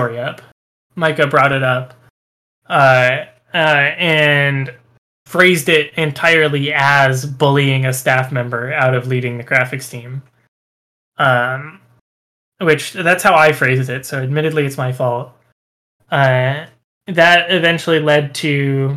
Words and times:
story 0.00 0.18
up. 0.18 0.40
Micah 0.96 1.26
brought 1.26 1.52
it 1.52 1.62
up, 1.62 1.94
uh, 2.68 3.24
uh, 3.52 3.56
and 3.98 4.74
phrased 5.26 5.68
it 5.68 5.92
entirely 5.94 6.72
as 6.72 7.26
bullying 7.26 7.84
a 7.84 7.92
staff 7.92 8.32
member 8.32 8.72
out 8.72 8.94
of 8.94 9.06
leading 9.06 9.36
the 9.36 9.44
graphics 9.44 9.90
team. 9.90 10.22
Um, 11.18 11.80
which 12.60 12.92
that's 12.92 13.22
how 13.22 13.34
I 13.34 13.52
phrased 13.52 13.90
it. 13.90 14.06
So 14.06 14.22
admittedly, 14.22 14.64
it's 14.64 14.78
my 14.78 14.90
fault. 14.90 15.32
Uh, 16.10 16.66
that 17.06 17.52
eventually 17.52 18.00
led 18.00 18.34
to 18.36 18.96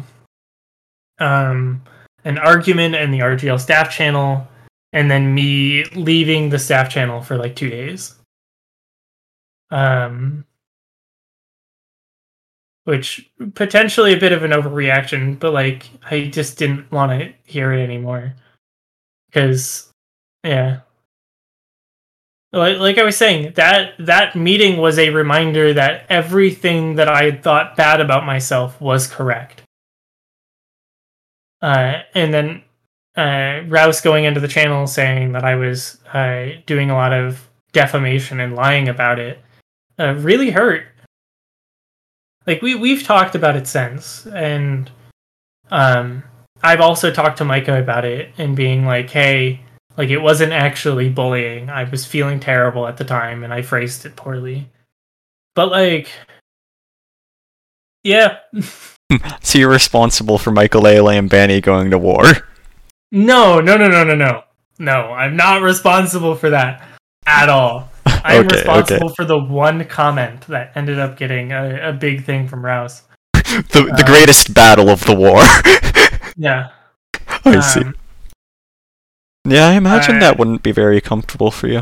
um, 1.19 1.81
an 2.23 2.37
argument 2.37 2.95
in 2.95 3.11
the 3.11 3.19
RGL 3.19 3.59
staff 3.59 3.91
channel, 3.91 4.47
and 4.93 5.11
then 5.11 5.35
me 5.35 5.83
leaving 5.95 6.49
the 6.49 6.59
staff 6.59 6.89
channel 6.89 7.21
for 7.21 7.35
like 7.35 7.55
two 7.57 7.69
days. 7.69 8.15
Um, 9.69 10.45
which 12.85 13.31
potentially 13.55 14.13
a 14.13 14.19
bit 14.19 14.31
of 14.31 14.43
an 14.43 14.51
overreaction, 14.51 15.39
but 15.39 15.53
like 15.53 15.89
I 16.09 16.25
just 16.25 16.57
didn't 16.57 16.91
want 16.91 17.11
to 17.11 17.33
hear 17.45 17.71
it 17.71 17.83
anymore. 17.83 18.35
Because, 19.27 19.89
yeah, 20.43 20.81
like, 22.53 22.77
like 22.77 22.97
I 22.99 23.03
was 23.03 23.17
saying, 23.17 23.53
that 23.55 23.93
that 23.97 24.35
meeting 24.35 24.77
was 24.77 24.99
a 24.99 25.09
reminder 25.09 25.73
that 25.73 26.05
everything 26.07 26.95
that 26.95 27.07
I 27.07 27.23
had 27.23 27.41
thought 27.41 27.75
bad 27.75 27.99
about 27.99 28.27
myself 28.27 28.79
was 28.79 29.07
correct. 29.07 29.63
Uh, 31.63 32.03
and 32.13 32.31
then 32.31 32.63
uh, 33.17 33.61
Rouse 33.67 34.01
going 34.01 34.25
into 34.25 34.39
the 34.39 34.47
channel 34.47 34.85
saying 34.85 35.31
that 35.31 35.43
I 35.43 35.55
was 35.55 35.97
uh, 36.13 36.49
doing 36.67 36.91
a 36.91 36.95
lot 36.95 37.11
of 37.11 37.49
defamation 37.71 38.39
and 38.39 38.55
lying 38.55 38.87
about 38.87 39.17
it 39.17 39.39
uh, 39.97 40.13
really 40.19 40.51
hurt. 40.51 40.85
Like 42.45 42.61
we 42.61 42.75
we've 42.75 43.03
talked 43.03 43.35
about 43.35 43.55
it 43.55 43.67
since, 43.67 44.25
and 44.27 44.89
um, 45.71 46.23
I've 46.61 46.81
also 46.81 47.11
talked 47.11 47.37
to 47.37 47.45
Micah 47.45 47.79
about 47.79 48.05
it 48.05 48.31
and 48.37 48.55
being 48.55 48.85
like, 48.85 49.09
"Hey, 49.09 49.61
like 49.97 50.09
it 50.09 50.19
wasn't 50.19 50.53
actually 50.53 51.09
bullying. 51.09 51.69
I 51.69 51.83
was 51.83 52.05
feeling 52.05 52.39
terrible 52.39 52.87
at 52.87 52.97
the 52.97 53.03
time 53.03 53.43
and 53.43 53.53
I 53.53 53.61
phrased 53.61 54.05
it 54.05 54.15
poorly. 54.15 54.69
But 55.55 55.69
like 55.69 56.09
yeah. 58.03 58.39
so 59.41 59.59
you're 59.59 59.69
responsible 59.69 60.37
for 60.37 60.51
Michael 60.51 60.83
Ayla 60.83 61.17
and 61.17 61.29
Banny 61.29 61.61
going 61.61 61.91
to 61.91 61.97
war? 61.97 62.23
No, 63.11 63.61
no, 63.61 63.77
no, 63.77 63.87
no, 63.87 64.03
no, 64.03 64.15
no. 64.15 64.43
No, 64.79 65.13
I'm 65.13 65.37
not 65.37 65.61
responsible 65.61 66.35
for 66.35 66.49
that 66.49 66.83
at 67.27 67.47
all. 67.47 67.89
I'm 68.23 68.45
okay, 68.45 68.57
responsible 68.57 69.07
okay. 69.07 69.15
for 69.15 69.25
the 69.25 69.37
one 69.37 69.85
comment 69.85 70.41
that 70.47 70.71
ended 70.75 70.99
up 70.99 71.17
getting 71.17 71.51
a, 71.51 71.89
a 71.89 71.93
big 71.93 72.23
thing 72.23 72.47
from 72.47 72.63
Rouse. 72.63 73.03
the 73.33 73.63
the 73.71 74.03
uh, 74.03 74.05
greatest 74.05 74.53
battle 74.53 74.89
of 74.89 75.05
the 75.05 75.15
war. 75.15 75.41
yeah. 76.37 76.69
I 77.45 77.55
um, 77.55 77.61
see. 77.61 77.83
Yeah, 79.45 79.67
I 79.67 79.73
imagine 79.73 80.19
that 80.19 80.37
wouldn't 80.37 80.63
be 80.63 80.71
very 80.71 81.01
comfortable 81.01 81.51
for 81.51 81.67
you. 81.67 81.81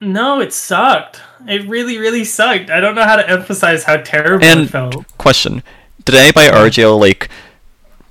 No, 0.00 0.40
it 0.40 0.52
sucked. 0.52 1.20
It 1.48 1.66
really, 1.68 1.96
really 1.96 2.24
sucked. 2.24 2.68
I 2.70 2.80
don't 2.80 2.94
know 2.94 3.04
how 3.04 3.16
to 3.16 3.28
emphasize 3.28 3.84
how 3.84 3.96
terrible 3.96 4.44
and 4.44 4.60
it 4.60 4.68
felt. 4.68 5.06
Question: 5.16 5.62
Did 6.04 6.16
anybody 6.16 6.48
at 6.48 6.54
RGL 6.54 7.00
like 7.00 7.30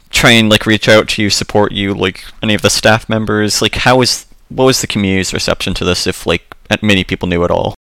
try 0.10 0.32
and 0.32 0.50
like 0.50 0.66
reach 0.66 0.90
out 0.90 1.10
to 1.10 1.22
you, 1.22 1.30
support 1.30 1.74
you, 1.74 1.94
like 1.94 2.24
any 2.42 2.56
of 2.56 2.64
the 2.64 2.72
staff 2.72 3.08
members? 3.08 3.62
Like, 3.62 3.76
how 3.76 3.98
was 3.98 4.25
what 4.50 4.66
was 4.66 4.82
the 4.82 4.88
community's 4.88 5.34
reception 5.34 5.74
to 5.76 5.86
this? 5.86 6.08
If 6.08 6.26
like 6.26 6.56
many 6.82 7.04
people 7.04 7.28
knew 7.28 7.44
at 7.44 7.52
all. 7.52 7.76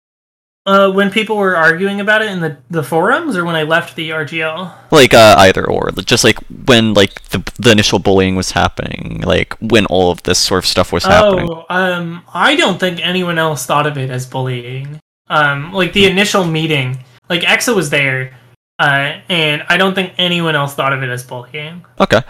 Uh, 0.64 0.88
when 0.92 1.10
people 1.10 1.36
were 1.36 1.56
arguing 1.56 2.00
about 2.00 2.22
it 2.22 2.30
in 2.30 2.40
the, 2.40 2.56
the 2.70 2.84
forums, 2.84 3.36
or 3.36 3.44
when 3.44 3.56
I 3.56 3.64
left 3.64 3.96
the 3.96 4.10
RGL? 4.10 4.72
Like 4.92 5.12
uh, 5.12 5.34
either 5.38 5.68
or, 5.68 5.90
just 5.90 6.22
like 6.22 6.38
when 6.66 6.94
like 6.94 7.20
the 7.30 7.42
the 7.58 7.72
initial 7.72 7.98
bullying 7.98 8.36
was 8.36 8.52
happening, 8.52 9.22
like 9.26 9.54
when 9.54 9.86
all 9.86 10.12
of 10.12 10.22
this 10.22 10.38
sort 10.38 10.58
of 10.58 10.66
stuff 10.66 10.92
was 10.92 11.04
happening. 11.04 11.48
Oh, 11.50 11.66
um, 11.68 12.22
I 12.32 12.54
don't 12.54 12.78
think 12.78 13.04
anyone 13.04 13.38
else 13.38 13.66
thought 13.66 13.88
of 13.88 13.98
it 13.98 14.08
as 14.08 14.24
bullying. 14.24 15.00
Um, 15.26 15.72
like 15.72 15.94
the 15.94 16.06
initial 16.06 16.44
meeting, 16.44 17.02
like 17.28 17.40
Exa 17.40 17.74
was 17.74 17.90
there, 17.90 18.38
uh, 18.78 19.18
and 19.28 19.64
I 19.68 19.78
don't 19.78 19.94
think 19.94 20.12
anyone 20.16 20.54
else 20.54 20.74
thought 20.74 20.92
of 20.92 21.02
it 21.02 21.08
as 21.08 21.24
bullying. 21.24 21.84
Okay. 21.98 22.22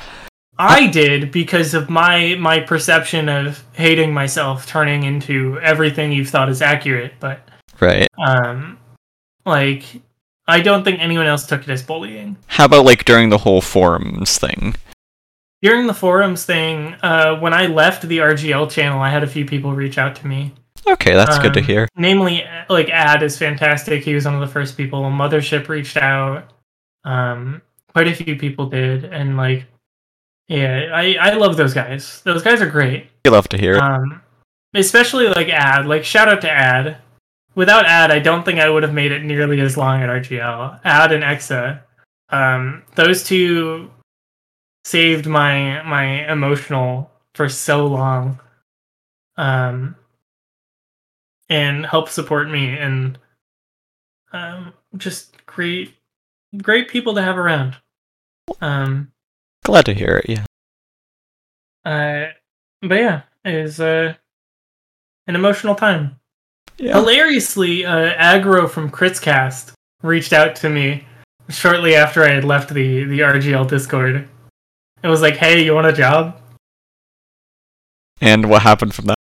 I 0.59 0.87
did 0.87 1.33
because 1.33 1.75
of 1.75 1.89
my 1.89 2.37
my 2.39 2.61
perception 2.61 3.29
of 3.29 3.65
hating 3.73 4.13
myself 4.13 4.67
turning 4.67 5.05
into 5.05 5.59
everything 5.61 6.13
you've 6.13 6.29
thought 6.29 6.49
is 6.49 6.63
accurate, 6.63 7.15
but 7.21 7.49
Right. 7.83 8.07
Um, 8.17 8.79
like 9.45 9.85
I 10.47 10.61
don't 10.61 10.85
think 10.85 11.01
anyone 11.01 11.27
else 11.27 11.47
took 11.47 11.63
it 11.63 11.69
as 11.69 11.83
bullying. 11.83 12.37
How 12.47 12.67
about 12.67 12.85
like 12.85 13.05
during 13.05 13.31
the 13.31 13.39
whole 13.39 13.61
forums 13.61 14.39
thing? 14.39 14.77
During 15.63 15.87
the 15.87 15.95
forums 15.95 16.45
thing, 16.45 16.95
uh, 17.03 17.39
when 17.39 17.53
I 17.53 17.67
left 17.67 18.03
the 18.03 18.19
RGL 18.19 18.71
channel, 18.71 19.01
I 19.01 19.11
had 19.11 19.23
a 19.23 19.29
few 19.29 19.45
people 19.45 19.73
reach 19.73 19.99
out 19.99 20.17
to 20.17 20.27
me. 20.27 20.53
Okay, 20.89 21.15
that's 21.15 21.37
um, 21.37 21.43
good 21.43 21.55
to 21.55 21.61
um, 21.61 21.67
hear. 21.67 21.89
Namely, 21.97 22.45
like 22.69 22.89
Ad 22.89 23.23
is 23.23 23.39
fantastic. 23.39 24.03
He 24.03 24.15
was 24.15 24.25
one 24.25 24.35
of 24.35 24.41
the 24.41 24.49
first 24.49 24.77
people. 24.77 25.03
Mothership 25.03 25.69
reached 25.69 25.97
out. 25.97 26.53
Um, 27.05 27.63
quite 27.89 28.09
a 28.09 28.15
few 28.15 28.37
people 28.37 28.67
did, 28.67 29.05
and 29.05 29.37
like, 29.37 29.67
yeah, 30.49 30.91
I 30.93 31.17
I 31.21 31.35
love 31.35 31.57
those 31.57 31.75
guys. 31.75 32.23
Those 32.23 32.43
guys 32.43 32.61
are 32.61 32.71
great. 32.71 33.09
You 33.25 33.31
love 33.31 33.49
to 33.51 33.59
hear 33.59 33.75
it. 33.75 33.83
Um, 33.83 34.23
especially 34.75 35.29
like 35.29 35.49
Ad. 35.49 35.87
Like, 35.87 36.05
shout 36.05 36.29
out 36.29 36.41
to 36.43 36.51
Ad 36.51 36.99
without 37.55 37.87
ad, 37.87 38.11
I 38.11 38.19
don't 38.19 38.45
think 38.45 38.59
I 38.59 38.69
would 38.69 38.83
have 38.83 38.93
made 38.93 39.13
it 39.13 39.23
nearly 39.25 39.61
as 39.61 39.77
long 39.77 40.03
at 40.03 40.09
RGL. 40.09 40.81
Ad 40.85 41.13
and 41.13 41.25
Exa, 41.25 41.81
um, 42.31 42.83
those 42.95 43.25
two 43.25 43.91
saved 44.85 45.27
my 45.27 45.83
my 45.83 46.31
emotional 46.31 47.11
for 47.35 47.49
so 47.49 47.87
long, 47.87 48.41
um, 49.37 49.97
and 51.49 51.87
helped 51.87 52.13
support 52.13 52.51
me 52.51 52.77
and 52.77 53.19
um, 54.33 54.73
just 54.97 55.45
great 55.47 55.95
great 56.57 56.89
people 56.89 57.15
to 57.15 57.23
have 57.23 57.39
around. 57.39 57.77
Um, 58.61 59.12
Glad 59.65 59.87
to 59.87 59.95
hear 59.95 60.23
it. 60.25 60.29
Yeah. 60.29 60.45
Uh, 61.85 62.33
but 62.81 62.95
yeah, 62.95 63.23
it 63.45 63.63
was 63.63 63.81
uh, 63.81 64.15
an 65.27 65.35
emotional 65.37 65.75
time. 65.75 66.19
Yeah. 66.79 66.95
Hilariously, 66.95 67.85
uh, 67.85 68.15
Aggro 68.15 68.69
from 68.69 68.91
Critscast 68.91 69.73
reached 70.03 70.33
out 70.33 70.57
to 70.57 70.69
me 70.69 71.07
shortly 71.49 71.95
after 71.95 72.25
I 72.25 72.31
had 72.33 72.45
left 72.45 72.73
the, 72.73 73.05
the 73.05 73.21
RGL 73.21 73.69
Discord. 73.69 74.29
It 75.03 75.09
was 75.09 75.23
like, 75.23 75.37
hey, 75.37 75.65
you 75.65 75.75
want 75.75 75.87
a 75.87 75.93
job? 75.93 76.41
And 78.21 78.49
what 78.49 78.63
happened 78.63 78.95
from 78.95 79.07
that? 79.07 79.17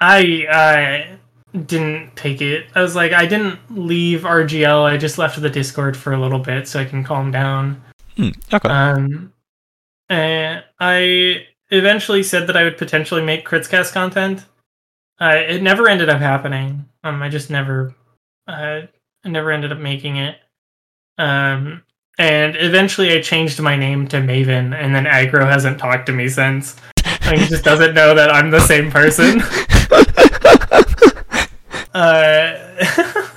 I 0.00 0.46
uh, 0.46 1.56
didn't 1.56 2.16
take 2.16 2.42
it. 2.42 2.66
I 2.74 2.82
was 2.82 2.96
like, 2.96 3.12
I 3.12 3.26
didn't 3.26 3.60
leave 3.70 4.22
RGL. 4.22 4.82
I 4.82 4.96
just 4.96 5.18
left 5.18 5.40
the 5.40 5.50
Discord 5.50 5.96
for 5.96 6.12
a 6.12 6.20
little 6.20 6.40
bit 6.40 6.66
so 6.66 6.80
I 6.80 6.84
can 6.84 7.04
calm 7.04 7.30
down. 7.30 7.80
Hmm, 8.16 8.28
okay. 8.52 8.68
Um, 8.68 9.32
and 10.08 10.64
I 10.78 11.46
eventually 11.70 12.22
said 12.22 12.46
that 12.46 12.56
I 12.56 12.64
would 12.64 12.76
potentially 12.76 13.22
make 13.22 13.46
Critscast 13.46 13.92
content. 13.92 14.44
Uh, 15.20 15.34
it 15.36 15.62
never 15.62 15.88
ended 15.88 16.08
up 16.08 16.20
happening. 16.20 16.86
Um, 17.04 17.22
I 17.22 17.28
just 17.28 17.50
never, 17.50 17.94
uh, 18.46 18.82
never 19.24 19.50
ended 19.50 19.72
up 19.72 19.78
making 19.78 20.16
it. 20.16 20.36
Um, 21.18 21.82
and 22.18 22.56
eventually 22.56 23.16
I 23.16 23.22
changed 23.22 23.60
my 23.60 23.76
name 23.76 24.06
to 24.08 24.18
Maven, 24.18 24.74
and 24.74 24.94
then 24.94 25.04
Aggro 25.04 25.44
hasn't 25.44 25.78
talked 25.78 26.06
to 26.06 26.12
me 26.12 26.28
since. 26.28 26.76
Like, 27.24 27.38
he 27.38 27.46
just 27.46 27.64
doesn't 27.64 27.94
know 27.94 28.14
that 28.14 28.30
I'm 28.30 28.50
the 28.50 28.60
same 28.60 28.90
person. 28.90 29.40
uh, 31.94 33.28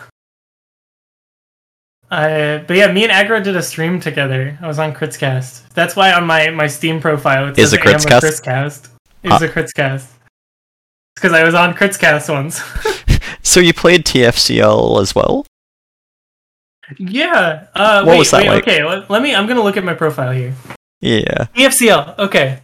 uh, 2.15 2.63
but 2.66 2.78
yeah, 2.78 2.91
me 2.91 3.03
and 3.03 3.11
Aggro 3.11 3.43
did 3.43 3.57
a 3.57 3.61
stream 3.61 3.99
together. 3.99 4.57
I 4.61 4.67
was 4.67 4.79
on 4.79 4.93
Critscast. 4.93 5.69
That's 5.73 5.97
why 5.97 6.13
on 6.13 6.25
my, 6.25 6.49
my 6.49 6.67
Steam 6.67 7.01
profile 7.01 7.49
it 7.49 7.55
says 7.57 7.67
Is 7.67 7.73
a 7.73 7.78
Critscast? 7.78 8.22
Critscast. 8.22 8.87
It 9.22 9.29
was 9.29 9.41
a 9.41 9.49
Critscast 9.49 9.95
It's 9.95 10.13
because 11.16 11.34
I 11.34 11.43
was 11.43 11.53
on 11.53 11.73
Critscast 11.73 12.31
once. 12.31 12.61
so 13.41 13.59
you 13.59 13.73
played 13.73 14.05
TFCL 14.05 15.01
as 15.01 15.13
well? 15.13 15.45
Yeah. 16.97 17.67
Uh, 17.75 18.03
what 18.03 18.11
wait, 18.11 18.19
was 18.19 18.31
that 18.31 18.41
wait, 18.43 18.49
like? 18.49 18.63
Okay, 18.63 18.84
let, 18.85 19.09
let, 19.09 19.22
me. 19.22 19.35
I'm 19.35 19.45
gonna 19.47 19.63
look 19.63 19.75
at 19.75 19.84
my 19.84 19.93
profile 19.93 20.31
here. 20.31 20.53
Yeah. 21.01 21.47
TFCL. 21.55 22.17
Okay. 22.19 22.61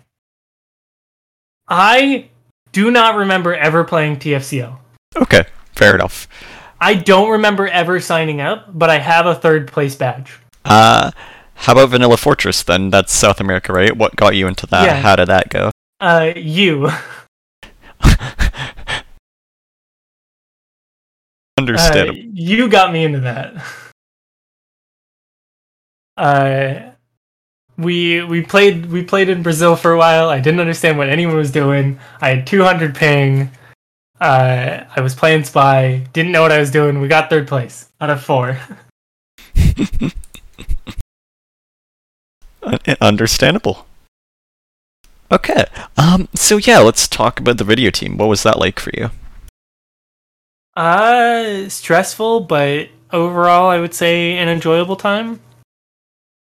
I 1.68 2.30
do 2.72 2.90
not 2.92 3.16
remember 3.16 3.54
ever 3.54 3.84
playing 3.84 4.18
TFCL. 4.18 4.78
Okay, 5.18 5.44
fair 5.74 5.96
enough. 5.96 6.28
I 6.82 6.96
don't 6.96 7.30
remember 7.30 7.68
ever 7.68 8.00
signing 8.00 8.42
up, 8.42 8.66
but 8.68 8.90
I 8.90 8.98
have 8.98 9.28
a 9.28 9.36
third 9.36 9.72
place 9.72 9.96
badge. 9.96 10.40
Uh, 10.66 11.12
how 11.54 11.74
about 11.74 11.90
Vanilla 11.90 12.18
Fortress 12.18 12.64
then? 12.64 12.90
That's 12.90 13.14
South 13.14 13.40
America, 13.40 13.72
right? 13.72 13.96
What 13.96 14.16
got 14.16 14.36
you 14.36 14.48
into 14.48 14.66
that? 14.68 14.86
Yeah. 14.86 15.00
How 15.00 15.16
did 15.16 15.28
that 15.28 15.50
go? 15.50 15.70
Uh, 16.00 16.34
you. 16.36 16.90
Understandable. 21.60 22.20
Uh, 22.20 22.24
you 22.34 22.68
got 22.68 22.92
me 22.92 23.04
into 23.04 23.20
that. 23.20 23.64
Uh, 26.18 26.92
we 27.78 28.24
we 28.24 28.42
played 28.42 28.88
we 28.88 29.04
played 29.04 29.30
in 29.30 29.44
Brazil 29.44 29.76
for 29.76 29.92
a 29.92 29.98
while. 29.98 30.30
I 30.30 30.40
didn't 30.40 30.60
understand 30.60 30.98
what 30.98 31.10
anyone 31.10 31.36
was 31.36 31.52
doing. 31.52 32.00
I 32.20 32.30
had 32.30 32.48
200 32.48 32.96
ping. 32.96 33.52
Uh, 34.22 34.86
I 34.96 35.02
was 35.02 35.16
playing 35.16 35.44
spy. 35.46 36.06
Didn't 36.14 36.32
know 36.32 36.44
what 36.44 36.52
I 36.52 36.60
was 36.60 36.70
doing. 36.70 37.02
We 37.02 37.08
got 37.08 37.32
third 37.32 37.48
place 37.48 37.90
out 38.00 38.12
of 38.12 38.24
four. 38.24 38.60
Understandable. 43.02 43.88
Okay. 45.32 45.66
Um. 45.98 46.30
So 46.36 46.58
yeah, 46.58 46.78
let's 46.80 47.08
talk 47.08 47.40
about 47.40 47.58
the 47.58 47.64
video 47.64 47.90
team. 47.90 48.18
What 48.18 48.30
was 48.30 48.44
that 48.44 48.60
like 48.60 48.80
for 48.80 48.92
you? 48.94 49.10
Uh, 50.76 51.68
stressful, 51.68 52.42
but 52.42 52.90
overall, 53.12 53.70
I 53.70 53.80
would 53.80 53.96
say 53.96 54.38
an 54.38 54.48
enjoyable 54.48 54.98
time. 54.98 55.40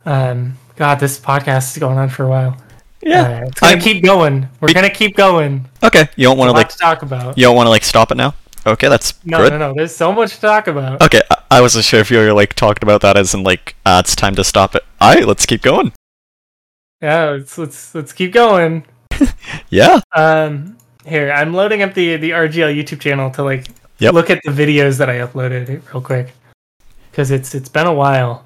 Um, 0.06 0.58
God, 0.76 1.00
this 1.00 1.20
podcast 1.20 1.72
is 1.72 1.80
going 1.80 1.98
on 1.98 2.10
for 2.10 2.24
a 2.24 2.30
while. 2.30 2.58
Uh, 3.06 3.42
it's 3.48 3.60
gonna 3.60 3.74
I'm- 3.74 3.82
keep 3.82 4.04
going. 4.04 4.48
We're 4.62 4.68
Be- 4.70 4.74
gonna 4.74 4.90
keep 4.90 5.16
going. 5.16 5.66
Okay. 5.84 6.08
You 6.16 6.26
don't 6.28 6.38
want 6.38 6.50
to 6.50 6.54
like. 6.54 6.70
to 6.70 6.78
talk 6.78 7.02
about. 7.02 7.38
You 7.38 7.44
don't 7.46 7.56
want 7.56 7.68
to 7.68 7.72
like 7.72 7.84
stop 7.84 8.12
it 8.12 8.16
now. 8.16 8.34
Okay, 8.66 8.88
that's 8.88 9.14
No, 9.26 9.40
good. 9.40 9.52
no, 9.52 9.58
no. 9.58 9.74
There's 9.76 9.94
so 9.94 10.14
much 10.14 10.36
to 10.36 10.40
talk 10.42 10.68
about. 10.68 11.02
Okay, 11.02 11.22
I-, 11.30 11.58
I 11.58 11.62
wasn't 11.62 11.84
sure 11.84 12.00
if 12.00 12.10
you 12.10 12.18
were 12.20 12.32
like 12.32 12.54
talking 12.54 12.82
about 12.84 13.02
that 13.02 13.18
as 13.18 13.34
in 13.34 13.44
like, 13.44 13.76
uh, 13.86 14.02
it's 14.04 14.16
time 14.16 14.36
to 14.36 14.44
stop 14.46 14.74
it. 14.74 14.84
All 15.02 15.14
right, 15.14 15.28
let's 15.28 15.46
keep 15.46 15.62
going. 15.62 15.92
Yeah, 17.02 17.32
let's 17.32 17.58
let's 17.58 17.94
let's 17.94 18.14
keep 18.14 18.32
going. 18.32 18.86
Yeah. 19.70 20.00
Um, 20.16 20.78
here 21.06 21.32
I'm 21.32 21.54
loading 21.54 21.82
up 21.84 21.94
the 21.94 22.16
the 22.16 22.30
RGL 22.32 22.74
YouTube 22.74 23.02
channel 23.02 23.30
to 23.32 23.44
like 23.44 23.68
Yep. 24.00 24.14
look 24.14 24.30
at 24.30 24.40
the 24.46 24.52
videos 24.52 24.98
that 25.00 25.10
I 25.10 25.16
uploaded 25.20 25.68
real 25.94 26.02
quick 26.02 26.34
because 27.12 27.32
it's 27.32 27.54
it's 27.54 27.68
been 27.70 27.88
a 27.88 27.94
while. 27.94 28.46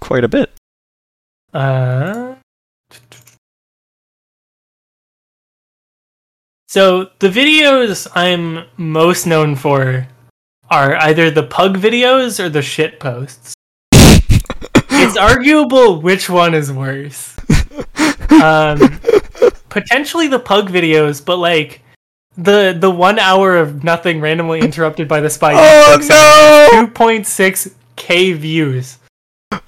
Quite 0.00 0.22
a 0.24 0.28
bit. 0.28 0.50
Uh, 1.52 2.21
so 6.72 7.10
the 7.18 7.28
videos 7.28 8.08
I'm 8.14 8.64
most 8.78 9.26
known 9.26 9.56
for 9.56 10.08
are 10.70 10.96
either 10.96 11.30
the 11.30 11.42
pug 11.42 11.76
videos 11.76 12.40
or 12.42 12.48
the 12.48 12.62
shit 12.62 12.98
posts. 12.98 13.52
It's 13.92 15.18
arguable 15.18 16.00
which 16.00 16.30
one 16.30 16.54
is 16.54 16.72
worse. 16.72 17.36
Um, 18.30 18.98
potentially 19.68 20.28
the 20.28 20.38
pug 20.38 20.70
videos, 20.70 21.22
but 21.22 21.36
like 21.36 21.82
the 22.38 22.74
the 22.80 22.90
one 22.90 23.18
hour 23.18 23.58
of 23.58 23.84
nothing 23.84 24.22
randomly 24.22 24.60
interrupted 24.60 25.08
by 25.08 25.20
the 25.20 25.28
spy. 25.28 25.52
Oh, 25.54 25.98
no! 26.08 26.80
Two 26.80 26.90
point 26.90 27.26
six 27.26 27.68
k 27.96 28.32
views. 28.32 28.96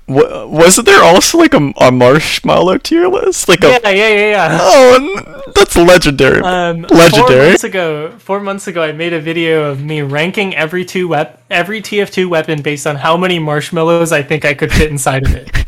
Wasn't 0.07 0.87
there 0.87 1.03
also 1.03 1.39
like 1.39 1.55
a, 1.55 1.73
a 1.81 1.91
marshmallow 1.91 2.79
tier 2.79 3.09
list? 3.09 3.49
Like 3.49 3.65
a 3.65 3.69
Yeah, 3.69 3.79
yeah, 3.91 4.09
yeah, 4.09 4.31
yeah. 4.31 4.59
oh, 4.61 5.43
that's 5.55 5.77
legendary. 5.77 6.41
Um, 6.43 6.83
Legendary. 6.83 7.39
Four 7.41 7.49
months 7.49 7.65
ago, 7.65 8.11
four 8.19 8.41
months 8.41 8.67
ago, 8.67 8.83
I 8.83 8.93
made 8.93 9.13
a 9.15 9.21
video 9.21 9.71
of 9.71 9.83
me 9.83 10.03
ranking 10.03 10.55
every 10.55 10.85
two 10.85 11.09
wep- 11.09 11.43
every 11.51 11.81
TF2 11.81 12.29
weapon 12.29 12.61
based 12.61 12.87
on 12.87 12.97
how 12.97 13.17
many 13.17 13.39
marshmallows 13.39 14.13
I 14.13 14.23
think 14.23 14.45
I 14.45 14.53
could 14.55 14.73
fit 14.73 14.91
inside 14.91 15.25
of 15.27 15.35
it. 15.35 15.51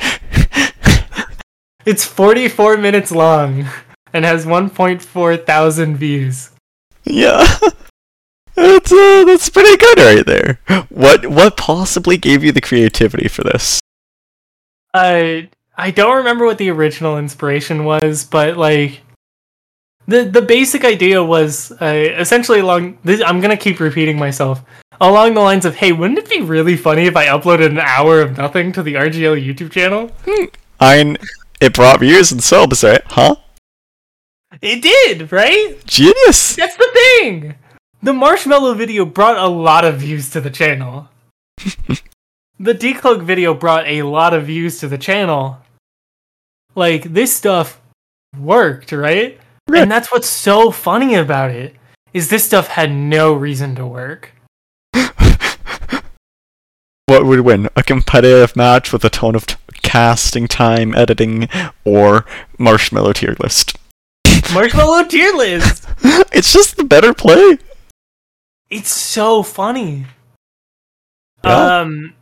It's 1.87 2.05
44 2.05 2.79
minutes 2.79 3.13
long 3.13 3.67
and 4.13 4.25
has 4.25 4.45
1.4 4.45 5.47
thousand 5.47 5.97
views. 5.99 6.51
yeah, 7.05 7.47
that's 8.57 8.91
uh, 8.93 9.25
that's 9.25 9.49
pretty 9.49 9.77
good 9.77 9.99
right 9.99 10.27
there. 10.27 10.59
What 10.89 11.27
what 11.27 11.57
possibly 11.57 12.17
gave 12.17 12.43
you 12.43 12.51
the 12.51 12.61
creativity 12.61 13.29
for 13.29 13.45
this? 13.45 13.79
I 14.97 15.49
I 15.77 15.91
don't 15.91 16.17
remember 16.17 16.47
what 16.47 16.59
the 16.59 16.71
original 16.71 17.19
inspiration 17.19 17.85
was, 17.85 18.25
but 18.25 18.57
like 18.57 19.03
the 20.09 20.25
the 20.25 20.43
basic 20.43 20.85
idea 20.85 21.23
was 21.23 21.73
uh, 21.81 21.85
essentially 22.19 22.61
along. 22.61 22.99
This, 23.05 23.21
I'm 23.21 23.41
gonna 23.41 23.57
keep 23.57 23.79
repeating 23.79 24.19
myself 24.19 24.63
along 25.01 25.35
the 25.35 25.41
lines 25.41 25.65
of, 25.65 25.77
"Hey, 25.77 25.93
wouldn't 25.93 26.19
it 26.19 26.31
be 26.31 26.41
really 26.41 26.77
funny 26.77 27.07
if 27.07 27.17
I 27.17 27.27
uploaded 27.27 27.67
an 27.67 27.81
hour 27.81 28.21
of 28.21 28.39
nothing 28.39 28.73
to 28.73 28.83
the 28.83 28.95
RGL 28.95 29.37
YouTube 29.37 29.71
channel?" 29.71 30.11
I 30.81 31.17
it 31.61 31.75
brought 31.75 32.01
views 32.01 32.33
and 32.33 32.43
subs, 32.43 32.83
right? 32.83 33.03
Huh? 33.07 33.37
It 34.63 34.83
did, 34.83 35.31
right? 35.31 35.77
Genius. 35.87 36.57
That's 36.57 36.77
the 36.77 36.89
thing. 36.95 37.57
The 38.03 38.15
marshmallow 38.15 38.75
video 38.75 39.05
brought 39.05 39.37
a 39.37 39.49
lot 39.49 39.85
of 39.85 39.99
views 39.99 40.31
to 40.31 40.41
the 40.41 40.51
channel. 40.51 41.09
the 42.59 42.75
decloak 42.75 43.23
video 43.23 43.55
brought 43.55 43.87
a 43.87 44.03
lot 44.03 44.35
of 44.35 44.47
views 44.47 44.79
to 44.81 44.89
the 44.89 44.99
channel. 44.99 45.59
Like 46.75 47.05
this 47.05 47.35
stuff 47.35 47.81
worked, 48.39 48.93
right? 48.93 49.39
And 49.75 49.91
that's 49.91 50.13
what's 50.13 50.29
so 50.29 50.71
funny 50.71 51.15
about 51.15 51.51
it 51.51 51.75
is 52.13 52.29
this 52.29 52.45
stuff 52.45 52.69
had 52.69 52.93
no 52.93 53.33
reason 53.33 53.75
to 53.77 53.87
work. 53.87 54.33
What 57.09 57.25
would 57.25 57.43
win? 57.43 57.69
A 57.77 57.85
competitive 57.85 58.57
match 58.57 58.93
with 58.93 59.05
a 59.05 59.11
ton 59.11 59.37
of 59.37 59.47
t- 59.47 59.55
casting 59.83 60.49
time, 60.49 60.93
editing, 60.93 61.49
or 61.85 62.27
marshmallow 62.59 63.13
tier 63.13 63.37
list? 63.39 63.79
Marshmallow 64.53 65.05
tier 65.05 65.33
list. 65.33 65.87
it's 66.33 66.53
just 66.53 66.77
the 66.77 66.83
better 66.83 67.15
play. 67.15 67.59
It's 68.71 68.91
so 68.91 69.45
funny. 69.45 70.07
Yeah. 71.45 71.79
Um 71.79 72.15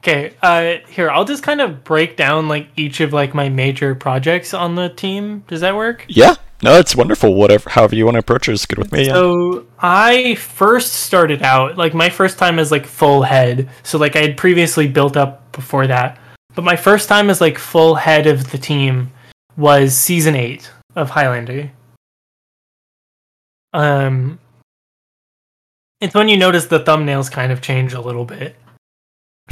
Okay, 0.00 0.32
uh 0.40 0.76
here, 0.88 1.10
I'll 1.10 1.26
just 1.26 1.42
kind 1.42 1.60
of 1.60 1.84
break 1.84 2.16
down 2.16 2.48
like 2.48 2.68
each 2.74 3.00
of 3.00 3.12
like 3.12 3.34
my 3.34 3.50
major 3.50 3.94
projects 3.94 4.54
on 4.54 4.74
the 4.74 4.88
team. 4.88 5.44
Does 5.46 5.60
that 5.60 5.76
work? 5.76 6.06
Yeah. 6.08 6.36
No, 6.62 6.78
it's 6.78 6.96
wonderful. 6.96 7.34
Whatever, 7.34 7.68
however 7.68 7.94
you 7.94 8.06
want 8.06 8.14
to 8.14 8.20
approach 8.20 8.48
it 8.48 8.52
is 8.52 8.64
good 8.64 8.78
with 8.78 8.92
me. 8.92 9.06
Yeah. 9.06 9.12
So 9.12 9.66
I 9.78 10.36
first 10.36 10.94
started 10.94 11.42
out 11.42 11.76
like 11.76 11.92
my 11.92 12.08
first 12.08 12.38
time 12.38 12.58
as 12.58 12.70
like 12.70 12.86
full 12.86 13.22
head. 13.22 13.68
So 13.82 13.98
like 13.98 14.16
I 14.16 14.20
had 14.20 14.38
previously 14.38 14.88
built 14.88 15.18
up 15.18 15.52
before 15.52 15.86
that. 15.86 16.18
But 16.54 16.64
my 16.64 16.76
first 16.76 17.06
time 17.08 17.28
as 17.28 17.42
like 17.42 17.58
full 17.58 17.94
head 17.94 18.26
of 18.26 18.50
the 18.50 18.58
team 18.58 19.10
was 19.58 19.94
season 19.94 20.34
8 20.34 20.70
of 20.96 21.10
Highlander. 21.10 21.70
Um 23.74 24.38
it's 26.00 26.14
when 26.14 26.30
you 26.30 26.38
notice 26.38 26.66
the 26.66 26.80
thumbnails 26.80 27.30
kind 27.30 27.52
of 27.52 27.60
change 27.60 27.92
a 27.92 28.00
little 28.00 28.24
bit. 28.24 28.56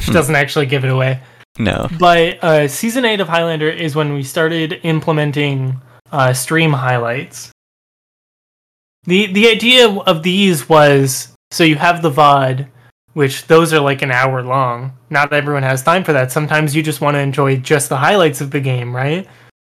Hmm. 0.06 0.12
doesn't 0.12 0.37
actually 0.37 0.67
give 0.67 0.85
it 0.85 0.91
away. 0.91 1.21
No. 1.59 1.88
But 1.99 2.43
uh, 2.43 2.69
season 2.69 3.05
eight 3.05 3.21
of 3.21 3.28
Highlander 3.28 3.69
is 3.69 3.97
when 3.97 4.12
we 4.12 4.23
started 4.23 4.81
implementing 4.85 5.81
uh, 6.12 6.33
stream 6.33 6.73
highlights. 6.73 7.50
the 9.05 9.26
The 9.33 9.49
idea 9.49 9.88
of 9.88 10.23
these 10.23 10.69
was 10.69 11.35
so 11.50 11.64
you 11.64 11.76
have 11.76 12.02
the 12.02 12.11
VOD, 12.11 12.69
which 13.14 13.47
those 13.47 13.73
are 13.73 13.81
like 13.81 14.02
an 14.02 14.12
hour 14.12 14.43
long. 14.43 14.93
Not 15.11 15.33
everyone 15.33 15.62
has 15.62 15.83
time 15.83 16.05
for 16.05 16.12
that. 16.12 16.31
Sometimes 16.31 16.76
you 16.76 16.83
just 16.83 17.00
want 17.00 17.14
to 17.14 17.21
enjoy 17.21 17.57
just 17.57 17.88
the 17.88 17.97
highlights 17.97 18.40
of 18.40 18.50
the 18.50 18.61
game, 18.61 18.95
right? 18.95 19.26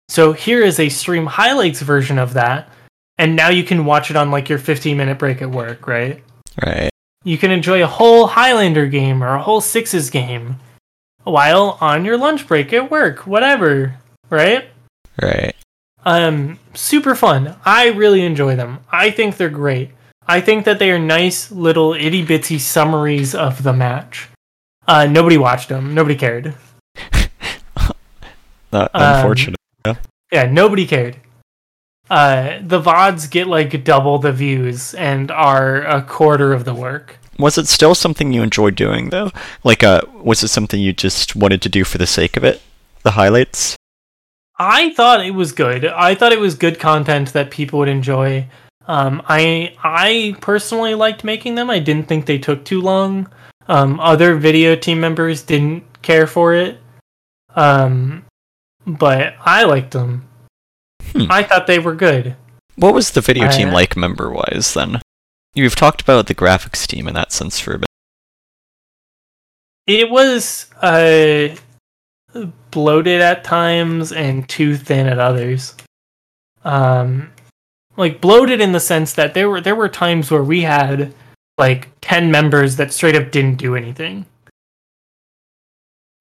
So 0.09 0.33
here 0.33 0.61
is 0.63 0.81
a 0.81 0.89
stream 0.89 1.27
highlights 1.27 1.81
version 1.81 2.19
of 2.19 2.35
that, 2.35 2.69
and 3.17 3.37
now 3.37 3.49
you 3.49 3.63
can 3.63 3.85
watch 3.85 4.11
it 4.11 4.17
on 4.17 4.31
like 4.31 4.49
your 4.49 4.59
15 4.59 4.97
minute 4.97 5.19
break 5.19 5.41
at 5.41 5.51
work, 5.51 5.87
right? 5.87 6.23
Right. 6.63 6.90
You 7.25 7.37
can 7.37 7.51
enjoy 7.51 7.83
a 7.83 7.87
whole 7.87 8.29
Highlander 8.29 8.87
game 8.87 9.23
or 9.23 9.35
a 9.35 9.43
whole 9.43 9.61
Sixes 9.61 10.09
game 10.11 10.57
while 11.25 11.77
on 11.81 12.05
your 12.05 12.17
lunch 12.17 12.47
break 12.49 12.73
at 12.73 12.91
work, 12.91 13.27
whatever, 13.27 13.97
right? 14.31 14.69
Right. 15.21 15.55
Um, 16.07 16.59
super 16.73 17.15
fun. 17.15 17.57
I 17.65 17.89
really 17.89 18.23
enjoy 18.25 18.57
them. 18.57 18.79
I 18.91 19.11
think 19.11 19.37
they're 19.37 19.51
great. 19.51 19.91
I 20.27 20.41
think 20.41 20.65
that 20.65 20.79
they 20.79 20.91
are 20.91 20.99
nice 20.99 21.51
little 21.53 21.93
itty 21.93 22.25
bitsy 22.25 22.59
summaries 22.59 23.35
of 23.35 23.63
the 23.65 23.73
match. 23.75 24.29
Uh, 24.89 25.07
nobody 25.07 25.37
watched 25.37 25.69
them. 25.69 25.95
Nobody 25.95 26.17
cared. 26.17 26.55
Not 28.73 28.91
Um, 28.95 29.17
unfortunate. 29.17 29.57
Yeah, 30.33 30.45
nobody 30.47 30.87
cared. 30.87 31.17
Uh, 32.11 32.59
the 32.61 32.81
VODs 32.81 33.31
get 33.31 33.47
like 33.47 33.85
double 33.85 34.19
the 34.19 34.33
views 34.33 34.95
and 34.95 35.31
are 35.31 35.83
a 35.83 36.03
quarter 36.03 36.53
of 36.53 36.65
the 36.65 36.75
work. 36.75 37.19
Was 37.39 37.57
it 37.57 37.69
still 37.69 37.95
something 37.95 38.33
you 38.33 38.43
enjoyed 38.43 38.75
doing 38.75 39.11
though? 39.11 39.31
Like, 39.63 39.85
uh, 39.85 40.03
was 40.13 40.43
it 40.43 40.49
something 40.49 40.81
you 40.81 40.93
just 40.93 41.37
wanted 41.37 41.63
to 41.63 41.69
do 41.69 41.85
for 41.85 41.99
the 41.99 42.07
sake 42.07 42.37
of 42.37 42.45
it? 42.45 42.61
The 43.03 43.13
highlights. 43.13 43.77
I 44.59 44.91
thought 44.91 45.25
it 45.25 45.31
was 45.31 45.53
good. 45.53 45.87
I 45.87 46.15
thought 46.15 46.33
it 46.33 46.41
was 46.41 46.55
good 46.55 46.79
content 46.79 47.33
that 47.33 47.51
people 47.51 47.79
would 47.79 47.89
enjoy. 47.89 48.47
Um, 48.87 49.23
I 49.27 49.75
I 49.83 50.37
personally 50.41 50.95
liked 50.95 51.25
making 51.25 51.55
them. 51.55 51.71
I 51.71 51.79
didn't 51.79 52.09
think 52.09 52.27
they 52.27 52.39
took 52.39 52.65
too 52.65 52.83
long. 52.83 53.31
Um, 53.69 54.01
other 54.01 54.35
video 54.35 54.75
team 54.75 55.01
members 55.01 55.43
didn't 55.43 56.03
care 56.03 56.27
for 56.27 56.55
it. 56.55 56.79
Um, 57.55 58.27
but 58.85 59.35
I 59.45 59.65
liked 59.65 59.93
them. 59.93 60.29
Hmm. 61.13 61.27
I 61.31 61.43
thought 61.43 61.67
they 61.67 61.79
were 61.79 61.95
good. 61.95 62.37
What 62.77 62.95
was 62.95 63.11
the 63.11 63.21
video 63.21 63.51
team 63.51 63.69
I- 63.69 63.73
like 63.73 63.97
member 63.97 64.31
wise 64.31 64.75
then? 64.75 65.01
You've 65.55 65.75
talked 65.75 66.01
about 66.01 66.29
the 66.29 66.35
graphics 66.35 66.87
team 66.87 67.09
in 67.09 67.15
that 67.15 67.33
sense 67.33 67.59
for 67.59 67.75
a 67.75 67.79
bit. 67.79 67.89
It 69.89 70.09
was 70.09 70.71
uh, 70.81 71.57
bloated 72.71 73.21
at 73.21 73.43
times 73.43 74.13
and 74.13 74.49
too 74.49 74.77
thin 74.77 75.09
at 75.09 75.19
others. 75.19 75.75
Um, 76.63 77.33
like 77.97 78.21
bloated 78.21 78.61
in 78.61 78.71
the 78.71 78.79
sense 78.79 79.15
that 79.15 79.35
there 79.35 79.51
were 79.51 79.61
there 79.61 79.75
were 79.75 79.89
times 79.89 80.31
where 80.31 80.45
we 80.45 80.63
had 80.63 81.13
like 81.59 81.89
ten 82.01 82.31
members 82.31 82.77
that 82.77 82.93
straight 82.93 83.17
up 83.17 83.33
didn't 83.33 83.57
do 83.57 83.75
anything. 83.75 84.27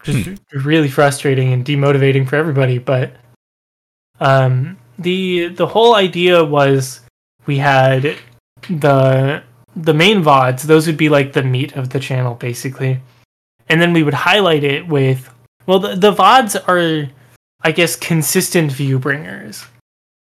Which 0.03 0.27
is 0.27 0.65
really 0.65 0.89
frustrating 0.89 1.53
and 1.53 1.63
demotivating 1.63 2.27
for 2.27 2.37
everybody. 2.37 2.79
But 2.79 3.13
um, 4.19 4.78
the 4.99 5.47
the 5.47 5.67
whole 5.67 5.95
idea 5.95 6.43
was 6.43 7.01
we 7.45 7.57
had 7.57 8.17
the 8.69 9.41
the 9.75 9.93
main 9.93 10.21
vods; 10.21 10.63
those 10.63 10.85
would 10.87 10.97
be 10.97 11.09
like 11.09 11.33
the 11.33 11.43
meat 11.43 11.75
of 11.75 11.89
the 11.89 11.99
channel, 11.99 12.35
basically, 12.35 12.99
and 13.69 13.81
then 13.81 13.93
we 13.93 14.03
would 14.03 14.13
highlight 14.13 14.63
it 14.63 14.87
with 14.87 15.33
well, 15.65 15.79
the, 15.79 15.95
the 15.95 16.11
vods 16.11 16.55
are, 16.67 17.11
I 17.61 17.71
guess, 17.71 17.95
consistent 17.95 18.71
view 18.71 18.97
bringers. 18.97 19.65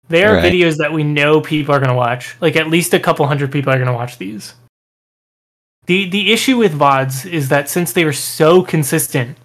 They 0.07 0.23
are 0.23 0.35
Right. 0.35 0.43
videos 0.51 0.77
that 0.77 0.93
we 0.93 1.03
know 1.03 1.41
people 1.41 1.75
are 1.75 1.79
going 1.79 1.89
to 1.89 1.95
watch. 1.95 2.35
Like 2.41 2.55
at 2.55 2.69
least 2.69 2.93
a 2.93 2.99
couple 2.99 3.27
hundred 3.27 3.51
people 3.51 3.71
are 3.71 3.77
going 3.77 3.87
to 3.87 3.93
watch 3.93 4.17
these. 4.17 4.53
The 5.85 6.09
the 6.09 6.31
issue 6.31 6.57
with 6.57 6.73
VODs 6.77 7.25
is 7.29 7.49
that 7.49 7.69
since 7.69 7.91
they 7.91 8.03
are 8.05 8.13
so 8.13 8.63
consistent, 8.63 9.37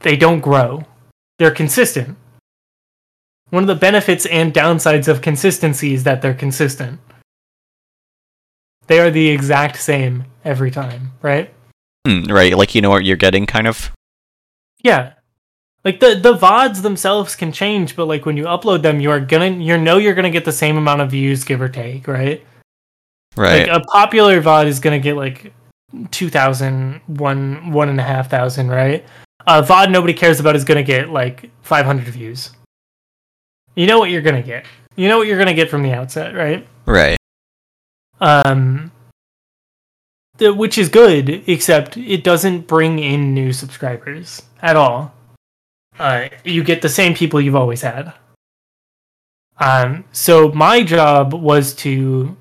they 0.00 0.16
don't 0.16 0.40
grow. 0.40 0.86
They're 1.38 1.50
consistent. 1.50 2.16
One 3.52 3.64
of 3.64 3.66
the 3.66 3.74
benefits 3.74 4.24
and 4.24 4.54
downsides 4.54 5.08
of 5.08 5.20
consistency 5.20 5.92
is 5.92 6.04
that 6.04 6.22
they're 6.22 6.32
consistent. 6.32 6.98
They 8.86 8.98
are 8.98 9.10
the 9.10 9.28
exact 9.28 9.76
same 9.76 10.24
every 10.42 10.70
time, 10.70 11.12
right? 11.20 11.52
Hmm, 12.08 12.24
right, 12.32 12.56
like 12.56 12.74
you 12.74 12.80
know 12.80 12.88
what 12.88 13.04
you're 13.04 13.18
getting, 13.18 13.44
kind 13.44 13.66
of. 13.66 13.92
Yeah. 14.82 15.12
Like 15.84 16.00
the 16.00 16.14
the 16.14 16.32
VODs 16.32 16.80
themselves 16.80 17.36
can 17.36 17.52
change, 17.52 17.94
but 17.94 18.06
like 18.06 18.24
when 18.24 18.38
you 18.38 18.44
upload 18.44 18.80
them, 18.80 19.00
you 19.00 19.10
are 19.10 19.20
gonna 19.20 19.50
you 19.50 19.76
know 19.76 19.98
you're 19.98 20.14
gonna 20.14 20.30
get 20.30 20.46
the 20.46 20.50
same 20.50 20.78
amount 20.78 21.02
of 21.02 21.10
views, 21.10 21.44
give 21.44 21.60
or 21.60 21.68
take, 21.68 22.08
right? 22.08 22.42
Right. 23.36 23.68
Like 23.68 23.82
a 23.82 23.84
popular 23.84 24.40
VOD 24.40 24.66
is 24.66 24.80
gonna 24.80 24.98
get 24.98 25.14
like 25.14 25.52
two 26.10 26.30
thousand, 26.30 27.02
one 27.06 27.70
one 27.70 27.90
and 27.90 28.00
a 28.00 28.02
half 28.02 28.30
thousand, 28.30 28.70
right? 28.70 29.04
A 29.46 29.62
VOD 29.62 29.90
nobody 29.90 30.14
cares 30.14 30.40
about 30.40 30.56
is 30.56 30.64
gonna 30.64 30.82
get 30.82 31.10
like 31.10 31.50
five 31.60 31.84
hundred 31.84 32.06
views. 32.06 32.52
You 33.74 33.86
know 33.86 33.98
what 33.98 34.10
you're 34.10 34.22
gonna 34.22 34.42
get. 34.42 34.66
You 34.96 35.08
know 35.08 35.18
what 35.18 35.26
you're 35.26 35.38
gonna 35.38 35.54
get 35.54 35.70
from 35.70 35.82
the 35.82 35.92
outset, 35.92 36.34
right? 36.34 36.66
right. 36.86 37.16
Um, 38.20 38.92
the, 40.36 40.52
which 40.52 40.78
is 40.78 40.88
good, 40.88 41.42
except 41.48 41.96
it 41.96 42.24
doesn't 42.24 42.66
bring 42.66 42.98
in 42.98 43.34
new 43.34 43.52
subscribers 43.52 44.42
at 44.60 44.76
all. 44.76 45.14
Uh, 45.98 46.28
you 46.44 46.64
get 46.64 46.82
the 46.82 46.88
same 46.88 47.14
people 47.14 47.40
you've 47.40 47.56
always 47.56 47.82
had. 47.82 48.12
Um, 49.58 50.04
so 50.12 50.50
my 50.52 50.82
job 50.82 51.34
was 51.34 51.74
to 51.76 52.36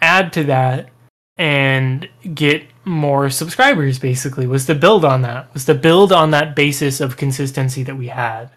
add 0.00 0.32
to 0.34 0.44
that 0.44 0.88
and 1.36 2.08
get 2.34 2.64
more 2.84 3.30
subscribers. 3.30 3.98
Basically, 3.98 4.46
was 4.46 4.66
to 4.66 4.74
build 4.74 5.04
on 5.04 5.22
that. 5.22 5.52
Was 5.52 5.64
to 5.66 5.74
build 5.74 6.12
on 6.12 6.30
that 6.30 6.54
basis 6.56 7.00
of 7.00 7.16
consistency 7.16 7.82
that 7.82 7.96
we 7.96 8.08
had. 8.08 8.50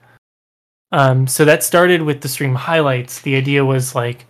Um, 0.91 1.27
so 1.27 1.45
that 1.45 1.63
started 1.63 2.01
with 2.01 2.21
the 2.21 2.27
stream 2.29 2.55
highlights. 2.55 3.21
The 3.21 3.35
idea 3.35 3.65
was 3.65 3.95
like 3.95 4.25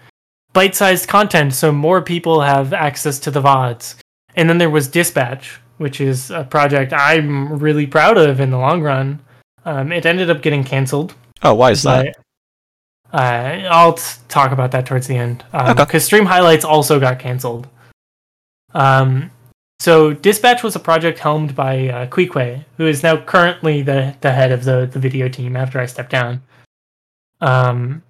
bite-sized 0.53 1.07
content 1.07 1.53
so 1.53 1.71
more 1.71 2.01
people 2.01 2.41
have 2.41 2.73
access 2.73 3.19
to 3.19 3.31
the 3.31 3.41
VODs. 3.41 3.95
And 4.35 4.49
then 4.49 4.57
there 4.57 4.69
was 4.69 4.87
Dispatch, 4.87 5.59
which 5.77 5.99
is 6.01 6.31
a 6.31 6.43
project 6.43 6.93
I'm 6.93 7.57
really 7.59 7.85
proud 7.87 8.17
of 8.17 8.39
in 8.39 8.51
the 8.51 8.57
long 8.57 8.81
run. 8.81 9.19
Um, 9.65 9.91
it 9.91 10.05
ended 10.05 10.29
up 10.29 10.41
getting 10.41 10.63
canceled. 10.63 11.13
Oh, 11.43 11.53
why 11.53 11.71
is 11.71 11.83
that? 11.83 12.15
uh, 13.13 13.67
I'll 13.69 13.93
t- 13.93 14.03
talk 14.27 14.51
about 14.51 14.71
that 14.71 14.85
towards 14.85 15.07
the 15.07 15.15
end. 15.15 15.43
Because 15.51 15.79
Okay. 15.79 15.99
Stream 15.99 16.25
Highlights 16.25 16.65
also 16.65 16.99
got 16.99 17.19
canceled. 17.19 17.67
Um, 18.73 19.31
so 19.79 20.13
Dispatch 20.13 20.63
was 20.63 20.75
a 20.75 20.79
project 20.79 21.19
helmed 21.19 21.55
by 21.55 21.89
uh, 21.89 22.07
Queequeg, 22.07 22.63
who 22.77 22.87
is 22.87 23.03
now 23.03 23.17
currently 23.17 23.81
the, 23.81 24.15
the 24.21 24.31
head 24.31 24.51
of 24.51 24.63
the, 24.63 24.89
the 24.91 24.99
video 24.99 25.27
team 25.27 25.55
after 25.55 25.79
I 25.79 25.85
stepped 25.85 26.11
down. 26.11 26.41
Um, 27.41 28.01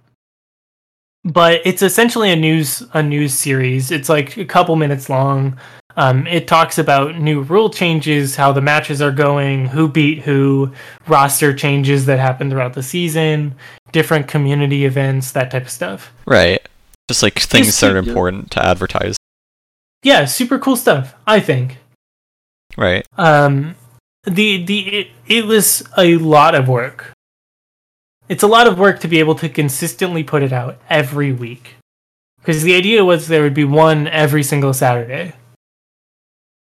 but 1.23 1.61
it's 1.65 1.81
essentially 1.81 2.31
a 2.31 2.35
news 2.35 2.83
a 2.93 3.01
news 3.01 3.33
series. 3.33 3.89
It's 3.89 4.09
like 4.09 4.37
a 4.37 4.45
couple 4.45 4.75
minutes 4.75 5.09
long. 5.09 5.59
Um, 5.97 6.27
it 6.27 6.47
talks 6.47 6.77
about 6.77 7.17
new 7.19 7.41
rule 7.41 7.69
changes, 7.69 8.35
how 8.35 8.51
the 8.51 8.61
matches 8.61 9.01
are 9.01 9.11
going, 9.11 9.65
who 9.65 9.87
beat 9.87 10.19
who, 10.19 10.71
roster 11.07 11.53
changes 11.53 12.05
that 12.05 12.19
happen 12.19 12.49
throughout 12.49 12.73
the 12.73 12.83
season, 12.83 13.55
different 13.91 14.27
community 14.27 14.85
events, 14.85 15.31
that 15.31 15.51
type 15.51 15.63
of 15.63 15.69
stuff. 15.69 16.13
Right. 16.25 16.61
Just 17.07 17.23
like 17.23 17.39
things 17.39 17.79
that 17.79 17.91
are 17.91 18.01
yeah. 18.01 18.07
important 18.07 18.51
to 18.51 18.65
advertise. 18.65 19.15
Yeah, 20.05 20.25
super 20.25 20.59
cool 20.59 20.75
stuff. 20.75 21.15
I 21.25 21.39
think. 21.39 21.79
Right. 22.77 23.07
Um, 23.17 23.73
the 24.23 24.63
the 24.63 24.79
it, 24.87 25.07
it 25.25 25.45
was 25.45 25.81
a 25.97 26.17
lot 26.17 26.53
of 26.53 26.67
work. 26.67 27.11
It's 28.29 28.43
a 28.43 28.47
lot 28.47 28.67
of 28.67 28.77
work 28.77 28.99
to 28.99 29.07
be 29.07 29.19
able 29.19 29.33
to 29.35 29.49
consistently 29.49 30.23
put 30.23 30.43
it 30.43 30.53
out 30.53 30.77
every 30.89 31.31
week, 31.33 31.75
because 32.39 32.61
the 32.61 32.75
idea 32.75 33.03
was 33.03 33.27
there 33.27 33.41
would 33.41 33.53
be 33.55 33.65
one 33.65 34.07
every 34.07 34.43
single 34.43 34.73
Saturday. 34.73 35.33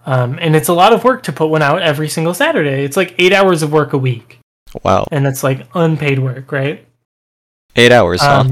Um, 0.05 0.37
and 0.41 0.55
it's 0.55 0.67
a 0.69 0.73
lot 0.73 0.91
of 0.93 1.03
work 1.03 1.23
to 1.23 1.31
put 1.33 1.47
one 1.47 1.61
out 1.61 1.81
every 1.81 2.09
single 2.09 2.33
Saturday. 2.33 2.83
It's 2.83 2.97
like 2.97 3.15
eight 3.17 3.31
hours 3.33 3.61
of 3.63 3.71
work 3.71 3.91
a 3.93 3.97
week, 3.97 4.39
Wow. 4.83 5.05
and 5.11 5.25
that's 5.25 5.43
like 5.43 5.67
unpaid 5.73 6.19
work, 6.19 6.51
right? 6.51 6.85
Eight 7.75 7.91
hours, 7.91 8.21
huh? 8.21 8.43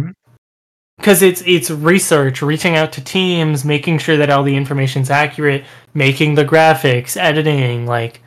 Because 1.02 1.24
it's 1.24 1.42
it's 1.48 1.72
research, 1.72 2.44
reaching 2.44 2.76
out 2.76 2.94
to 2.94 3.04
teams, 3.04 3.66
making 3.66 3.98
sure 3.98 4.18
that 4.18 4.30
all 4.30 4.44
the 4.44 4.56
information's 4.56 5.10
accurate, 5.10 5.66
making 5.96 6.36
the 6.36 6.46
graphics, 6.46 7.18
editing, 7.18 7.88
like 7.88 8.22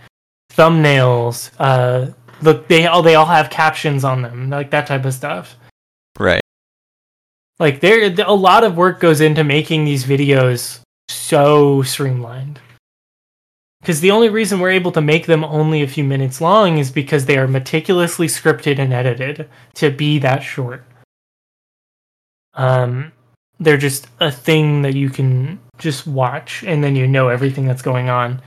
thumbnails. 0.50 1.52
Uh, 1.56 2.12
look, 2.42 2.66
they 2.66 2.86
all 2.88 3.00
they 3.00 3.14
all 3.14 3.26
have 3.26 3.48
captions 3.48 4.02
on 4.02 4.22
them, 4.22 4.50
like 4.50 4.72
that 4.72 4.88
type 4.88 5.04
of 5.04 5.14
stuff. 5.14 5.54
Right. 6.18 6.40
Like 7.60 7.78
there, 7.78 8.12
a 8.26 8.34
lot 8.34 8.64
of 8.64 8.76
work 8.76 8.98
goes 8.98 9.20
into 9.20 9.44
making 9.44 9.84
these 9.84 10.02
videos 10.02 10.80
so 11.08 11.82
streamlined. 11.82 12.58
Because 13.80 14.00
the 14.00 14.10
only 14.10 14.30
reason 14.30 14.58
we're 14.58 14.70
able 14.70 14.90
to 14.92 15.00
make 15.00 15.26
them 15.26 15.44
only 15.44 15.82
a 15.82 15.86
few 15.86 16.02
minutes 16.02 16.40
long 16.40 16.78
is 16.78 16.90
because 16.90 17.26
they 17.26 17.38
are 17.38 17.46
meticulously 17.46 18.26
scripted 18.26 18.80
and 18.80 18.92
edited 18.92 19.48
to 19.74 19.90
be 19.90 20.18
that 20.18 20.42
short. 20.42 20.84
Um, 22.56 23.12
they're 23.60 23.76
just 23.76 24.06
a 24.20 24.30
thing 24.30 24.82
that 24.82 24.94
you 24.94 25.10
can 25.10 25.60
just 25.78 26.06
watch 26.06 26.62
and 26.64 26.82
then 26.82 26.96
you 26.96 27.06
know 27.06 27.28
everything 27.28 27.66
that's 27.66 27.82
going 27.82 28.08
on. 28.08 28.40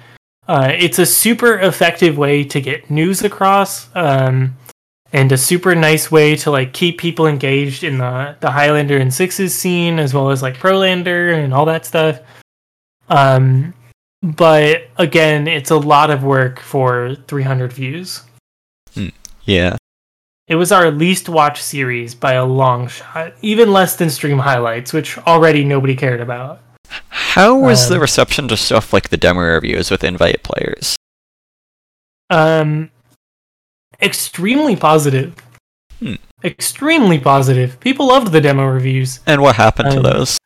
Uh, 0.48 0.72
it's 0.78 1.00
a 1.00 1.06
super 1.06 1.60
effective 1.60 2.18
way 2.18 2.44
to 2.44 2.62
get 2.62 2.90
news 2.90 3.22
across, 3.22 3.94
um, 3.96 4.56
and 5.12 5.32
a 5.32 5.38
super 5.38 5.76
nice 5.76 6.10
way 6.10 6.36
to 6.38 6.52
like 6.52 6.74
keep 6.74 6.98
people 6.98 7.28
engaged 7.28 7.84
in 7.84 7.98
the 7.98 8.36
the 8.40 8.52
Highlander 8.52 8.98
and 8.98 9.14
Sixes 9.14 9.54
scene 9.54 10.00
as 10.00 10.14
well 10.14 10.30
as 10.32 10.42
like 10.42 10.56
Prolander 10.56 11.34
and 11.34 11.54
all 11.54 11.66
that 11.66 11.86
stuff. 11.86 12.22
Um, 13.10 13.74
but 14.22 14.88
again, 14.98 15.48
it's 15.48 15.72
a 15.72 15.78
lot 15.78 16.10
of 16.10 16.24
work 16.24 16.60
for 16.60 17.16
300 17.28 17.72
views. 17.74 18.24
Yeah. 19.44 19.78
It 20.48 20.56
was 20.56 20.72
our 20.72 20.90
least 20.92 21.28
watched 21.28 21.62
series 21.62 22.16
by 22.16 22.34
a 22.34 22.46
long 22.46 22.88
shot, 22.88 23.34
even 23.42 23.74
less 23.74 23.98
than 23.98 24.10
Stream 24.10 24.40
Highlights, 24.40 24.94
which 24.94 25.18
already 25.20 25.66
nobody 25.66 25.96
cared 25.96 26.22
about. 26.22 26.62
How 27.10 27.58
was 27.58 27.90
the 27.90 27.96
Um, 27.96 28.02
reception 28.02 28.48
to 28.48 28.56
stuff 28.56 28.94
like 28.94 29.10
the 29.10 29.18
demo 29.18 29.42
reviews 29.42 29.92
with 29.92 30.06
invite 30.06 30.44
players? 30.44 30.96
Um, 32.30 32.92
extremely 34.02 34.78
positive. 34.78 35.36
Hmm. 36.00 36.16
Extremely 36.44 37.20
positive. 37.20 37.78
People 37.82 38.08
loved 38.08 38.32
the 38.32 38.40
demo 38.40 38.66
reviews. 38.66 39.20
And 39.26 39.42
what 39.42 39.58
happened 39.58 39.92
to 39.92 39.98
um, 39.98 40.04
those? 40.04 40.38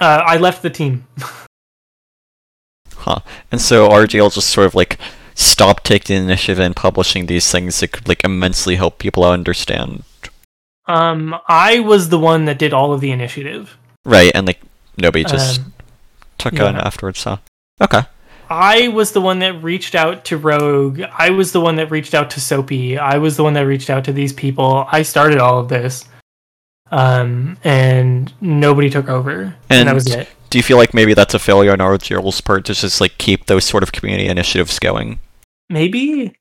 Uh, 0.00 0.22
I 0.26 0.38
left 0.38 0.62
the 0.62 0.70
team. 0.70 1.06
Huh. 2.96 3.20
And 3.50 3.62
so 3.62 3.88
RGL 3.88 4.34
just 4.34 4.50
sort 4.50 4.66
of 4.66 4.74
like 4.74 4.98
stopped 5.40 5.84
taking 5.84 6.16
initiative 6.16 6.58
and 6.58 6.76
publishing 6.76 7.26
these 7.26 7.50
things 7.50 7.80
that 7.80 7.92
could 7.92 8.08
like 8.08 8.22
immensely 8.24 8.76
help 8.76 8.98
people 8.98 9.24
understand. 9.24 10.04
Um, 10.86 11.36
I 11.48 11.80
was 11.80 12.08
the 12.08 12.18
one 12.18 12.44
that 12.46 12.58
did 12.58 12.72
all 12.72 12.92
of 12.92 13.00
the 13.00 13.10
initiative. 13.12 13.76
Right, 14.04 14.32
and 14.34 14.46
like 14.46 14.60
nobody 14.96 15.24
just 15.24 15.60
Um, 15.60 15.72
took 16.38 16.54
yeah. 16.54 16.64
on 16.64 16.76
afterwards, 16.76 17.24
huh? 17.24 17.38
Okay. 17.80 18.02
I 18.48 18.88
was 18.88 19.12
the 19.12 19.20
one 19.20 19.38
that 19.38 19.62
reached 19.62 19.94
out 19.94 20.24
to 20.26 20.36
Rogue. 20.36 21.00
I 21.16 21.30
was 21.30 21.52
the 21.52 21.60
one 21.60 21.76
that 21.76 21.90
reached 21.92 22.14
out 22.14 22.30
to 22.30 22.40
Soapy. 22.40 22.98
I 22.98 23.18
was 23.18 23.36
the 23.36 23.44
one 23.44 23.52
that 23.54 23.66
reached 23.66 23.88
out 23.90 24.04
to 24.04 24.12
these 24.12 24.32
people. 24.32 24.86
I 24.90 25.02
started 25.02 25.38
all 25.38 25.60
of 25.60 25.68
this. 25.68 26.04
Um, 26.90 27.56
and 27.62 28.32
nobody 28.40 28.90
took 28.90 29.08
over. 29.08 29.54
And, 29.70 29.86
that 29.86 29.94
was 29.94 30.12
it. 30.12 30.28
do 30.50 30.58
you 30.58 30.64
feel 30.64 30.76
like 30.76 30.92
maybe 30.92 31.14
that's 31.14 31.34
a 31.34 31.38
failure 31.38 31.70
on 31.70 31.78
RGL's 31.78 32.40
part 32.40 32.64
to 32.64 32.74
just 32.74 33.00
like 33.00 33.16
keep 33.18 33.46
those 33.46 33.64
sort 33.64 33.84
of 33.84 33.92
community 33.92 34.26
initiatives 34.26 34.80
going? 34.80 35.20
Maybe. 35.70 36.34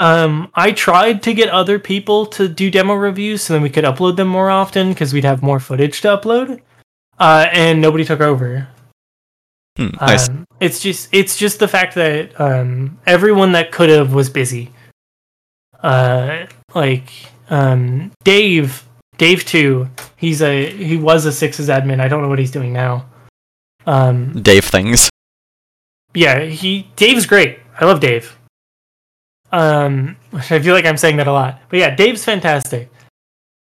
Um, 0.00 0.50
I 0.54 0.72
tried 0.72 1.22
to 1.22 1.32
get 1.32 1.48
other 1.48 1.78
people 1.78 2.26
to 2.26 2.48
do 2.48 2.70
demo 2.70 2.94
reviews 2.94 3.40
so 3.42 3.52
then 3.54 3.62
we 3.62 3.70
could 3.70 3.84
upload 3.84 4.16
them 4.16 4.26
more 4.28 4.50
often 4.50 4.88
because 4.88 5.12
we'd 5.14 5.24
have 5.24 5.42
more 5.42 5.60
footage 5.60 6.00
to 6.00 6.08
upload. 6.08 6.60
Uh, 7.18 7.46
and 7.52 7.80
nobody 7.80 8.04
took 8.04 8.20
over. 8.20 8.66
Hmm, 9.78 9.88
s- 10.00 10.28
Um, 10.28 10.44
it's 10.60 10.80
just 10.80 11.08
it's 11.12 11.36
just 11.38 11.60
the 11.60 11.68
fact 11.68 11.94
that 11.94 12.38
um, 12.40 12.98
everyone 13.06 13.52
that 13.52 13.70
could 13.72 13.88
have 13.90 14.12
was 14.12 14.28
busy. 14.28 14.72
Uh, 15.82 16.46
like 16.74 17.10
um, 17.50 18.10
Dave, 18.24 18.86
Dave 19.18 19.44
too. 19.44 19.88
He's 20.16 20.42
a 20.42 20.70
he 20.70 20.96
was 20.96 21.26
a 21.26 21.32
sixes 21.32 21.68
admin. 21.68 22.00
I 22.00 22.08
don't 22.08 22.22
know 22.22 22.28
what 22.28 22.38
he's 22.40 22.50
doing 22.50 22.72
now. 22.72 23.06
Um, 23.86 24.42
Dave 24.42 24.64
things. 24.64 25.08
yeah, 26.14 26.40
he 26.40 26.88
Dave's 26.96 27.26
great. 27.26 27.60
I 27.80 27.84
love 27.84 28.00
Dave. 28.00 28.36
Um, 29.52 30.16
I 30.32 30.58
feel 30.58 30.74
like 30.74 30.86
I'm 30.86 30.96
saying 30.96 31.16
that 31.18 31.28
a 31.28 31.32
lot, 31.32 31.60
but 31.68 31.78
yeah, 31.78 31.94
Dave's 31.94 32.24
fantastic. 32.24 32.90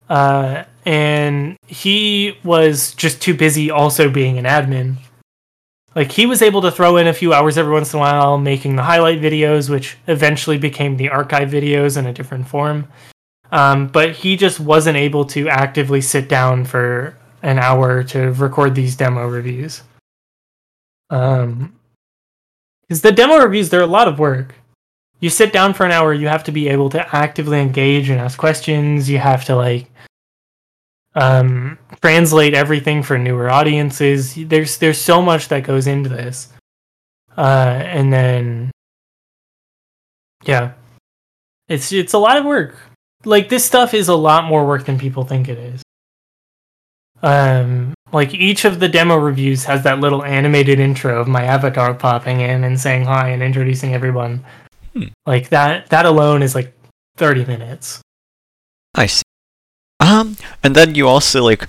Uh, 0.10 0.64
and 0.86 1.58
he 1.68 2.38
was 2.44 2.94
just 2.96 3.22
too 3.22 3.34
busy 3.34 3.70
also 3.70 4.10
being 4.10 4.38
an 4.38 4.46
admin. 4.46 4.98
Like 5.96 6.12
he 6.12 6.26
was 6.26 6.42
able 6.42 6.62
to 6.62 6.72
throw 6.72 6.98
in 6.98 7.08
a 7.08 7.14
few 7.14 7.34
hours 7.34 7.58
every 7.58 7.74
once 7.74 7.94
in 7.94 7.98
a 7.98 8.02
while 8.02 8.38
making 8.38 8.76
the 8.76 8.84
highlight 8.84 9.22
videos, 9.22 9.70
which 9.70 9.98
eventually 10.08 10.58
became 10.58 10.98
the 10.98 11.10
archive 11.10 11.50
videos 11.50 11.98
in 11.98 12.06
a 12.06 12.14
different 12.14 12.48
form. 12.48 12.88
Um, 13.52 13.88
but 13.88 14.12
he 14.12 14.38
just 14.38 14.60
wasn't 14.60 14.98
able 14.98 15.26
to 15.26 15.50
actively 15.50 16.00
sit 16.00 16.30
down 16.30 16.64
for 16.64 17.18
an 17.44 17.60
hour 17.60 18.04
to 18.04 18.32
record 18.32 18.76
these 18.76 18.96
demo 18.96 19.28
reviews. 19.28 19.84
Um, 21.10 21.76
because 22.82 23.02
the 23.02 23.12
demo 23.12 23.38
reviews, 23.38 23.70
they're 23.70 23.82
a 23.82 23.88
lot 23.88 24.08
of 24.08 24.20
work. 24.20 24.56
You 25.22 25.30
sit 25.30 25.54
down 25.54 25.74
for 25.74 25.86
an 25.86 25.92
hour, 25.92 26.14
you 26.14 26.28
have 26.28 26.44
to 26.46 26.52
be 26.52 26.68
able 26.68 26.90
to 26.90 27.16
actively 27.16 27.60
engage 27.60 28.10
and 28.10 28.20
ask 28.20 28.38
questions. 28.38 29.08
You 29.10 29.20
have 29.20 29.46
to 29.46 29.56
like 29.56 29.90
um, 31.14 31.78
translate 32.02 32.56
everything 32.56 33.04
for 33.04 33.18
newer 33.18 33.50
audiences. 33.50 34.34
There's 34.36 34.78
there's 34.80 35.00
so 35.00 35.22
much 35.22 35.48
that 35.50 35.64
goes 35.64 35.86
into 35.86 36.10
this, 36.10 36.50
uh, 37.38 37.82
and 37.86 38.12
then 38.12 38.72
yeah, 40.44 40.74
it's 41.70 41.92
it's 41.92 42.14
a 42.14 42.20
lot 42.20 42.38
of 42.38 42.46
work. 42.46 42.76
Like 43.24 43.50
this 43.50 43.64
stuff 43.64 43.94
is 43.94 44.08
a 44.08 44.16
lot 44.16 44.46
more 44.46 44.66
work 44.66 44.86
than 44.86 44.98
people 44.98 45.24
think 45.24 45.48
it 45.48 45.60
is. 45.60 45.84
Um, 47.22 47.94
like 48.12 48.34
each 48.34 48.66
of 48.66 48.80
the 48.80 48.90
demo 48.90 49.16
reviews 49.18 49.66
has 49.66 49.84
that 49.84 50.00
little 50.00 50.24
animated 50.24 50.80
intro 50.80 51.22
of 51.22 51.28
my 51.28 51.44
avatar 51.44 51.94
popping 51.94 52.42
in 52.42 52.64
and 52.64 52.80
saying 52.80 53.06
hi 53.06 53.30
and 53.30 53.44
introducing 53.44 53.94
everyone. 53.94 54.44
Hmm. 54.94 55.14
Like 55.26 55.50
that 55.50 55.90
that 55.90 56.06
alone 56.06 56.44
is 56.44 56.56
like 56.56 56.74
30 57.18 57.46
minutes. 57.46 58.02
I 58.96 59.06
see. 59.06 59.24
Um, 60.00 60.38
and 60.64 60.76
then 60.76 60.96
you 60.96 61.08
also 61.08 61.44
like 61.44 61.68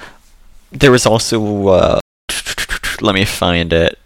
there 0.71 0.91
was 0.91 1.07
also 1.07 1.69
uh 1.69 2.00
let 3.00 3.14
me 3.14 3.25
find 3.25 3.73
it. 3.73 3.99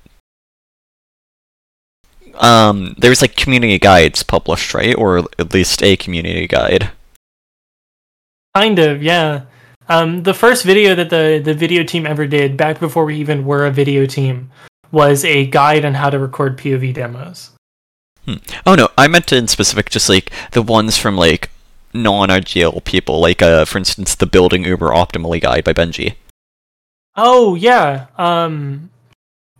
Um, 2.34 2.94
there's 2.98 3.22
like 3.22 3.36
community 3.36 3.78
guides 3.78 4.22
published, 4.22 4.74
right? 4.74 4.94
Or 4.96 5.18
at 5.38 5.54
least 5.54 5.82
a 5.82 5.96
community 5.96 6.46
guide. 6.46 6.90
Kind 8.54 8.78
of, 8.78 9.02
yeah. 9.02 9.42
Um, 9.88 10.24
the 10.24 10.34
first 10.34 10.64
video 10.64 10.94
that 10.94 11.10
the 11.10 11.40
the 11.42 11.54
video 11.54 11.84
team 11.84 12.06
ever 12.06 12.26
did, 12.26 12.56
back 12.56 12.80
before 12.80 13.04
we 13.04 13.16
even 13.16 13.44
were 13.44 13.64
a 13.64 13.70
video 13.70 14.04
team, 14.06 14.50
was 14.90 15.24
a 15.24 15.46
guide 15.46 15.84
on 15.84 15.94
how 15.94 16.10
to 16.10 16.18
record 16.18 16.58
POV 16.58 16.92
demos. 16.92 17.55
Oh 18.66 18.74
no, 18.74 18.88
I 18.98 19.08
meant 19.08 19.32
in 19.32 19.48
specific 19.48 19.90
just 19.90 20.08
like 20.08 20.30
the 20.52 20.62
ones 20.62 20.98
from 20.98 21.16
like 21.16 21.50
non-RGL 21.94 22.84
people, 22.84 23.20
like 23.20 23.42
uh, 23.42 23.64
for 23.64 23.78
instance, 23.78 24.14
the 24.14 24.26
Building 24.26 24.64
Uber 24.64 24.88
Optimally 24.88 25.40
guide 25.40 25.64
by 25.64 25.72
Benji. 25.72 26.14
Oh 27.16 27.54
yeah, 27.54 28.06
um, 28.18 28.90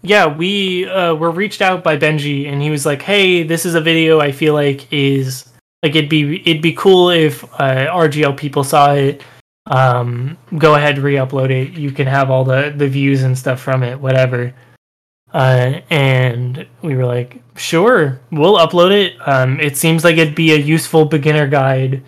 yeah. 0.03 0.27
We 0.27 0.87
uh, 0.87 1.15
were 1.15 1.31
reached 1.31 1.63
out 1.63 1.83
by 1.83 1.97
Benji, 1.97 2.47
and 2.47 2.61
he 2.61 2.71
was 2.71 2.85
like, 2.85 3.03
"Hey, 3.03 3.43
this 3.43 3.65
is 3.65 3.75
a 3.75 3.81
video 3.81 4.21
I 4.21 4.33
feel 4.33 4.55
like 4.55 4.93
is 4.93 5.49
like 5.83 5.95
it'd 5.95 6.11
be 6.11 6.41
it'd 6.49 6.63
be 6.63 6.73
cool 6.73 7.11
if 7.11 7.45
uh, 7.61 7.87
RGL 7.87 8.37
people 8.37 8.65
saw 8.65 8.93
it. 8.93 9.23
Um, 9.69 10.39
go 10.59 10.77
ahead, 10.77 10.99
re-upload 10.99 11.51
it. 11.51 11.73
You 11.73 11.91
can 11.91 12.07
have 12.07 12.31
all 12.31 12.45
the 12.45 12.73
the 12.77 12.89
views 12.89 13.23
and 13.23 13.37
stuff 13.39 13.61
from 13.61 13.83
it, 13.83 14.01
whatever." 14.01 14.55
Uh, 15.33 15.81
and 15.91 16.67
we 16.83 16.95
were 16.97 17.05
like, 17.05 17.43
"Sure, 17.57 18.21
we'll 18.31 18.57
upload 18.57 18.93
it. 18.93 19.17
Um, 19.27 19.61
it 19.61 19.77
seems 19.77 20.05
like 20.05 20.17
it'd 20.17 20.35
be 20.35 20.53
a 20.53 20.57
useful 20.57 21.05
beginner 21.05 21.47
guide." 21.47 22.03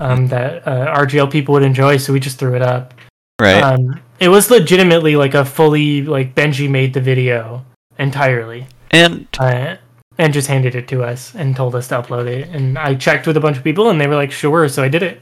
Um, 0.00 0.26
that 0.28 0.66
uh, 0.66 0.92
RGL 0.96 1.30
people 1.30 1.52
would 1.52 1.62
enjoy, 1.62 1.98
so 1.98 2.12
we 2.12 2.18
just 2.18 2.38
threw 2.38 2.56
it 2.56 2.62
up. 2.62 2.94
Right. 3.40 3.62
Um, 3.62 4.00
it 4.18 4.28
was 4.28 4.50
legitimately 4.50 5.14
like 5.16 5.34
a 5.34 5.44
fully 5.44 6.02
like 6.02 6.34
Benji 6.34 6.68
made 6.68 6.94
the 6.94 7.00
video 7.00 7.64
entirely, 7.98 8.66
and 8.90 9.28
uh, 9.38 9.76
and 10.18 10.32
just 10.32 10.48
handed 10.48 10.74
it 10.74 10.88
to 10.88 11.04
us 11.04 11.34
and 11.34 11.54
told 11.54 11.74
us 11.74 11.88
to 11.88 12.00
upload 12.02 12.26
it. 12.26 12.48
And 12.48 12.78
I 12.78 12.94
checked 12.94 13.26
with 13.26 13.36
a 13.36 13.40
bunch 13.40 13.56
of 13.56 13.64
people, 13.64 13.88
and 13.90 14.00
they 14.00 14.06
were 14.08 14.16
like, 14.16 14.32
"Sure," 14.32 14.68
so 14.68 14.82
I 14.82 14.88
did 14.88 15.02
it. 15.02 15.20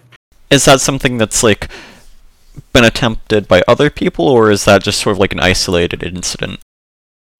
is 0.51 0.65
that 0.67 0.81
something 0.81 1.19
that's 1.19 1.43
like 1.43 1.69
been 2.73 2.85
attempted 2.85 3.49
by 3.49 3.63
other 3.67 3.91
people, 3.91 4.29
or 4.29 4.51
is 4.51 4.65
that 4.65 4.83
just 4.83 5.01
sort 5.01 5.15
of 5.17 5.19
like 5.19 5.33
an 5.33 5.41
isolated 5.41 6.03
incident? 6.03 6.61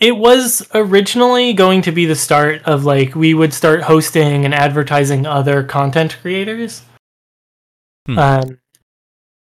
It 0.03 0.17
was 0.17 0.69
originally 0.75 1.53
going 1.53 1.83
to 1.83 1.93
be 1.93 2.07
the 2.07 2.17
start 2.17 2.65
of 2.65 2.85
like 2.85 3.15
we 3.15 3.35
would 3.35 3.55
start 3.55 3.83
hosting 3.83 4.45
and 4.45 4.53
advertising 4.53 5.27
other 5.27 5.63
content 5.63 6.19
creators. 6.21 6.83
Hmm. 8.07 8.19
Um, 8.19 8.59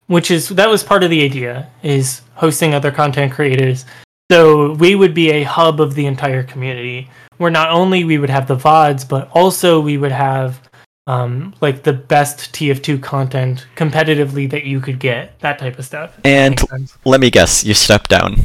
which 0.07 0.29
is 0.29 0.49
that 0.49 0.69
was 0.69 0.83
part 0.83 1.03
of 1.03 1.09
the 1.09 1.23
idea 1.23 1.69
is 1.83 2.21
hosting 2.33 2.73
other 2.73 2.91
content 2.91 3.31
creators. 3.31 3.85
So 4.29 4.73
we 4.73 4.93
would 4.95 5.13
be 5.13 5.31
a 5.31 5.43
hub 5.43 5.79
of 5.79 5.95
the 5.95 6.05
entire 6.05 6.43
community 6.43 7.09
where 7.37 7.49
not 7.49 7.69
only 7.69 8.03
we 8.03 8.17
would 8.17 8.29
have 8.29 8.47
the 8.47 8.57
VODs, 8.57 9.07
but 9.07 9.29
also 9.31 9.79
we 9.79 9.97
would 9.97 10.11
have 10.11 10.61
um, 11.07 11.55
like 11.61 11.83
the 11.83 11.93
best 11.93 12.51
TF2 12.51 13.01
content 13.01 13.67
competitively 13.77 14.49
that 14.49 14.65
you 14.65 14.81
could 14.81 14.99
get, 14.99 15.39
that 15.39 15.59
type 15.59 15.79
of 15.79 15.85
stuff. 15.85 16.19
And 16.25 16.61
let 17.05 17.21
me 17.21 17.29
guess, 17.29 17.63
you 17.63 17.73
stepped 17.73 18.09
down. 18.09 18.35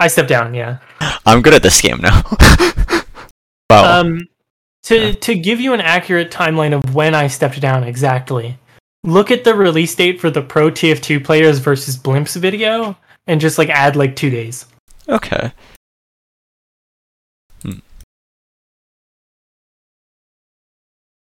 I 0.00 0.08
stepped 0.08 0.28
down, 0.30 0.54
yeah. 0.54 0.78
I'm 1.26 1.42
good 1.42 1.54
at 1.54 1.62
this 1.62 1.80
game 1.80 1.98
now. 2.00 2.22
wow. 3.70 4.00
Um, 4.00 4.26
to 4.84 4.96
Yeah. 5.08 5.12
to 5.12 5.34
give 5.34 5.60
you 5.60 5.74
an 5.74 5.80
accurate 5.80 6.30
timeline 6.30 6.72
of 6.72 6.94
when 6.94 7.14
I 7.14 7.28
stepped 7.28 7.60
down 7.60 7.84
exactly, 7.84 8.58
look 9.04 9.30
at 9.30 9.44
the 9.44 9.54
release 9.54 9.94
date 9.94 10.20
for 10.20 10.30
the 10.30 10.42
Pro 10.42 10.70
TF2 10.70 11.22
players 11.22 11.58
versus 11.58 11.96
Blimps 11.98 12.34
video, 12.36 12.96
and 13.26 13.40
just 13.40 13.58
like 13.58 13.68
add 13.68 13.94
like 13.94 14.16
two 14.16 14.30
days. 14.30 14.66
okay. 15.08 15.52
Hmm. 17.62 17.80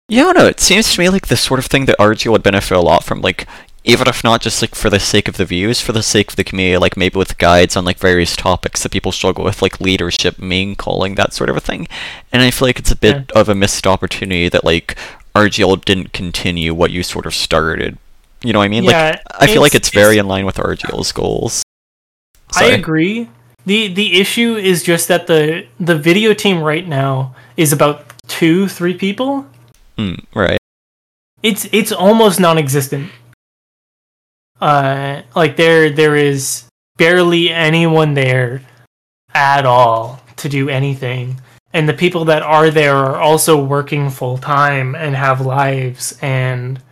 Yeah, 0.08 0.32
no. 0.32 0.46
It 0.46 0.60
seems 0.60 0.92
to 0.94 1.00
me 1.00 1.08
like 1.08 1.26
the 1.26 1.36
sort 1.36 1.58
of 1.60 1.66
thing 1.66 1.84
that 1.86 1.98
RG 1.98 2.30
would 2.30 2.42
benefit 2.42 2.76
a 2.76 2.80
lot 2.80 3.04
from, 3.04 3.20
like, 3.20 3.46
even 3.88 4.06
if 4.06 4.22
not 4.22 4.42
just 4.42 4.60
like 4.60 4.74
for 4.74 4.90
the 4.90 5.00
sake 5.00 5.28
of 5.28 5.38
the 5.38 5.46
views, 5.46 5.80
for 5.80 5.92
the 5.92 6.02
sake 6.02 6.28
of 6.28 6.36
the 6.36 6.44
community, 6.44 6.76
like 6.76 6.94
maybe 6.94 7.18
with 7.18 7.38
guides 7.38 7.74
on 7.74 7.86
like 7.86 7.96
various 7.96 8.36
topics 8.36 8.82
that 8.82 8.92
people 8.92 9.12
struggle 9.12 9.44
with, 9.44 9.62
like 9.62 9.80
leadership, 9.80 10.38
main 10.38 10.76
calling, 10.76 11.14
that 11.14 11.32
sort 11.32 11.48
of 11.48 11.56
a 11.56 11.60
thing. 11.60 11.88
And 12.30 12.42
I 12.42 12.50
feel 12.50 12.68
like 12.68 12.78
it's 12.78 12.90
a 12.90 12.96
bit 12.96 13.32
of 13.32 13.48
a 13.48 13.54
missed 13.54 13.86
opportunity 13.86 14.50
that 14.50 14.62
like 14.62 14.98
RGL 15.34 15.86
didn't 15.86 16.12
continue 16.12 16.74
what 16.74 16.90
you 16.90 17.02
sort 17.02 17.24
of 17.24 17.34
started. 17.34 17.96
You 18.42 18.52
know 18.52 18.58
what 18.58 18.66
I 18.66 18.68
mean? 18.68 18.84
yeah, 18.84 19.06
like 19.08 19.20
I 19.40 19.46
feel 19.46 19.62
like 19.62 19.74
it's 19.74 19.88
very 19.88 20.18
in 20.18 20.28
line 20.28 20.44
with 20.44 20.56
RGL's 20.56 21.10
goals. 21.12 21.62
I 22.54 22.66
agree. 22.66 23.30
the 23.64 23.88
The 23.88 24.20
issue 24.20 24.54
is 24.54 24.82
just 24.82 25.08
that 25.08 25.28
the 25.28 25.66
the 25.80 25.96
video 25.96 26.34
team 26.34 26.62
right 26.62 26.86
now 26.86 27.34
is 27.56 27.72
about 27.72 28.12
two 28.26 28.68
three 28.68 28.94
people. 28.94 29.46
Mm, 29.96 30.22
right. 30.34 30.58
It's 31.42 31.66
it's 31.72 31.90
almost 31.90 32.38
non-existent. 32.38 33.10
Uh, 34.60 35.22
like 35.34 35.56
there 35.56 35.90
there 35.90 36.16
is 36.16 36.64
barely 36.96 37.50
anyone 37.50 38.14
there 38.14 38.62
at 39.34 39.64
all 39.66 40.20
to 40.36 40.48
do 40.48 40.68
anything, 40.68 41.40
and 41.72 41.88
the 41.88 41.94
people 41.94 42.24
that 42.26 42.42
are 42.42 42.70
there 42.70 42.96
are 42.96 43.20
also 43.20 43.62
working 43.62 44.10
full 44.10 44.38
time 44.38 44.94
and 44.94 45.14
have 45.14 45.40
lives 45.40 46.18
and 46.22 46.82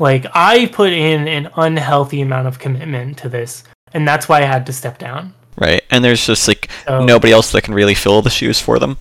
like 0.00 0.24
I 0.32 0.66
put 0.66 0.92
in 0.92 1.28
an 1.28 1.50
unhealthy 1.56 2.22
amount 2.22 2.48
of 2.48 2.58
commitment 2.58 3.18
to 3.18 3.28
this, 3.28 3.64
and 3.92 4.08
that's 4.08 4.28
why 4.28 4.38
I 4.38 4.46
had 4.46 4.64
to 4.66 4.72
step 4.72 4.98
down. 4.98 5.34
Right. 5.58 5.82
And 5.90 6.02
there's 6.02 6.26
just 6.26 6.48
like 6.48 6.70
So 6.86 7.04
nobody 7.04 7.32
else 7.32 7.52
that 7.52 7.62
can 7.62 7.74
really 7.74 7.94
fill 7.94 8.22
the 8.22 8.30
shoes 8.30 8.58
for 8.58 8.78
them. 8.78 8.96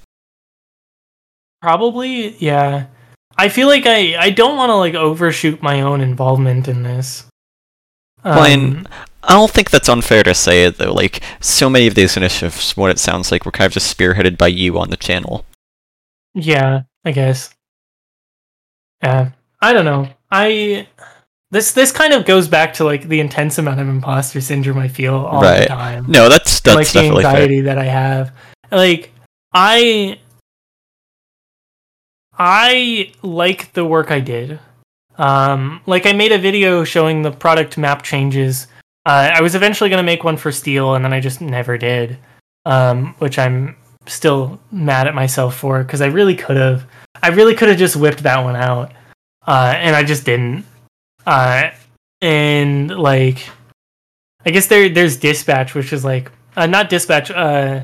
Probably, 1.62 2.36
yeah. 2.38 2.88
I 3.38 3.48
feel 3.48 3.68
like 3.70 3.86
I 3.86 4.18
I 4.18 4.30
don't 4.30 4.58
want 4.58 4.70
to 4.70 4.76
like 4.76 4.96
overshoot 4.96 5.62
my 5.64 5.82
own 5.82 6.02
involvement 6.02 6.68
in 6.68 6.84
this. 6.84 7.26
Um, 8.24 8.88
I 9.24 9.34
don't 9.34 9.50
think 9.52 9.70
that's 9.70 9.90
unfair 9.90 10.24
to 10.24 10.34
say 10.34 10.66
it 10.66 10.78
though. 10.78 10.94
Like 10.94 11.22
so 11.40 11.70
many 11.70 11.88
of 11.88 11.96
these 11.96 12.18
initiatives, 12.18 12.76
what 12.78 12.92
it 12.92 13.00
sounds 13.00 13.32
like, 13.32 13.46
were 13.46 13.52
kind 13.52 13.66
of 13.68 13.74
just 13.74 13.96
spearheaded 13.98 14.38
by 14.38 14.48
you 14.48 14.78
on 14.80 14.90
the 14.90 14.98
channel. 14.98 15.46
Yeah, 16.34 16.84
I 17.06 17.12
guess. 17.12 17.50
Yeah, 19.04 19.32
I 19.62 19.74
don't 19.74 19.86
know. 19.86 20.10
I 20.32 20.88
this 21.52 21.72
this 21.72 21.92
kind 21.92 22.14
of 22.14 22.26
goes 22.26 22.48
back 22.48 22.74
to 22.76 22.84
like 22.84 23.08
the 23.08 23.20
intense 23.20 23.58
amount 23.58 23.80
of 23.80 23.88
imposter 23.88 24.42
syndrome 24.42 24.78
I 24.78 24.88
feel 24.88 25.16
all 25.16 25.42
Right. 25.42 25.62
the 25.62 25.66
time. 25.68 26.06
No, 26.08 26.30
that's 26.30 26.60
that's 26.60 26.76
like 26.76 26.88
the 26.88 26.94
definitely 26.94 27.24
fair. 27.24 27.32
anxiety 27.32 27.62
that 27.62 27.78
I 27.78 27.86
have. 27.86 28.32
Like 28.72 29.12
I 29.54 30.20
I 32.38 33.12
like 33.22 33.74
the 33.74 33.86
work 33.86 34.12
I 34.12 34.20
did. 34.20 34.60
Um 35.20 35.82
like 35.86 36.08
I 36.08 36.14
made 36.14 36.32
a 36.32 36.40
video 36.40 36.84
showing 36.84 37.22
the 37.22 37.32
product 37.32 37.78
map 37.78 38.02
changes. 38.02 38.68
Uh, 39.06 39.32
I 39.34 39.42
was 39.42 39.56
eventually 39.56 39.90
going 39.90 40.04
to 40.04 40.12
make 40.12 40.24
one 40.24 40.38
for 40.38 40.52
Steel 40.52 40.96
and 40.96 41.04
then 41.06 41.14
I 41.14 41.20
just 41.20 41.42
never 41.42 41.78
did. 41.78 42.18
Um 42.66 43.14
which 43.20 43.38
I'm 43.38 43.76
still 44.08 44.60
mad 44.72 45.08
at 45.08 45.14
myself 45.14 45.56
for 45.56 45.84
cuz 45.84 46.02
I 46.02 46.08
really 46.08 46.36
could 46.36 46.58
have 46.58 46.86
I 47.22 47.28
really 47.30 47.54
could 47.54 47.70
have 47.70 47.78
just 47.78 47.96
whipped 47.96 48.24
that 48.24 48.44
one 48.44 48.56
out. 48.56 48.92
Uh 49.46 49.74
and 49.78 49.96
I 49.96 50.04
just 50.04 50.26
didn't. 50.26 50.66
Uh 51.28 51.70
and 52.22 52.90
like 52.98 53.48
I 54.46 54.52
guess 54.52 54.68
there 54.68 54.90
there's 54.90 55.18
dispatch, 55.18 55.76
which 55.76 55.94
is 55.94 56.06
like 56.06 56.32
uh, 56.56 56.66
not 56.66 56.90
dispatch, 56.90 57.32
uh, 57.32 57.84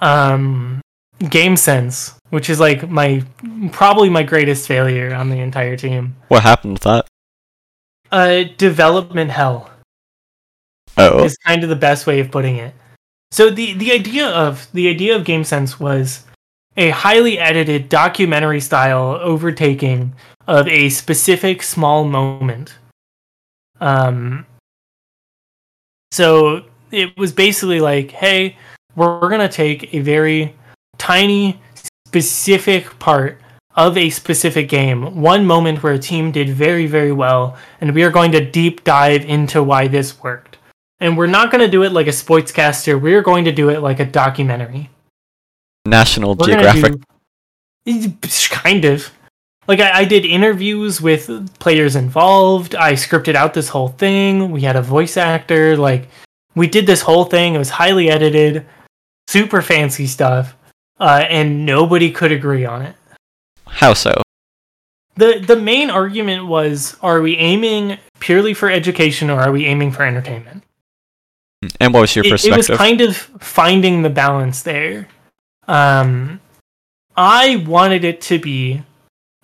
um, 0.00 0.80
game 1.28 1.56
sense, 1.56 2.14
which 2.30 2.50
is 2.50 2.60
like 2.60 2.88
my 2.88 3.24
probably 3.70 4.08
my 4.08 4.22
greatest 4.22 4.66
failure 4.66 5.14
on 5.14 5.30
the 5.30 5.38
entire 5.38 5.76
team. 5.76 6.16
What 6.28 6.42
happened 6.42 6.74
with 6.74 6.82
that? 6.82 7.06
Uh, 8.10 8.44
development 8.58 9.30
hell 9.30 9.70
Oh, 10.98 11.24
is 11.24 11.36
kind 11.38 11.62
of 11.62 11.70
the 11.70 11.76
best 11.76 12.06
way 12.06 12.20
of 12.20 12.30
putting 12.30 12.56
it. 12.56 12.74
So 13.30 13.50
the 13.50 13.72
the 13.74 13.92
idea 13.92 14.28
of 14.28 14.68
the 14.72 14.88
idea 14.88 15.16
of 15.16 15.24
game 15.24 15.44
sense 15.44 15.80
was 15.80 16.24
a 16.76 16.90
highly 16.90 17.38
edited 17.38 17.88
documentary 17.88 18.60
style 18.60 19.18
overtaking 19.20 20.14
of 20.46 20.68
a 20.68 20.90
specific 20.90 21.62
small 21.62 22.04
moment. 22.04 22.74
Um 23.80 24.46
so 26.12 26.64
it 26.90 27.16
was 27.16 27.32
basically 27.32 27.80
like, 27.80 28.10
hey, 28.10 28.56
we're, 28.94 29.18
we're 29.18 29.30
going 29.30 29.40
to 29.40 29.48
take 29.48 29.94
a 29.94 30.00
very 30.00 30.54
tiny 31.02 31.60
specific 32.06 32.96
part 33.00 33.40
of 33.74 33.98
a 33.98 34.08
specific 34.10 34.68
game, 34.68 35.20
one 35.20 35.44
moment 35.44 35.82
where 35.82 35.94
a 35.94 35.98
team 35.98 36.30
did 36.30 36.48
very 36.48 36.86
very 36.86 37.10
well, 37.10 37.56
and 37.80 37.92
we 37.92 38.04
are 38.04 38.10
going 38.10 38.30
to 38.30 38.50
deep 38.50 38.84
dive 38.84 39.24
into 39.24 39.64
why 39.64 39.88
this 39.88 40.22
worked. 40.22 40.58
And 41.00 41.18
we're 41.18 41.26
not 41.26 41.50
going 41.50 41.64
to 41.64 41.70
do 41.76 41.82
it 41.82 41.90
like 41.90 42.06
a 42.06 42.10
sportscaster. 42.10 43.00
We're 43.00 43.22
going 43.22 43.44
to 43.46 43.52
do 43.52 43.70
it 43.70 43.80
like 43.80 43.98
a 43.98 44.04
documentary. 44.04 44.90
National 45.84 46.36
We're 46.36 46.46
Geographic. 46.46 46.94
do- 47.84 48.12
kind 48.50 48.84
of. 48.84 49.10
Like 49.66 49.80
I, 49.80 50.00
I 50.00 50.04
did 50.04 50.24
interviews 50.24 51.00
with 51.00 51.26
players 51.58 51.96
involved. 51.96 52.76
I 52.76 52.92
scripted 52.92 53.34
out 53.34 53.54
this 53.54 53.68
whole 53.68 53.88
thing. 53.88 54.52
We 54.52 54.60
had 54.60 54.76
a 54.76 54.82
voice 54.82 55.16
actor. 55.16 55.76
Like 55.76 56.08
we 56.54 56.68
did 56.68 56.86
this 56.86 57.02
whole 57.02 57.24
thing. 57.24 57.56
It 57.56 57.58
was 57.58 57.70
highly 57.70 58.08
edited, 58.08 58.64
super 59.26 59.62
fancy 59.62 60.06
stuff, 60.06 60.54
uh, 61.02 61.26
and 61.28 61.66
nobody 61.66 62.12
could 62.12 62.30
agree 62.30 62.64
on 62.64 62.82
it. 62.82 62.94
How 63.66 63.92
so? 63.92 64.22
the 65.16 65.42
The 65.44 65.56
main 65.56 65.90
argument 65.90 66.46
was: 66.46 66.96
Are 67.02 67.20
we 67.20 67.36
aiming 67.36 67.98
purely 68.20 68.54
for 68.54 68.70
education, 68.70 69.28
or 69.30 69.40
are 69.40 69.50
we 69.50 69.66
aiming 69.66 69.90
for 69.92 70.04
entertainment? 70.04 70.62
And 71.80 71.92
what 71.92 72.00
was 72.00 72.14
your 72.14 72.24
it, 72.24 72.28
it 72.28 72.30
perspective? 72.30 72.68
was 72.70 72.78
kind 72.78 73.00
of 73.00 73.16
finding 73.16 74.02
the 74.02 74.10
balance 74.10 74.62
there. 74.62 75.08
Um, 75.68 76.40
I 77.16 77.56
wanted 77.66 78.04
it 78.04 78.20
to 78.22 78.38
be 78.38 78.82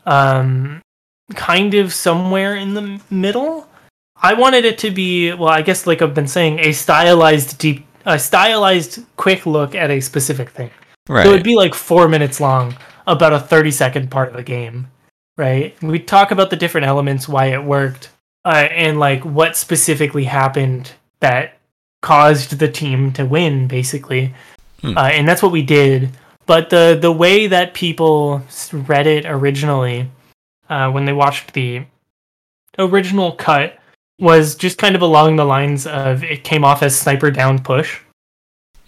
um, 0.06 0.80
kind 1.34 1.74
of 1.74 1.92
somewhere 1.92 2.56
in 2.56 2.74
the 2.74 3.00
middle. 3.10 3.68
I 4.20 4.34
wanted 4.34 4.64
it 4.64 4.78
to 4.78 4.90
be, 4.90 5.32
well, 5.32 5.48
I 5.48 5.62
guess 5.62 5.86
like 5.86 6.02
I've 6.02 6.14
been 6.14 6.26
saying, 6.26 6.58
a 6.58 6.72
stylized 6.72 7.58
deep, 7.58 7.86
a 8.04 8.18
stylized 8.18 9.04
quick 9.16 9.46
look 9.46 9.74
at 9.74 9.90
a 9.90 10.00
specific 10.00 10.50
thing. 10.50 10.70
Right. 11.08 11.24
So 11.24 11.30
it'd 11.30 11.42
be 11.44 11.56
like 11.56 11.74
four 11.74 12.08
minutes 12.08 12.40
long, 12.40 12.76
about 13.06 13.32
a 13.32 13.40
thirty 13.40 13.70
second 13.70 14.10
part 14.10 14.28
of 14.28 14.36
the 14.36 14.42
game, 14.42 14.88
right? 15.36 15.80
We 15.82 15.98
talk 15.98 16.30
about 16.30 16.50
the 16.50 16.56
different 16.56 16.86
elements, 16.86 17.28
why 17.28 17.46
it 17.46 17.64
worked, 17.64 18.10
uh, 18.44 18.68
and 18.70 18.98
like 18.98 19.24
what 19.24 19.56
specifically 19.56 20.24
happened 20.24 20.92
that 21.20 21.58
caused 22.02 22.58
the 22.58 22.70
team 22.70 23.12
to 23.12 23.24
win, 23.24 23.66
basically. 23.68 24.34
Hmm. 24.80 24.96
Uh, 24.96 25.08
and 25.08 25.26
that's 25.26 25.42
what 25.42 25.52
we 25.52 25.62
did. 25.62 26.10
But 26.46 26.70
the 26.70 26.98
the 27.00 27.12
way 27.12 27.46
that 27.46 27.74
people 27.74 28.42
read 28.72 29.06
it 29.06 29.26
originally, 29.26 30.10
uh, 30.68 30.90
when 30.90 31.04
they 31.04 31.12
watched 31.12 31.52
the 31.52 31.84
original 32.78 33.32
cut, 33.32 33.78
was 34.18 34.54
just 34.54 34.78
kind 34.78 34.96
of 34.96 35.02
along 35.02 35.36
the 35.36 35.44
lines 35.44 35.86
of 35.86 36.24
it 36.24 36.44
came 36.44 36.64
off 36.64 36.82
as 36.82 36.98
sniper 36.98 37.30
down 37.30 37.58
push 37.58 38.00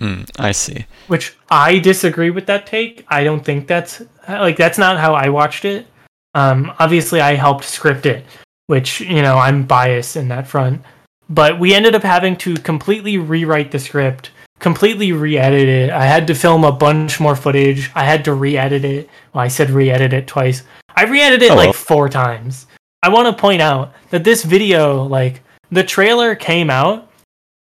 Hmm, 0.01 0.23
I 0.39 0.53
see. 0.53 0.87
which 1.09 1.37
I 1.51 1.79
disagree 1.79 2.31
with 2.31 2.47
that 2.47 2.67
take. 2.67 3.05
I 3.09 3.23
don't 3.23 3.45
think 3.45 3.67
that's 3.67 4.03
like 4.29 4.57
that's 4.57 4.79
not 4.79 4.99
how 4.99 5.15
I 5.15 5.29
watched 5.29 5.65
it. 5.65 5.87
Um, 6.35 6.73
obviously, 6.79 7.21
I 7.21 7.35
helped 7.35 7.65
script 7.65 8.07
it, 8.07 8.25
which 8.67 9.01
you 9.01 9.21
know 9.21 9.37
I'm 9.37 9.65
biased 9.67 10.17
in 10.17 10.29
that 10.29 10.47
front. 10.47 10.83
But 11.29 11.61
we 11.61 11.75
ended 11.75 11.95
up 11.95 12.03
having 12.03 12.37
to 12.39 12.55
completely 12.55 13.19
rewrite 13.19 13.71
the 13.73 13.79
script, 13.79 14.31
completely 14.59 15.13
re-edit 15.13 15.69
it. 15.69 15.91
I 15.91 16.05
had 16.07 16.27
to 16.29 16.35
film 16.35 16.65
a 16.65 16.73
bunch 16.73 17.21
more 17.21 17.37
footage. 17.37 17.91
I 17.95 18.05
had 18.05 18.25
to 18.25 18.33
re-edit 18.35 18.85
it. 18.85 19.09
Well, 19.35 19.45
I 19.45 19.49
said 19.49 19.71
re-edit 19.71 20.13
it 20.13 20.27
twice. 20.27 20.63
I 20.97 21.05
re-edited 21.05 21.43
it 21.49 21.51
Oh, 21.53 21.57
well. 21.57 21.67
like 21.67 21.75
four 21.77 22.09
times. 22.09 22.67
I 23.03 23.11
want 23.11 23.27
to 23.29 23.41
point 23.41 23.63
out 23.63 23.93
that 24.11 24.25
this 24.25 24.43
video, 24.45 25.05
like 25.05 25.41
the 25.71 25.85
trailer, 25.85 26.35
came 26.35 26.69
out 26.71 27.11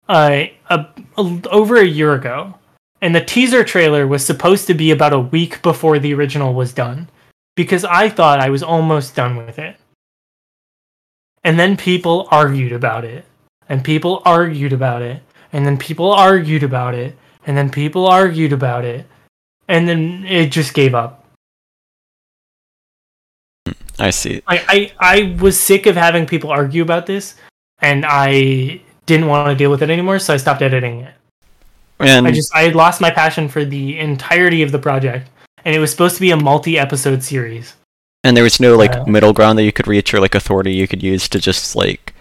uh, 0.08 0.44
a, 0.68 0.86
a, 1.16 1.40
over 1.50 1.76
a 1.76 1.86
year 1.86 2.14
ago 2.14 2.54
and 3.02 3.14
the 3.14 3.20
teaser 3.20 3.64
trailer 3.64 4.06
was 4.06 4.24
supposed 4.24 4.68
to 4.68 4.74
be 4.74 4.92
about 4.92 5.12
a 5.12 5.18
week 5.18 5.60
before 5.60 5.98
the 5.98 6.14
original 6.14 6.54
was 6.54 6.72
done 6.72 7.10
because 7.56 7.84
I 7.84 8.08
thought 8.08 8.38
I 8.40 8.48
was 8.48 8.62
almost 8.62 9.16
done 9.16 9.36
with 9.36 9.58
it. 9.58 9.76
And 11.42 11.58
then 11.58 11.76
people 11.76 12.28
argued 12.30 12.72
about 12.72 13.04
it, 13.04 13.24
and 13.68 13.82
people 13.82 14.22
argued 14.24 14.72
about 14.72 15.02
it, 15.02 15.20
and 15.52 15.66
then 15.66 15.76
people 15.76 16.12
argued 16.12 16.62
about 16.62 16.94
it, 16.94 17.16
and 17.44 17.56
then 17.56 17.68
people 17.68 18.06
argued 18.06 18.52
about 18.52 18.84
it, 18.84 19.04
and 19.66 19.88
then 19.88 20.24
it 20.24 20.52
just 20.52 20.72
gave 20.72 20.94
up. 20.94 21.26
I 23.98 24.10
see. 24.10 24.42
I, 24.46 24.92
I, 25.00 25.14
I 25.16 25.36
was 25.40 25.58
sick 25.58 25.86
of 25.86 25.96
having 25.96 26.26
people 26.26 26.50
argue 26.50 26.82
about 26.82 27.06
this, 27.06 27.34
and 27.80 28.04
I 28.06 28.82
didn't 29.06 29.26
want 29.26 29.48
to 29.48 29.54
deal 29.54 29.70
with 29.70 29.82
it 29.82 29.90
anymore, 29.90 30.18
so 30.18 30.34
I 30.34 30.36
stopped 30.36 30.62
editing 30.62 31.00
it. 31.00 31.14
And 32.00 32.26
I 32.26 32.32
just 32.32 32.54
I 32.54 32.62
had 32.62 32.74
lost 32.74 33.00
my 33.00 33.10
passion 33.10 33.48
for 33.48 33.64
the 33.64 33.98
entirety 33.98 34.62
of 34.62 34.72
the 34.72 34.78
project, 34.78 35.28
and 35.64 35.74
it 35.74 35.78
was 35.78 35.90
supposed 35.90 36.16
to 36.16 36.20
be 36.20 36.30
a 36.32 36.36
multi-episode 36.36 37.22
series. 37.22 37.74
and 38.24 38.36
there 38.36 38.44
was 38.44 38.60
no 38.60 38.76
like 38.76 38.94
Uh, 38.94 39.04
middle 39.06 39.32
ground 39.32 39.58
that 39.58 39.64
you 39.64 39.72
could 39.72 39.88
reach 39.88 40.14
or 40.14 40.20
like 40.20 40.34
authority 40.34 40.72
you 40.72 40.86
could 40.86 41.02
use 41.02 41.28
to 41.28 41.40
just 41.40 41.74
like 41.74 42.14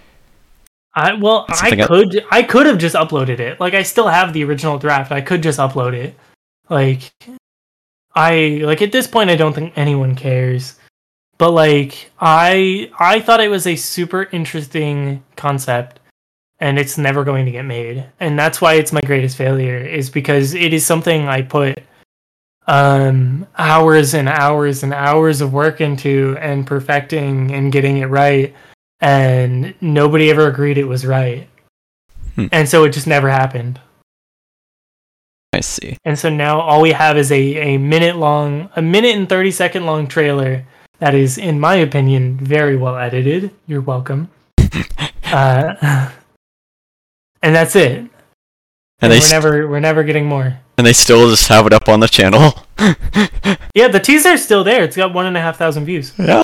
I 0.93 1.13
well, 1.13 1.45
I 1.47 1.75
could 1.75 2.25
I 2.31 2.43
could 2.43 2.65
have 2.65 2.77
just 2.77 2.95
uploaded 2.95 3.39
it. 3.39 3.59
Like 3.59 3.73
I 3.73 3.83
still 3.83 4.07
have 4.09 4.33
the 4.33 4.43
original 4.43 4.77
draft. 4.77 5.11
I 5.11 5.21
could 5.21 5.41
just 5.41 5.59
upload 5.59 5.93
it. 5.93 6.15
Like 6.69 7.13
I 8.13 8.59
like 8.65 8.81
at 8.81 8.91
this 8.91 9.07
point 9.07 9.29
I 9.29 9.35
don't 9.37 9.53
think 9.53 9.73
anyone 9.77 10.15
cares. 10.15 10.75
But 11.37 11.51
like 11.51 12.11
I 12.19 12.91
I 12.99 13.21
thought 13.21 13.39
it 13.39 13.49
was 13.49 13.65
a 13.65 13.75
super 13.77 14.27
interesting 14.33 15.23
concept 15.37 16.00
and 16.61 16.79
it's 16.79 16.97
never 16.97 17.23
going 17.23 17.45
to 17.45 17.51
get 17.51 17.63
made. 17.63 18.05
And 18.19 18.39
that's 18.39 18.61
why 18.61 18.75
it's 18.75 18.93
my 18.93 19.01
greatest 19.01 19.35
failure 19.35 19.77
is 19.77 20.09
because 20.09 20.53
it 20.53 20.73
is 20.73 20.85
something 20.85 21.27
I 21.27 21.41
put 21.41 21.83
um 22.67 23.47
hours 23.57 24.13
and 24.13 24.29
hours 24.29 24.83
and 24.83 24.93
hours 24.93 25.41
of 25.41 25.51
work 25.51 25.81
into 25.81 26.37
and 26.39 26.65
perfecting 26.65 27.51
and 27.51 27.71
getting 27.71 27.97
it 27.97 28.05
right 28.05 28.53
and 29.01 29.73
nobody 29.81 30.29
ever 30.29 30.47
agreed 30.47 30.77
it 30.77 30.85
was 30.85 31.05
right. 31.05 31.49
Hmm. 32.35 32.47
And 32.51 32.69
so 32.69 32.83
it 32.83 32.91
just 32.91 33.07
never 33.07 33.29
happened. 33.29 33.79
I 35.53 35.59
see. 35.61 35.97
And 36.05 36.17
so 36.17 36.29
now 36.29 36.61
all 36.61 36.81
we 36.81 36.91
have 36.91 37.17
is 37.17 37.31
a, 37.31 37.73
a 37.73 37.77
minute 37.77 38.15
long, 38.15 38.69
a 38.75 38.81
minute 38.81 39.15
and 39.15 39.27
30 39.27 39.51
second 39.51 39.85
long 39.85 40.07
trailer 40.07 40.63
that 40.99 41.15
is, 41.15 41.39
in 41.39 41.59
my 41.59 41.75
opinion, 41.75 42.37
very 42.37 42.77
well 42.77 42.95
edited. 42.95 43.51
You're 43.65 43.81
welcome. 43.81 44.29
uh, 45.25 46.11
and 47.41 47.55
that's 47.55 47.75
it. 47.75 47.97
And, 47.99 48.09
And 49.01 49.11
they 49.11 49.17
we're 49.17 49.21
st- 49.21 49.31
never 49.43 49.67
we're 49.67 49.79
never 49.79 50.03
getting 50.03 50.25
more. 50.25 50.59
and 50.77 50.85
they 50.87 50.93
still 50.93 51.29
just 51.29 51.47
have 51.47 51.65
it 51.67 51.73
up 51.73 51.87
on 51.89 51.99
the 51.99 52.07
channel. 52.07 52.53
Yeah, 53.73 53.87
the 53.87 54.01
teaser's 54.01 54.43
still 54.43 54.65
there. 54.65 54.83
It's 54.83 54.97
got 54.97 55.13
one 55.13 55.25
and 55.25 55.37
a 55.37 55.39
half 55.39 55.57
thousand 55.57 55.85
views. 55.85 56.11
yeah. 56.19 56.41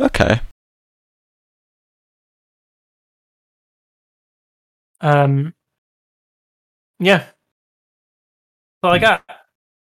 Okay. 0.00 0.40
Um, 5.00 5.54
yeah, 6.98 7.18
that's 7.18 7.28
all 8.82 8.90
I 8.92 8.98
got. 8.98 9.22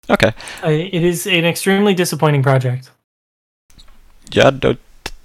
Okay. 0.10 0.34
Uh, 0.64 0.70
it 0.70 1.02
is 1.04 1.26
an 1.28 1.46
extremely 1.46 1.94
disappointing 1.94 2.44
project. 2.44 2.92
Yeah, 4.32 4.52
no, 4.62 4.76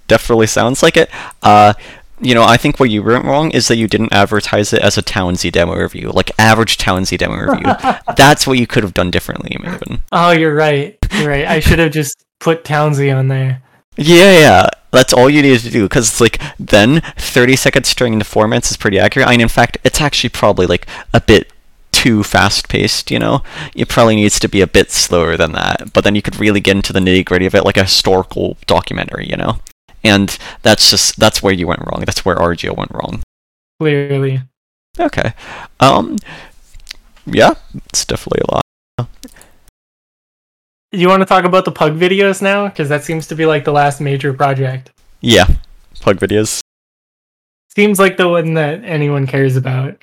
definitely 0.07 0.47
sounds 0.47 0.81
like 0.81 0.95
it. 0.95 1.09
Uh, 1.43 1.73
you 2.25 2.33
know, 2.33 2.43
I 2.43 2.57
think 2.57 2.79
what 2.79 2.89
you 2.89 3.03
went 3.03 3.25
wrong 3.25 3.51
is 3.51 3.67
that 3.67 3.77
you 3.77 3.87
didn't 3.87 4.11
advertise 4.11 4.73
it 4.73 4.81
as 4.81 4.97
a 4.97 5.01
Townsy 5.01 5.51
demo 5.51 5.75
review, 5.75 6.09
like 6.09 6.31
average 6.39 6.77
Townsy 6.77 7.17
demo 7.17 7.35
review. 7.35 7.71
That's 8.17 8.47
what 8.47 8.57
you 8.57 8.65
could 8.65 8.83
have 8.83 8.93
done 8.93 9.11
differently, 9.11 9.57
Maven. 9.59 10.01
Oh, 10.11 10.31
you're 10.31 10.55
right. 10.55 10.97
You're 11.13 11.29
right. 11.29 11.45
I 11.45 11.59
should 11.59 11.79
have 11.79 11.91
just 11.91 12.25
put 12.39 12.63
Townsy 12.63 13.15
on 13.15 13.27
there. 13.27 13.61
Yeah, 13.95 14.31
yeah. 14.39 14.69
That's 14.91 15.13
all 15.13 15.29
you 15.29 15.41
needed 15.41 15.61
to 15.61 15.69
do, 15.69 15.83
because 15.83 16.09
it's 16.09 16.21
like, 16.21 16.41
then 16.59 17.01
30 17.17 17.55
second 17.55 17.85
string 17.85 18.13
into 18.13 18.25
four 18.25 18.47
minutes 18.47 18.71
is 18.71 18.77
pretty 18.77 18.97
accurate. 18.97 19.27
I 19.27 19.31
mean, 19.31 19.41
in 19.41 19.47
fact, 19.47 19.77
it's 19.83 20.01
actually 20.01 20.29
probably 20.29 20.65
like 20.65 20.87
a 21.13 21.21
bit 21.21 21.51
too 21.91 22.23
fast 22.23 22.69
paced, 22.69 23.11
you 23.11 23.19
know? 23.19 23.43
It 23.75 23.89
probably 23.89 24.15
needs 24.15 24.39
to 24.39 24.49
be 24.49 24.61
a 24.61 24.67
bit 24.67 24.91
slower 24.91 25.37
than 25.37 25.51
that, 25.53 25.93
but 25.93 26.03
then 26.03 26.15
you 26.15 26.21
could 26.21 26.39
really 26.39 26.59
get 26.59 26.75
into 26.75 26.93
the 26.93 26.99
nitty 26.99 27.25
gritty 27.25 27.45
of 27.45 27.55
it 27.55 27.65
like 27.65 27.77
a 27.77 27.83
historical 27.83 28.57
documentary, 28.67 29.27
you 29.29 29.37
know? 29.37 29.59
And 30.05 30.37
that's 30.61 30.89
just, 30.89 31.19
that's 31.19 31.41
where 31.41 31.53
you 31.53 31.67
went 31.67 31.81
wrong. 31.81 32.03
That's 32.05 32.23
where 32.23 32.35
RGO 32.35 32.77
went 32.77 32.91
wrong. 32.91 33.23
Clearly. 33.79 34.41
Okay. 34.99 35.33
Um, 35.79 36.17
yeah, 37.25 37.55
it's 37.87 38.05
definitely 38.05 38.41
a 38.47 38.53
lot. 38.55 38.61
You 40.91 41.09
want 41.09 41.21
to 41.21 41.25
talk 41.25 41.43
about 41.43 41.65
the 41.65 41.71
pug 41.71 41.97
videos 41.97 42.41
now? 42.41 42.67
Because 42.69 42.87
that 42.89 43.03
seems 43.03 43.27
to 43.27 43.35
be 43.35 43.45
like 43.45 43.65
the 43.65 43.71
last 43.73 43.99
major 43.99 44.31
project. 44.31 44.91
Yeah, 45.19 45.47
pug 45.99 46.17
videos. 46.19 46.61
Seems 47.75 47.99
like 47.99 48.15
the 48.15 48.29
one 48.29 48.53
that 48.53 48.83
anyone 48.85 49.27
cares 49.27 49.57
about. 49.57 49.97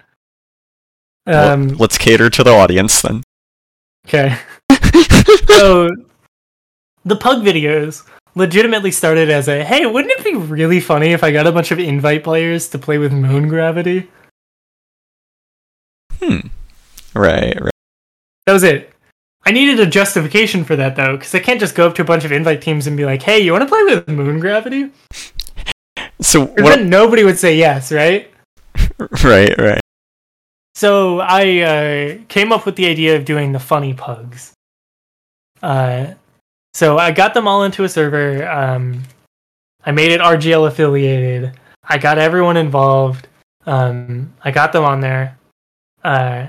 Well, 1.27 1.53
Um, 1.55 1.69
let's 1.69 1.97
cater 1.97 2.29
to 2.29 2.43
the 2.45 2.51
audience 2.51 3.01
then. 3.01 3.23
okay. 4.07 4.37
so, 5.47 5.89
the 7.05 7.17
pug 7.17 7.43
videos 7.43 8.03
legitimately 8.35 8.91
started 8.91 9.31
as 9.31 9.49
a 9.49 9.65
hey, 9.65 9.87
wouldn't 9.87 10.13
it 10.19 10.25
be 10.25 10.35
really 10.35 10.81
funny 10.81 11.13
if 11.13 11.23
I 11.23 11.33
got 11.33 11.47
a 11.47 11.53
bunch 11.53 11.71
of 11.71 11.79
invite 11.79 12.25
players 12.25 12.69
to 12.71 12.79
play 12.79 12.99
with 12.99 13.13
moon 13.13 13.49
gravity? 13.49 14.09
Hmm. 16.19 16.49
Right, 17.15 17.61
right. 17.61 17.73
That 18.47 18.53
was 18.53 18.63
it. 18.63 18.93
I 19.45 19.51
needed 19.51 19.81
a 19.81 19.87
justification 19.87 20.65
for 20.65 20.77
that 20.77 20.97
though, 20.97 21.17
because 21.17 21.35
I 21.35 21.41
can't 21.41 21.61
just 21.61 21.75
go 21.75 21.87
up 21.87 21.95
to 21.97 22.03
a 22.03 22.05
bunch 22.05 22.25
of 22.25 22.33
invite 22.33 22.63
teams 22.63 22.87
and 22.87 22.97
be 22.97 23.05
like, 23.05 23.23
"Hey, 23.23 23.41
you 23.41 23.53
want 23.53 23.63
to 23.63 23.69
play 23.69 23.83
with 23.85 24.09
moon 24.09 24.41
gravity?" 24.41 24.91
So 26.21 26.47
what, 26.47 26.57
then 26.57 26.89
nobody 26.89 27.25
would 27.25 27.39
say 27.39 27.57
yes, 27.57 27.91
right? 27.91 28.31
right, 29.25 29.59
right. 29.59 29.81
So 30.75 31.21
I 31.21 31.61
uh, 31.61 32.19
came 32.29 32.53
up 32.53 32.65
with 32.65 32.77
the 32.77 32.87
idea 32.87 33.17
of 33.17 33.25
doing 33.25 33.53
the 33.53 33.59
funny 33.59 33.95
pugs. 33.95 34.53
Uh, 35.63 36.15
so 36.75 36.99
I 36.99 37.11
got 37.11 37.35
them 37.35 37.47
all 37.47 37.65
into 37.65 37.85
a 37.85 37.89
server. 37.89 38.49
Um, 38.49 39.03
I 39.85 39.93
made 39.93 40.13
it 40.13 40.21
RGL 40.21 40.67
affiliated. 40.69 41.59
I 41.85 41.99
got 41.99 42.19
everyone 42.19 42.57
involved. 42.57 43.29
Um, 43.67 44.33
I 44.43 44.51
got 44.51 44.73
them 44.73 44.85
on 44.85 45.01
there. 45.01 45.39
Uh, 46.03 46.47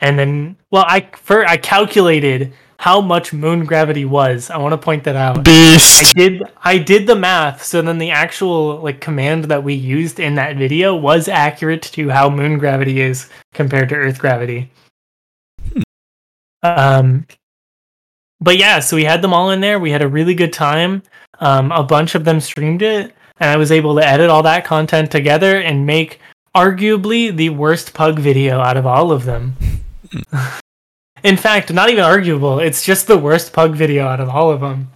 and 0.00 0.18
then, 0.18 0.56
well, 0.70 0.84
I 0.86 1.08
for 1.16 1.44
I 1.46 1.56
calculated 1.56 2.52
how 2.78 3.00
much 3.00 3.32
moon 3.32 3.64
gravity 3.64 4.04
was. 4.04 4.50
I 4.50 4.56
want 4.58 4.72
to 4.72 4.78
point 4.78 5.04
that 5.04 5.16
out. 5.16 5.44
Beast. 5.44 6.00
I 6.00 6.12
did 6.18 6.42
I 6.62 6.78
did 6.78 7.06
the 7.06 7.16
math, 7.16 7.62
so 7.62 7.82
then 7.82 7.98
the 7.98 8.10
actual 8.10 8.76
like 8.76 9.00
command 9.00 9.44
that 9.46 9.64
we 9.64 9.74
used 9.74 10.20
in 10.20 10.36
that 10.36 10.56
video 10.56 10.94
was 10.94 11.28
accurate 11.28 11.82
to 11.82 12.08
how 12.08 12.30
moon 12.30 12.58
gravity 12.58 13.00
is 13.00 13.28
compared 13.52 13.88
to 13.88 13.96
Earth 13.96 14.18
gravity. 14.18 14.70
Um 16.62 17.26
but 18.40 18.56
yeah, 18.58 18.80
so 18.80 18.96
we 18.96 19.04
had 19.04 19.22
them 19.22 19.34
all 19.34 19.50
in 19.50 19.60
there. 19.60 19.78
We 19.78 19.90
had 19.90 20.02
a 20.02 20.08
really 20.08 20.34
good 20.34 20.52
time. 20.52 21.02
Um 21.40 21.72
a 21.72 21.82
bunch 21.82 22.14
of 22.14 22.24
them 22.24 22.40
streamed 22.40 22.82
it, 22.82 23.14
and 23.40 23.50
I 23.50 23.56
was 23.56 23.70
able 23.72 23.94
to 23.96 24.06
edit 24.06 24.30
all 24.30 24.42
that 24.42 24.64
content 24.64 25.10
together 25.10 25.60
and 25.60 25.86
make 25.86 26.20
arguably 26.56 27.34
the 27.34 27.50
worst 27.50 27.94
pug 27.94 28.18
video 28.18 28.60
out 28.60 28.76
of 28.76 28.86
all 28.86 29.12
of 29.12 29.24
them. 29.24 29.56
In 31.24 31.36
fact, 31.36 31.72
not 31.72 31.90
even 31.90 32.04
arguable. 32.04 32.60
It's 32.60 32.84
just 32.84 33.06
the 33.06 33.18
worst 33.18 33.52
pug 33.52 33.74
video 33.74 34.06
out 34.06 34.20
of 34.20 34.28
all 34.28 34.50
of 34.50 34.60
them. 34.60 34.90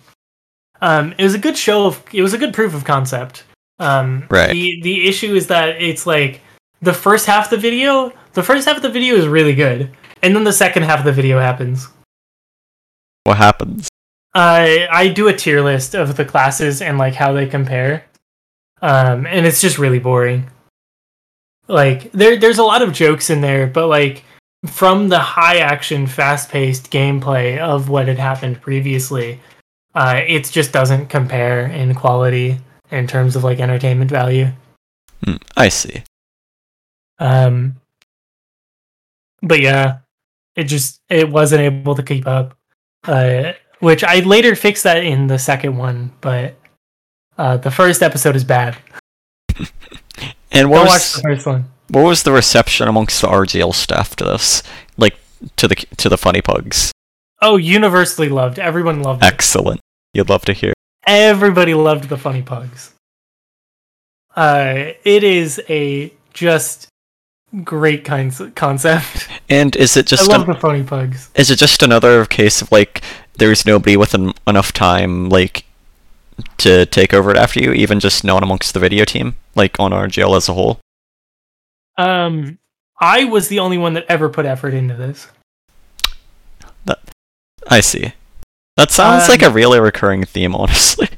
Um, 0.81 1.15
it 1.19 1.25
was 1.25 1.35
a 1.35 1.39
good 1.39 1.57
show 1.57 1.87
of. 1.87 2.03
It 2.13 2.23
was 2.23 2.35
a 2.35 2.39
good 2.39 2.55
proof 2.55 2.75
of 2.75 2.85
concept. 2.85 3.45
Um, 3.79 4.27
Right. 4.31 4.51
The 4.51 4.81
the 4.83 5.09
issue 5.09 5.35
is 5.35 5.47
that 5.49 5.81
it's 5.81 6.07
like 6.07 6.41
the 6.81 6.93
first 6.93 7.27
half 7.27 7.47
of 7.47 7.51
the 7.51 7.57
video. 7.57 8.13
The 8.33 8.43
first 8.43 8.67
half 8.67 8.77
of 8.77 8.83
the 8.83 8.91
video 8.91 9.15
is 9.15 9.27
really 9.27 9.55
good, 9.55 9.91
and 10.23 10.35
then 10.35 10.45
the 10.45 10.53
second 10.53 10.85
half 10.85 10.99
of 11.01 11.05
the 11.05 11.13
video 11.13 11.39
happens. 11.39 11.89
What 13.25 13.37
happens? 13.37 13.89
I 14.35 14.89
I 14.91 15.09
do 15.09 15.29
a 15.29 15.37
tier 15.37 15.61
list 15.61 15.95
of 15.95 16.17
the 16.17 16.25
classes 16.25 16.81
and 16.83 16.99
like 16.99 17.15
how 17.15 17.33
they 17.33 17.47
compare, 17.47 18.05
um, 18.81 19.27
and 19.27 19.47
it's 19.47 19.61
just 19.61 19.79
really 19.79 19.99
boring. 19.99 20.51
Like 21.69 22.11
there 22.13 22.37
there's 22.37 22.59
a 22.59 22.65
lot 22.65 22.83
of 22.83 22.93
jokes 22.93 23.31
in 23.31 23.41
there, 23.41 23.67
but 23.67 23.89
like 23.89 24.25
from 24.67 25.09
the 25.09 25.19
high 25.19 25.59
action, 25.59 26.07
fast 26.07 26.51
paced 26.51 26.91
gameplay 26.91 27.59
of 27.59 27.89
what 27.89 28.09
had 28.09 28.19
happened 28.19 28.61
previously, 28.61 29.41
uh, 29.95 30.21
it 30.27 30.45
just 30.45 30.73
doesn't 30.73 31.09
compare 31.09 31.67
in 31.67 31.95
quality 31.95 32.59
in 32.91 33.07
terms 33.07 33.37
of 33.37 33.45
like 33.45 33.61
entertainment 33.61 34.11
value. 34.11 34.49
Hmm, 35.25 35.37
I 35.57 35.69
see. 35.69 36.03
Um, 37.19 37.77
but 39.43 39.61
yeah, 39.61 39.99
it 40.57 40.65
just 40.65 41.01
it 41.09 41.31
wasn't 41.31 41.61
able 41.61 41.95
to 41.95 42.03
keep 42.03 42.27
up. 42.27 42.57
Uh, 43.05 43.53
which 43.81 44.05
I 44.05 44.21
later 44.21 44.55
fixed 44.55 44.85
that 44.85 45.05
in 45.05 45.27
the 45.27 45.39
second 45.39 45.77
one, 45.77 46.13
but 46.21 46.55
uh, 47.37 47.57
the 47.57 47.71
first 47.71 48.03
episode 48.03 48.37
is 48.37 48.45
bad. 48.45 48.77
And 50.55 50.69
what 50.69 50.81
Don't 50.81 50.87
was, 50.89 51.13
the 51.15 51.23
first 51.23 51.47
one. 51.47 51.65
what 51.89 52.03
was 52.03 52.25
the 52.25 52.31
reception 52.33 52.87
amongst 52.87 53.23
the 53.23 53.27
RGL 53.27 53.75
staff 53.75 54.15
to 54.17 54.25
this? 54.25 54.63
Like, 54.99 55.17
to 55.57 55.67
the 55.67 55.77
to 55.97 56.11
the 56.11 56.19
funny 56.19 56.43
pugs? 56.43 56.93
Oh, 57.41 57.57
universally 57.57 58.29
loved. 58.29 58.59
Everyone 58.59 59.03
loved 59.03 59.23
it. 59.25 59.27
Excellent. 59.27 59.81
You'd 60.13 60.29
love 60.29 60.45
to 60.45 60.53
hear. 60.53 60.75
Everybody 61.07 61.73
loved 61.73 62.11
the 62.11 62.19
funny 62.19 62.43
pugs. 62.43 62.93
Uh, 64.37 64.91
it 65.05 65.25
is 65.25 65.59
a 65.71 66.13
just 66.35 66.89
great 67.65 68.05
kinds 68.05 68.41
concept. 68.55 69.29
And 69.49 69.77
is 69.77 69.97
it 69.97 70.07
just 70.07 70.29
I 70.31 70.33
love 70.33 70.49
an- 70.49 70.55
the 70.55 70.61
funny 70.61 70.83
pugs. 70.83 71.31
is 71.35 71.51
it 71.51 71.57
just 71.57 71.83
another 71.83 72.25
case 72.27 72.63
of 72.63 72.73
like 72.73 73.03
there's 73.37 73.67
nobody 73.67 73.97
with 73.97 74.15
en- 74.15 74.33
enough 74.47 74.73
time 74.73 75.29
like 75.29 75.65
to 76.59 76.87
take 76.87 77.13
over 77.13 77.31
it 77.31 77.37
after 77.37 77.61
you, 77.61 77.73
even 77.73 78.01
just 78.01 78.25
no 78.25 78.35
one 78.35 78.43
amongst 78.43 78.73
the 78.75 78.81
video 78.81 79.05
team, 79.05 79.37
like 79.55 79.79
on 79.79 79.93
our 79.93 80.07
RGL 80.07 80.37
as 80.37 80.49
a 80.49 80.55
whole? 80.55 80.81
Um, 81.99 82.59
I 83.01 83.25
was 83.25 83.49
the 83.49 83.59
only 83.59 83.77
one 83.79 83.93
that 83.95 84.07
ever 84.09 84.29
put 84.29 84.47
effort 84.47 84.73
into 84.75 84.95
this. 84.95 85.29
That 86.87 86.99
I 87.69 87.81
see. 87.81 88.15
That 88.79 88.91
sounds 88.91 89.25
Um, 89.25 89.29
like 89.29 89.43
a 89.43 89.51
really 89.51 89.79
recurring 89.79 90.25
theme, 90.25 90.55
honestly. 90.55 91.09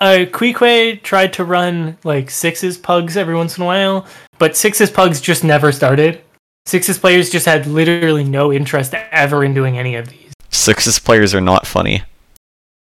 Uh 0.00 0.26
Queequeg 0.30 1.02
tried 1.02 1.32
to 1.34 1.44
run 1.44 1.96
like 2.04 2.30
sixes 2.30 2.78
pugs 2.78 3.16
every 3.16 3.34
once 3.34 3.56
in 3.56 3.62
a 3.62 3.66
while, 3.66 4.06
but 4.38 4.56
sixes 4.56 4.90
pugs 4.90 5.20
just 5.20 5.44
never 5.44 5.72
started. 5.72 6.22
Sixes 6.66 6.98
players 6.98 7.30
just 7.30 7.46
had 7.46 7.66
literally 7.66 8.24
no 8.24 8.52
interest 8.52 8.94
ever 8.94 9.44
in 9.44 9.54
doing 9.54 9.78
any 9.78 9.94
of 9.94 10.08
these. 10.08 10.32
Sixes 10.50 10.98
players 10.98 11.34
are 11.34 11.40
not 11.40 11.66
funny. 11.66 12.02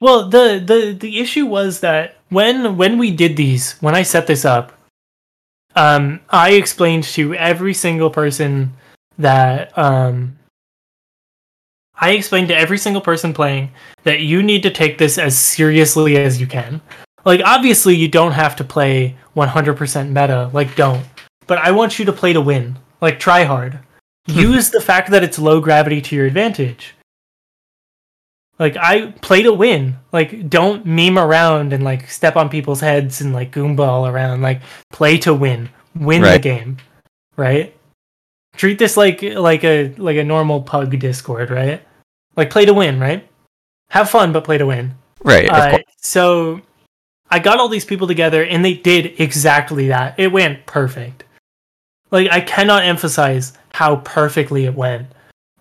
Well, 0.01 0.29
the 0.29 0.63
the 0.65 0.97
the 0.99 1.21
issue 1.21 1.47
was 1.47 1.81
that 1.81 2.17
when 2.29 2.77
when 2.77 2.99
we 2.99 3.13
did 3.13 3.37
these, 3.37 3.75
when 3.81 3.95
I 3.95 4.03
set 4.03 4.27
this 4.27 4.45
up, 4.45 4.73
um, 5.77 6.21
I 6.29 6.53
explained 6.53 7.05
to 7.05 7.35
every 7.35 7.75
single 7.75 8.11
person 8.11 8.73
that 9.19 9.77
um, 9.79 10.37
I 12.03 12.11
explained 12.11 12.49
to 12.49 12.57
every 12.57 12.79
single 12.79 13.01
person 13.01 13.33
playing 13.33 13.71
that 14.03 14.23
you 14.23 14.43
need 14.43 14.65
to 14.65 14.71
take 14.71 14.99
this 14.99 15.19
as 15.19 15.39
seriously 15.39 16.17
as 16.17 16.41
you 16.41 16.49
can. 16.49 16.81
Like, 17.25 17.41
obviously, 17.45 17.95
you 17.95 18.09
don't 18.09 18.33
have 18.33 18.57
to 18.57 18.65
play 18.65 19.15
100% 19.37 20.09
meta. 20.09 20.51
Like, 20.53 20.75
don't. 20.75 21.07
But 21.47 21.59
I 21.59 21.71
want 21.71 22.01
you 22.01 22.05
to 22.07 22.13
play 22.13 22.33
to 22.33 22.41
win. 22.41 22.77
Like, 23.01 23.21
try 23.21 23.45
hard. 23.45 23.79
Hmm. 24.27 24.37
Use 24.37 24.71
the 24.71 24.81
fact 24.81 25.13
that 25.13 25.23
it's 25.23 25.39
low 25.39 25.61
gravity 25.61 26.01
to 26.01 26.17
your 26.17 26.27
advantage. 26.27 26.97
Like, 28.59 28.77
I 28.77 29.13
play 29.23 29.45
to 29.45 29.53
win. 29.53 29.97
Like, 30.11 30.51
don't 30.51 30.85
meme 30.85 31.21
around 31.21 31.73
and, 31.73 31.85
like, 31.85 32.11
step 32.11 32.35
on 32.35 32.49
people's 32.49 32.81
heads 32.81 33.21
and, 33.21 33.33
like, 33.33 33.53
goomba 33.53 33.87
all 33.87 34.09
around. 34.09 34.43
Like, 34.43 34.61
play 34.91 35.19
to 35.19 35.33
win. 35.33 35.69
Win 35.95 36.23
the 36.23 36.41
game. 36.41 36.79
Right? 37.37 37.77
Treat 38.55 38.79
this 38.79 38.99
like 38.99 39.23
like 39.23 39.65
a 39.65 39.95
like 39.97 40.19
a 40.19 40.25
normal 40.25 40.61
pug 40.61 40.99
discord, 40.99 41.51
right? 41.51 41.81
Like 42.37 42.51
play 42.51 42.65
to 42.65 42.75
win, 42.75 42.99
right? 43.01 43.29
Have 43.91 44.11
fun, 44.11 44.33
but 44.33 44.45
play 44.45 44.59
to 44.59 44.67
win. 44.67 44.95
Right, 45.25 45.49
Uh, 45.49 45.79
so 45.99 46.61
I 47.31 47.39
got 47.39 47.59
all 47.61 47.69
these 47.69 47.85
people 47.85 48.07
together 48.07 48.45
and 48.45 48.65
they 48.65 48.75
did 48.75 49.21
exactly 49.21 49.89
that. 49.89 50.19
It 50.19 50.33
went 50.33 50.67
perfect. 50.67 51.25
like 52.11 52.31
I 52.31 52.41
cannot 52.41 52.85
emphasize 52.85 53.53
how 53.73 53.97
perfectly 53.97 54.65
it 54.65 54.75
went. 54.75 55.07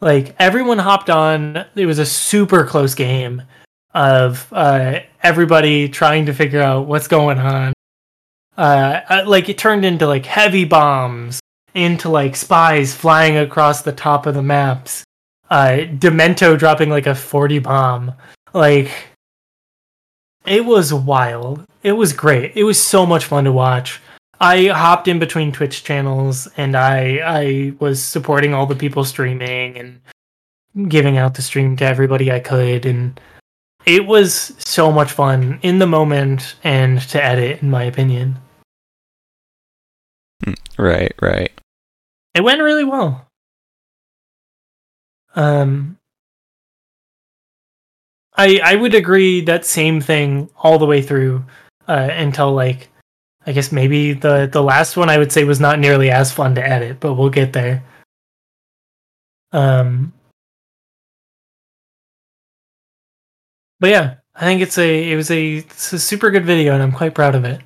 Like 0.02 0.36
everyone 0.40 0.80
hopped 0.80 1.10
on. 1.10 1.66
It 1.76 1.86
was 1.86 2.00
a 2.00 2.06
super 2.06 2.66
close 2.66 2.96
game 2.96 3.44
of 3.94 4.48
uh, 4.52 5.00
everybody 5.22 5.88
trying 5.90 6.26
to 6.26 6.34
figure 6.34 6.62
out 6.62 6.88
what's 6.88 7.08
going 7.08 7.38
on. 7.38 7.74
Uh, 8.58 9.02
uh, 9.10 9.24
like 9.28 9.48
it 9.48 9.58
turned 9.58 9.86
into 9.86 10.08
like 10.08 10.26
heavy 10.26 10.66
bombs, 10.66 11.40
into 11.74 12.10
like 12.10 12.36
spies 12.36 12.96
flying 12.96 13.38
across 13.38 13.82
the 13.82 13.92
top 13.92 14.26
of 14.26 14.34
the 14.34 14.44
maps. 14.44 15.04
Uh, 15.52 15.86
Demento 16.00 16.58
dropping 16.58 16.90
like 16.90 17.06
a 17.06 17.14
forty 17.14 17.60
bomb. 17.60 18.14
Like 18.54 18.90
it 20.46 20.66
was 20.66 20.94
wild. 20.94 21.66
It 21.84 21.92
was 21.92 22.14
great. 22.14 22.54
It 22.56 22.64
was 22.64 22.82
so 22.82 23.06
much 23.06 23.26
fun 23.26 23.44
to 23.44 23.52
watch. 23.52 24.02
I 24.40 24.68
hopped 24.68 25.08
in 25.08 25.20
between 25.20 25.52
Twitch 25.52 25.84
channels 25.84 26.48
and 26.58 26.76
I 26.76 27.20
I 27.24 27.74
was 27.80 28.02
supporting 28.02 28.54
all 28.54 28.66
the 28.66 28.76
people 28.76 29.04
streaming 29.04 29.78
and 29.78 30.90
giving 30.90 31.18
out 31.18 31.36
the 31.36 31.42
stream 31.42 31.76
to 31.78 31.86
everybody 31.86 32.32
I 32.32 32.40
could 32.40 32.86
and 32.86 33.20
it 33.86 34.06
was 34.06 34.54
so 34.58 34.92
much 34.92 35.12
fun 35.12 35.60
in 35.64 35.80
the 35.80 35.88
moment 35.88 36.56
and 36.64 37.02
to 37.10 37.24
edit 37.24 37.62
in 37.62 37.70
my 37.70 37.84
opinion. 37.84 38.40
Right, 40.78 41.14
right. 41.22 41.52
It 42.34 42.42
went 42.42 42.62
really 42.62 42.86
well. 42.86 43.28
Um 45.36 45.98
I 48.36 48.60
I 48.64 48.76
would 48.76 48.96
agree 48.96 49.42
that 49.42 49.66
same 49.66 50.02
thing 50.02 50.50
all 50.58 50.80
the 50.80 50.86
way 50.86 51.02
through 51.02 51.44
uh 51.88 52.10
until 52.12 52.54
like 52.54 52.90
I 53.46 53.52
guess 53.52 53.72
maybe 53.72 54.14
the 54.14 54.48
the 54.52 54.64
last 54.64 54.98
one 54.98 55.10
I 55.10 55.18
would 55.18 55.32
say 55.32 55.44
was 55.44 55.60
not 55.60 55.80
nearly 55.80 56.12
as 56.12 56.32
fun 56.32 56.56
to 56.56 56.66
edit, 56.66 57.00
but 57.00 57.16
we'll 57.16 57.30
get 57.30 57.54
there. 57.54 57.84
Um 59.52 60.14
But 63.80 63.90
yeah, 63.90 64.16
I 64.36 64.42
think 64.42 64.62
it's 64.62 64.78
a 64.78 65.12
it 65.12 65.16
was 65.16 65.32
a 65.32 65.58
it's 65.58 65.92
a 65.92 66.00
super 66.00 66.30
good 66.30 66.46
video 66.46 66.74
and 66.74 66.84
I'm 66.84 66.92
quite 66.92 67.16
proud 67.16 67.36
of 67.36 67.44
it. 67.46 67.62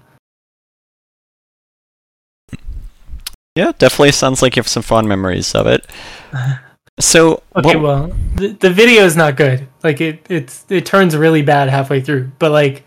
Yeah, 3.56 3.72
definitely 3.78 4.12
sounds 4.12 4.42
like 4.42 4.56
you 4.56 4.62
have 4.62 4.68
some 4.68 4.84
fond 4.84 5.08
memories 5.08 5.54
of 5.56 5.68
it. 5.68 5.86
So, 7.00 7.44
Okay, 7.56 7.76
what- 7.76 7.82
well, 7.82 8.12
the, 8.36 8.50
the 8.50 8.70
video 8.70 9.04
is 9.04 9.16
not 9.18 9.36
good. 9.36 9.68
Like 9.84 10.00
it 10.02 10.26
it's 10.30 10.66
it 10.70 10.86
turns 10.86 11.16
really 11.16 11.42
bad 11.42 11.70
halfway 11.70 12.02
through, 12.02 12.32
but 12.40 12.52
like 12.52 12.84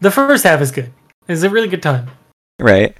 the 0.00 0.10
first 0.10 0.44
half 0.44 0.60
is 0.60 0.72
good. 0.72 0.92
It's 1.28 1.42
a 1.42 1.50
really 1.50 1.68
good 1.68 1.82
time. 1.82 2.08
right? 2.60 2.96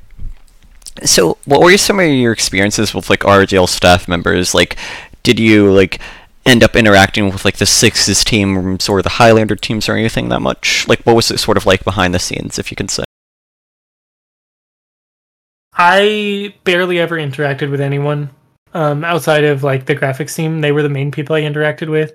So, 1.05 1.37
what 1.45 1.61
were 1.61 1.77
some 1.77 2.01
of 2.01 2.07
your 2.09 2.33
experiences 2.33 2.95
with 2.95 3.11
like 3.11 3.21
RGL 3.21 3.69
staff 3.69 4.09
members? 4.09 4.55
Like, 4.55 4.77
did 5.23 5.39
you 5.39 5.71
like 5.73 6.01
end 6.47 6.63
up 6.63 6.75
interacting 6.77 7.27
with 7.31 7.45
like 7.45 7.57
the 7.59 7.67
Sixes 7.67 8.25
teams 8.25 8.89
or 8.89 9.03
the 9.03 9.09
Highlander 9.11 9.57
teams 9.57 9.89
or 9.89 9.95
anything 9.97 10.29
that 10.31 10.41
much? 10.41 10.87
Like, 10.89 11.01
what 11.03 11.15
was 11.17 11.31
it 11.31 11.39
sort 11.39 11.57
of 11.57 11.67
like 11.67 11.85
behind 11.85 12.15
the 12.15 12.19
scenes, 12.19 12.59
if 12.59 12.71
you 12.71 12.77
can 12.77 12.89
say? 12.89 13.05
I 15.75 16.55
barely 16.65 16.99
ever 16.99 17.17
interacted 17.17 17.71
with 17.71 17.81
anyone 17.83 18.31
um, 18.77 19.05
outside 19.05 19.45
of 19.45 19.63
like 19.65 19.87
the 19.87 19.97
graphics 19.97 20.37
team. 20.37 20.61
They 20.61 20.71
were 20.71 20.83
the 20.83 20.91
main 20.91 21.11
people 21.11 21.35
I 21.35 21.41
interacted 21.41 21.89
with. 21.89 22.13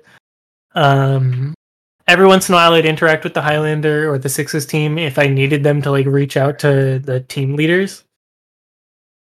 Um, 0.76 1.54
every 2.06 2.26
once 2.26 2.48
in 2.48 2.54
a 2.54 2.56
while, 2.56 2.74
I'd 2.74 2.86
interact 2.86 3.24
with 3.24 3.34
the 3.34 3.42
Highlander 3.42 4.08
or 4.08 4.16
the 4.16 4.28
Sixes 4.28 4.64
team 4.64 4.96
if 4.96 5.18
I 5.18 5.26
needed 5.26 5.64
them 5.64 5.82
to 5.82 5.90
like 5.90 6.06
reach 6.06 6.36
out 6.36 6.60
to 6.60 7.00
the 7.00 7.20
team 7.20 7.56
leaders. 7.56 8.04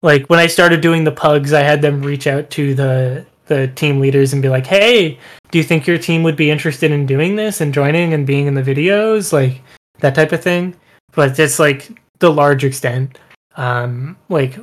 Like 0.03 0.27
when 0.31 0.38
I 0.38 0.46
started 0.46 0.81
doing 0.81 1.05
the 1.05 1.12
pugs, 1.12 1.53
I 1.53 1.61
had 1.61 1.83
them 1.83 2.03
reach 2.03 2.27
out 2.27 2.49
to 2.51 2.75
the 2.75 3.27
the 3.49 3.68
team 3.68 4.01
leaders 4.01 4.33
and 4.33 4.40
be 4.40 4.49
like, 4.49 4.66
"Hey, 4.66 5.18
do 5.51 5.59
you 5.59 5.64
think 5.64 5.87
your 5.87 5.99
team 5.99 6.22
would 6.22 6.37
be 6.37 6.51
interested 6.51 6.90
in 6.90 7.05
doing 7.05 7.37
this 7.37 7.61
and 7.61 7.72
joining 7.75 8.14
and 8.14 8.27
being 8.27 8.46
in 8.46 8.55
the 8.55 8.62
videos?" 8.62 9.33
Like 9.33 9.61
that 10.01 10.14
type 10.14 10.33
of 10.33 10.42
thing. 10.42 10.75
But 11.12 11.35
just 11.35 11.59
like 11.59 12.01
the 12.18 12.31
large 12.33 12.64
extent 12.64 13.18
um, 13.57 14.16
like 14.31 14.59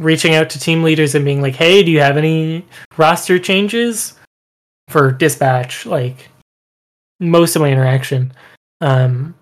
reaching 0.00 0.34
out 0.34 0.50
to 0.50 0.58
team 0.58 0.82
leaders 0.82 1.14
and 1.14 1.24
being 1.24 1.40
like, 1.40 1.54
"Hey, 1.54 1.84
do 1.84 1.90
you 1.92 2.00
have 2.00 2.16
any 2.16 2.64
roster 2.96 3.38
changes 3.38 4.14
for 4.88 5.12
dispatch?" 5.12 5.86
Like 5.86 6.28
most 7.20 7.54
of 7.54 7.62
my 7.62 7.70
interaction, 7.70 8.32
um, 8.80 9.34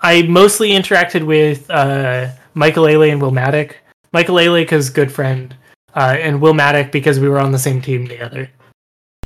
I 0.00 0.22
mostly 0.22 0.70
interacted 0.70 1.26
with 1.26 1.68
uh, 1.70 2.30
Michael 2.54 2.84
Ailey 2.84 3.12
and 3.12 3.20
Will 3.20 3.32
Maddock. 3.32 3.76
Michael 4.12 4.36
Ailey 4.36 4.62
because 4.62 4.88
good 4.88 5.12
friend, 5.12 5.54
uh, 5.94 6.16
and 6.18 6.40
Will 6.40 6.54
Maddock 6.54 6.90
because 6.92 7.20
we 7.20 7.28
were 7.28 7.40
on 7.40 7.52
the 7.52 7.58
same 7.58 7.82
team 7.82 8.08
together. 8.08 8.48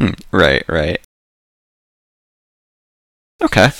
Hmm, 0.00 0.12
right, 0.32 0.64
right. 0.68 1.00
Okay. 3.42 3.70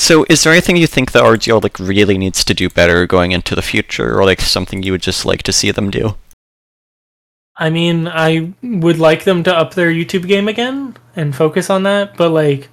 So, 0.00 0.24
is 0.30 0.42
there 0.42 0.52
anything 0.54 0.78
you 0.78 0.86
think 0.86 1.12
the 1.12 1.20
RGL 1.20 1.62
like 1.62 1.78
really 1.78 2.16
needs 2.16 2.42
to 2.44 2.54
do 2.54 2.70
better 2.70 3.06
going 3.06 3.32
into 3.32 3.54
the 3.54 3.60
future, 3.60 4.18
or 4.18 4.24
like 4.24 4.40
something 4.40 4.82
you 4.82 4.92
would 4.92 5.02
just 5.02 5.26
like 5.26 5.42
to 5.42 5.52
see 5.52 5.70
them 5.70 5.90
do? 5.90 6.16
I 7.58 7.68
mean, 7.68 8.08
I 8.08 8.54
would 8.62 8.98
like 8.98 9.24
them 9.24 9.42
to 9.44 9.54
up 9.54 9.74
their 9.74 9.92
YouTube 9.92 10.26
game 10.26 10.48
again 10.48 10.96
and 11.14 11.36
focus 11.36 11.68
on 11.68 11.82
that, 11.82 12.16
but 12.16 12.30
like 12.30 12.70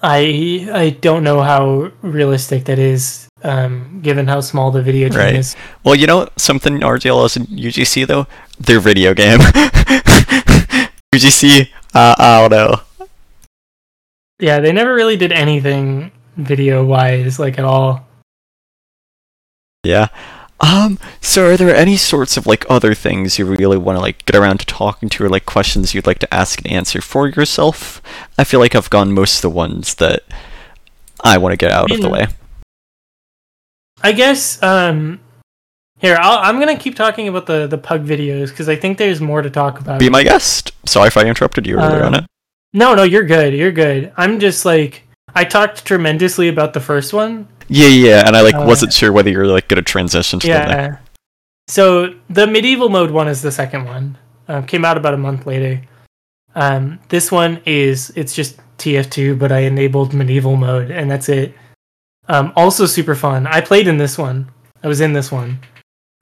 I 0.00 0.70
I 0.72 0.96
don't 1.02 1.22
know 1.22 1.42
how 1.42 1.92
realistic 2.00 2.64
that 2.64 2.78
is 2.78 3.28
um 3.44 4.00
given 4.00 4.26
how 4.26 4.40
small 4.40 4.70
the 4.70 4.80
video 4.80 5.10
game 5.10 5.18
Right. 5.18 5.36
is. 5.36 5.54
Well, 5.84 5.94
you 5.94 6.06
know 6.06 6.28
something 6.38 6.80
RGL 6.80 7.20
doesn't 7.20 7.50
UGC 7.50 8.06
though? 8.06 8.26
Their 8.58 8.80
video 8.80 9.12
game. 9.12 9.38
UGC, 11.14 11.68
uh, 11.92 12.14
I 12.16 12.40
don't 12.48 12.50
know. 12.50 12.80
Yeah, 14.40 14.60
they 14.60 14.72
never 14.72 14.94
really 14.94 15.18
did 15.18 15.30
anything 15.30 16.10
video 16.36 16.84
wise 16.84 17.38
like 17.38 17.58
at 17.58 17.64
all. 17.64 18.06
Yeah. 19.84 20.08
Um, 20.60 20.98
so 21.20 21.46
are 21.50 21.56
there 21.56 21.74
any 21.74 21.96
sorts 21.96 22.36
of 22.36 22.46
like 22.46 22.64
other 22.70 22.94
things 22.94 23.36
you 23.36 23.44
really 23.44 23.76
want 23.76 23.96
to 23.96 24.00
like 24.00 24.24
get 24.26 24.36
around 24.36 24.58
to 24.60 24.66
talking 24.66 25.08
to 25.08 25.24
or 25.24 25.28
like 25.28 25.44
questions 25.44 25.92
you'd 25.92 26.06
like 26.06 26.20
to 26.20 26.32
ask 26.32 26.60
and 26.60 26.70
answer 26.72 27.00
for 27.00 27.26
yourself? 27.28 28.00
I 28.38 28.44
feel 28.44 28.60
like 28.60 28.76
I've 28.76 28.88
gone 28.90 29.12
most 29.12 29.36
of 29.36 29.42
the 29.42 29.50
ones 29.56 29.96
that 29.96 30.22
I 31.24 31.36
want 31.38 31.52
to 31.52 31.56
get 31.56 31.72
out 31.72 31.90
of 31.90 32.00
the 32.00 32.08
way. 32.08 32.28
I 34.02 34.12
guess 34.12 34.62
um 34.62 35.20
here, 35.98 36.16
I'll, 36.20 36.38
I'm 36.38 36.58
gonna 36.60 36.76
keep 36.76 36.94
talking 36.96 37.26
about 37.28 37.46
the 37.46 37.66
the 37.66 37.78
pug 37.78 38.04
videos 38.06 38.48
because 38.50 38.68
I 38.68 38.76
think 38.76 38.98
there's 38.98 39.20
more 39.20 39.42
to 39.42 39.50
talk 39.50 39.80
about. 39.80 39.98
Be 40.00 40.10
my 40.10 40.22
guest. 40.22 40.72
Sorry 40.86 41.08
if 41.08 41.16
I 41.16 41.24
interrupted 41.24 41.66
you 41.66 41.76
earlier 41.76 42.04
on 42.04 42.14
Um, 42.14 42.24
it. 42.24 42.26
no, 42.72 42.94
no, 42.94 43.02
you're 43.04 43.24
good. 43.26 43.52
You're 43.54 43.72
good. 43.72 44.12
I'm 44.16 44.38
just 44.40 44.64
like 44.64 45.04
I 45.34 45.44
talked 45.44 45.84
tremendously 45.84 46.48
about 46.48 46.74
the 46.74 46.80
first 46.80 47.12
one, 47.12 47.48
Yeah, 47.68 47.88
yeah, 47.88 48.26
and 48.26 48.36
I 48.36 48.42
like 48.42 48.54
uh, 48.54 48.64
wasn't 48.66 48.92
sure 48.92 49.12
whether 49.12 49.30
you're 49.30 49.46
like 49.46 49.68
gonna 49.68 49.82
transition 49.82 50.40
to 50.40 50.46
the 50.46 50.52
next. 50.52 50.70
Yeah. 50.70 50.98
So 51.68 52.14
the 52.28 52.46
medieval 52.46 52.88
mode 52.88 53.10
one 53.10 53.28
is 53.28 53.42
the 53.42 53.52
second 53.52 53.86
one. 53.86 54.18
Um, 54.48 54.66
came 54.66 54.84
out 54.84 54.96
about 54.96 55.14
a 55.14 55.18
month 55.18 55.46
later. 55.46 55.80
Um, 56.54 56.98
this 57.08 57.32
one 57.32 57.62
is 57.64 58.12
it's 58.16 58.34
just 58.34 58.58
TF2, 58.78 59.38
but 59.38 59.52
I 59.52 59.60
enabled 59.60 60.12
medieval 60.12 60.56
mode, 60.56 60.90
and 60.90 61.10
that's 61.10 61.28
it. 61.28 61.54
Um, 62.28 62.52
also 62.56 62.86
super 62.86 63.14
fun. 63.14 63.46
I 63.46 63.60
played 63.60 63.88
in 63.88 63.96
this 63.96 64.18
one. 64.18 64.50
I 64.82 64.88
was 64.88 65.00
in 65.00 65.12
this 65.12 65.32
one. 65.32 65.60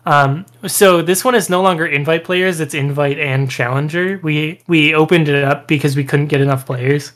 Um, 0.06 0.46
so 0.66 1.02
this 1.02 1.24
one 1.24 1.34
is 1.34 1.50
no 1.50 1.62
longer 1.62 1.86
invite 1.86 2.24
players; 2.24 2.60
it's 2.60 2.74
invite 2.74 3.18
and 3.18 3.50
challenger. 3.50 4.20
We 4.22 4.60
we 4.66 4.94
opened 4.94 5.28
it 5.28 5.44
up 5.44 5.66
because 5.66 5.96
we 5.96 6.04
couldn't 6.04 6.28
get 6.28 6.40
enough 6.40 6.64
players. 6.64 7.12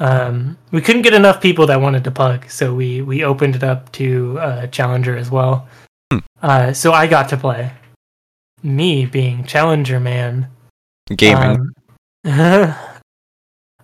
Um, 0.00 0.56
we 0.72 0.80
couldn't 0.80 1.02
get 1.02 1.12
enough 1.12 1.42
people 1.42 1.66
that 1.66 1.80
wanted 1.80 2.04
to 2.04 2.10
pug, 2.10 2.48
so 2.50 2.74
we 2.74 3.02
we 3.02 3.22
opened 3.22 3.54
it 3.54 3.62
up 3.62 3.92
to 3.92 4.38
uh, 4.40 4.66
challenger 4.68 5.16
as 5.16 5.30
well. 5.30 5.68
Uh, 6.42 6.72
so 6.72 6.92
I 6.92 7.06
got 7.06 7.28
to 7.28 7.36
play. 7.36 7.70
Me 8.62 9.04
being 9.04 9.44
challenger 9.44 10.00
man. 10.00 10.48
Gaming. 11.14 11.70
Um, 12.24 12.74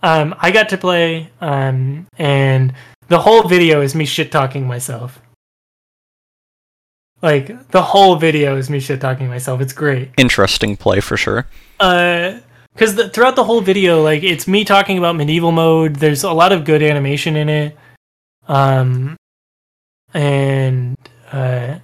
um, 0.03 0.34
I 0.38 0.51
got 0.51 0.70
to 0.70 0.78
play, 0.78 1.30
um, 1.40 2.07
and 2.18 2.72
the 3.09 3.18
whole 3.18 3.43
video 3.43 3.82
is 3.82 3.95
me 3.95 4.07
shit 4.07 4.32
talking 4.32 4.66
myself. 4.66 5.20
Like 7.22 7.70
the 7.70 7.82
whole 7.82 8.16
video 8.16 8.57
is 8.57 8.70
me 8.70 8.80
shit 8.80 9.01
talking 9.01 9.28
myself. 9.28 9.61
It's 9.61 9.72
great. 9.72 10.11
Interesting 10.16 10.76
play 10.76 11.01
for 11.01 11.16
sure. 11.16 11.47
Uh, 11.80 12.38
because 12.77 12.95
throughout 13.11 13.37
the 13.37 13.45
whole 13.45 13.62
video, 13.62 14.03
like 14.03 14.22
it's 14.22 14.47
me 14.47 14.62
talking 14.62 14.99
about 14.99 15.16
medieval 15.16 15.51
mode. 15.51 15.97
There's 15.97 16.24
a 16.24 16.33
lot 16.33 16.53
of 16.53 16.66
good 16.66 16.83
animation 16.83 17.35
in 17.35 17.49
it. 17.49 17.77
Um, 18.47 19.16
and 20.12 20.95
uh, 21.33 21.79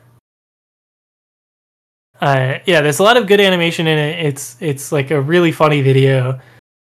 uh, 2.21 2.59
yeah, 2.67 2.83
there's 2.83 2.99
a 2.99 3.03
lot 3.03 3.17
of 3.17 3.27
good 3.27 3.41
animation 3.41 3.87
in 3.87 3.97
it. 3.97 4.27
It's 4.27 4.57
it's 4.61 4.93
like 4.93 5.11
a 5.11 5.21
really 5.21 5.51
funny 5.51 5.81
video. 5.81 6.39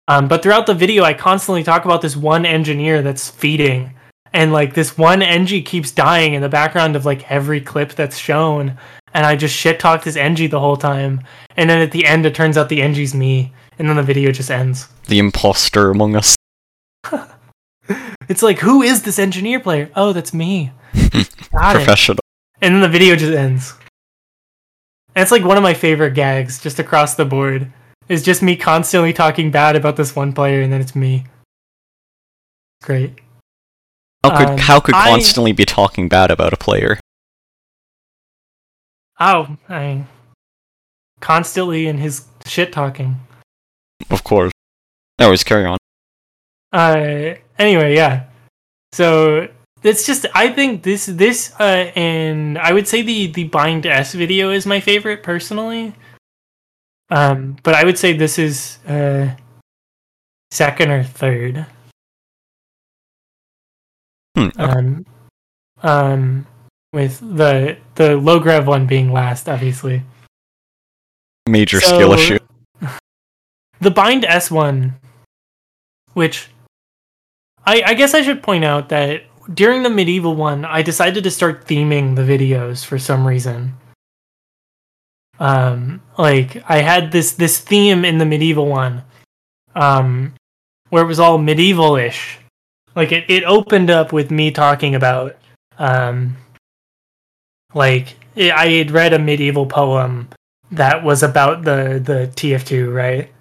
Um, 0.09 0.29
but 0.29 0.43
throughout 0.43 0.67
the 0.67 0.75
video, 0.75 1.05
I 1.05 1.15
constantly 1.15 1.63
talk 1.63 1.87
about 1.87 2.03
this 2.03 2.15
one 2.15 2.45
engineer 2.45 3.01
that's 3.01 3.31
feeding, 3.31 3.95
and 4.35 4.53
like 4.53 4.75
this 4.75 4.99
one 4.99 5.21
engie 5.21 5.65
keeps 5.65 5.91
dying 5.91 6.35
in 6.35 6.43
the 6.43 6.51
background 6.51 6.97
of 6.97 7.07
like 7.07 7.31
every 7.31 7.63
clip 7.63 7.95
that's 7.95 8.19
shown, 8.19 8.77
and 9.15 9.25
I 9.25 9.37
just 9.37 9.57
shit 9.57 9.81
talked 9.81 10.05
this 10.05 10.17
engie 10.17 10.51
the 10.51 10.61
whole 10.61 10.77
time. 10.77 11.23
And 11.57 11.71
then 11.71 11.81
at 11.81 11.93
the 11.93 12.05
end, 12.05 12.27
it 12.27 12.35
turns 12.35 12.59
out 12.59 12.69
the 12.69 12.81
engie's 12.81 13.15
me, 13.15 13.53
and 13.79 13.89
then 13.89 13.97
the 13.97 14.03
video 14.03 14.31
just 14.33 14.51
ends. 14.51 14.89
The 15.09 15.18
imposter 15.18 15.91
among 15.91 16.16
us. 16.16 16.37
It's 18.29 18.43
like, 18.43 18.61
who 18.61 18.81
is 18.83 19.03
this 19.03 19.18
engineer 19.18 19.59
player? 19.61 19.91
Oh, 19.97 20.12
that's 20.12 20.33
me. 20.33 20.70
Got 20.95 21.27
it. 21.27 21.33
Professional. 21.53 22.18
And 22.62 22.73
then 22.75 22.81
the 22.81 22.89
video 22.89 23.16
just 23.16 23.33
ends. 23.33 23.75
And 25.14 25.23
it's 25.23 25.33
like 25.33 25.45
one 25.45 25.57
of 25.57 25.62
my 25.62 25.75
favorite 25.75 26.14
gags, 26.14 26.61
just 26.62 26.79
across 26.79 27.14
the 27.14 27.25
board. 27.25 27.70
Is 28.09 28.23
just 28.23 28.41
me 28.41 28.57
constantly 28.57 29.12
talking 29.12 29.51
bad 29.51 29.77
about 29.77 29.97
this 29.97 30.14
one 30.16 30.33
player, 30.33 30.62
and 30.62 30.73
then 30.73 30.81
it's 30.81 30.95
me. 30.95 31.27
Great. 32.83 33.18
How 34.25 34.39
could 34.39 34.49
Um, 34.51 34.59
how 34.59 34.81
could 34.81 34.95
I- 34.95 35.11
constantly 35.11 35.53
be 35.53 35.64
talking 35.64 36.09
bad 36.09 36.31
about 36.31 36.53
a 36.53 36.57
player? 36.57 37.01
Oh, 39.20 39.57
I 39.68 40.05
constantly 41.20 41.87
in 41.87 41.99
his 41.99 42.25
shit 42.47 42.73
talking. 42.73 43.20
Of 44.11 44.24
course. 44.24 44.53
Anyways, 45.18 45.44
carry 45.44 45.64
on. 45.64 45.78
Uh, 46.72 47.34
anyway, 47.59 47.94
yeah. 47.94 48.24
So 48.92 49.48
it's 49.82 50.07
just 50.07 50.26
I 50.34 50.48
think 50.50 50.82
this 50.82 51.07
this 51.07 51.53
uh 51.59 51.90
and 51.96 52.59
I 52.59 52.72
would 52.72 52.86
say 52.86 53.03
the 53.03 53.26
the 53.26 53.44
bind 53.44 53.86
s 53.86 54.14
video 54.14 54.50
is 54.50 54.66
my 54.66 54.80
favorite 54.80 55.22
personally. 55.22 55.94
Um, 57.11 57.57
but 57.62 57.74
I 57.74 57.84
would 57.84 57.98
say 57.98 58.12
this 58.12 58.38
is 58.38 58.78
uh 58.88 59.34
second 60.50 60.90
or 60.90 61.03
third. 61.03 61.66
Hmm, 64.36 64.48
okay. 64.59 64.62
Um, 64.62 65.07
um, 65.82 66.46
with 66.92 67.20
the 67.20 67.76
the 67.96 68.16
low 68.16 68.38
grav 68.38 68.66
one 68.66 68.86
being 68.86 69.12
last, 69.12 69.48
obviously. 69.48 70.03
Major 71.48 71.80
so- 71.80 71.88
skill 71.88 72.12
issue. 72.12 72.38
The 73.83 73.91
bind 73.91 74.24
S 74.24 74.49
one, 74.49 74.95
which 76.14 76.49
I 77.66 77.83
I 77.85 77.95
guess 77.95 78.14
I 78.14 78.22
should 78.22 78.41
point 78.41 78.64
out 78.64 78.89
that 78.91 79.24
during 79.53 79.83
the 79.83 79.91
medieval 79.91 80.37
one, 80.37 80.64
I 80.64 80.83
decided 80.83 81.24
to 81.24 81.33
start 81.33 81.66
theming 81.66 82.14
the 82.14 82.22
videos 82.22 82.85
for 82.85 82.97
some 82.97 83.26
reason. 83.26 83.74
Um, 85.41 86.01
like 86.16 86.62
I 86.68 86.78
had 86.78 87.11
this 87.11 87.33
this 87.33 87.59
theme 87.59 88.05
in 88.05 88.18
the 88.18 88.24
medieval 88.24 88.66
one, 88.66 89.03
um, 89.74 90.35
where 90.91 91.03
it 91.03 91.09
was 91.09 91.18
all 91.18 91.39
medieval-ish. 91.39 92.39
Like 92.95 93.11
it, 93.11 93.24
it 93.28 93.43
opened 93.43 93.91
up 93.91 94.12
with 94.12 94.30
me 94.30 94.53
talking 94.53 94.95
about, 94.95 95.35
um, 95.78 96.37
like 97.74 98.14
I 98.37 98.53
I 98.53 98.68
had 98.68 98.93
read 98.93 99.12
a 99.12 99.18
medieval 99.18 99.66
poem 99.66 100.28
that 100.70 101.03
was 101.03 101.24
about 101.24 101.64
the 101.64 102.01
the 102.05 102.30
TF2, 102.37 102.95
right? 102.95 103.33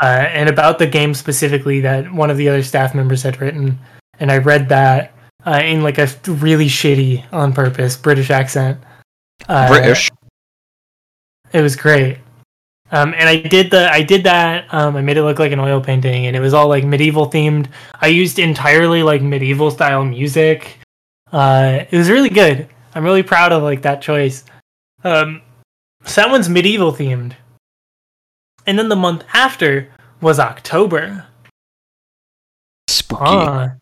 Uh, 0.00 0.26
and 0.30 0.48
about 0.48 0.78
the 0.78 0.86
game 0.86 1.12
specifically 1.12 1.80
that 1.80 2.10
one 2.12 2.30
of 2.30 2.38
the 2.38 2.48
other 2.48 2.62
staff 2.62 2.94
members 2.94 3.22
had 3.22 3.40
written, 3.40 3.78
and 4.18 4.32
I 4.32 4.38
read 4.38 4.68
that 4.70 5.12
uh, 5.46 5.60
in 5.62 5.82
like 5.82 5.98
a 5.98 6.08
really 6.26 6.68
shitty, 6.68 7.30
on 7.32 7.52
purpose 7.52 7.96
British 7.96 8.30
accent. 8.30 8.78
Uh, 9.48 9.68
British. 9.68 10.10
It 11.52 11.60
was 11.60 11.76
great. 11.76 12.18
Um, 12.92 13.14
and 13.14 13.28
I 13.28 13.36
did 13.36 13.70
the 13.70 13.90
I 13.92 14.02
did 14.02 14.24
that. 14.24 14.72
Um, 14.74 14.96
I 14.96 15.02
made 15.02 15.16
it 15.16 15.22
look 15.22 15.38
like 15.38 15.52
an 15.52 15.60
oil 15.60 15.80
painting, 15.80 16.26
and 16.26 16.34
it 16.34 16.40
was 16.40 16.54
all 16.54 16.68
like 16.68 16.84
medieval 16.84 17.30
themed. 17.30 17.68
I 18.00 18.08
used 18.08 18.38
entirely 18.38 19.02
like 19.02 19.22
medieval 19.22 19.70
style 19.70 20.04
music. 20.04 20.78
Uh, 21.32 21.84
it 21.90 21.96
was 21.96 22.10
really 22.10 22.30
good. 22.30 22.68
I'm 22.94 23.04
really 23.04 23.22
proud 23.22 23.52
of 23.52 23.62
like 23.62 23.82
that 23.82 24.02
choice. 24.02 24.44
Um, 25.04 25.42
so 26.04 26.22
that 26.22 26.30
one's 26.30 26.48
medieval 26.48 26.92
themed. 26.92 27.34
And 28.66 28.78
then 28.78 28.88
the 28.88 28.96
month 28.96 29.24
after 29.32 29.88
was 30.20 30.38
October. 30.38 31.26
Spooky. 32.88 33.22
Ah, 33.22 33.74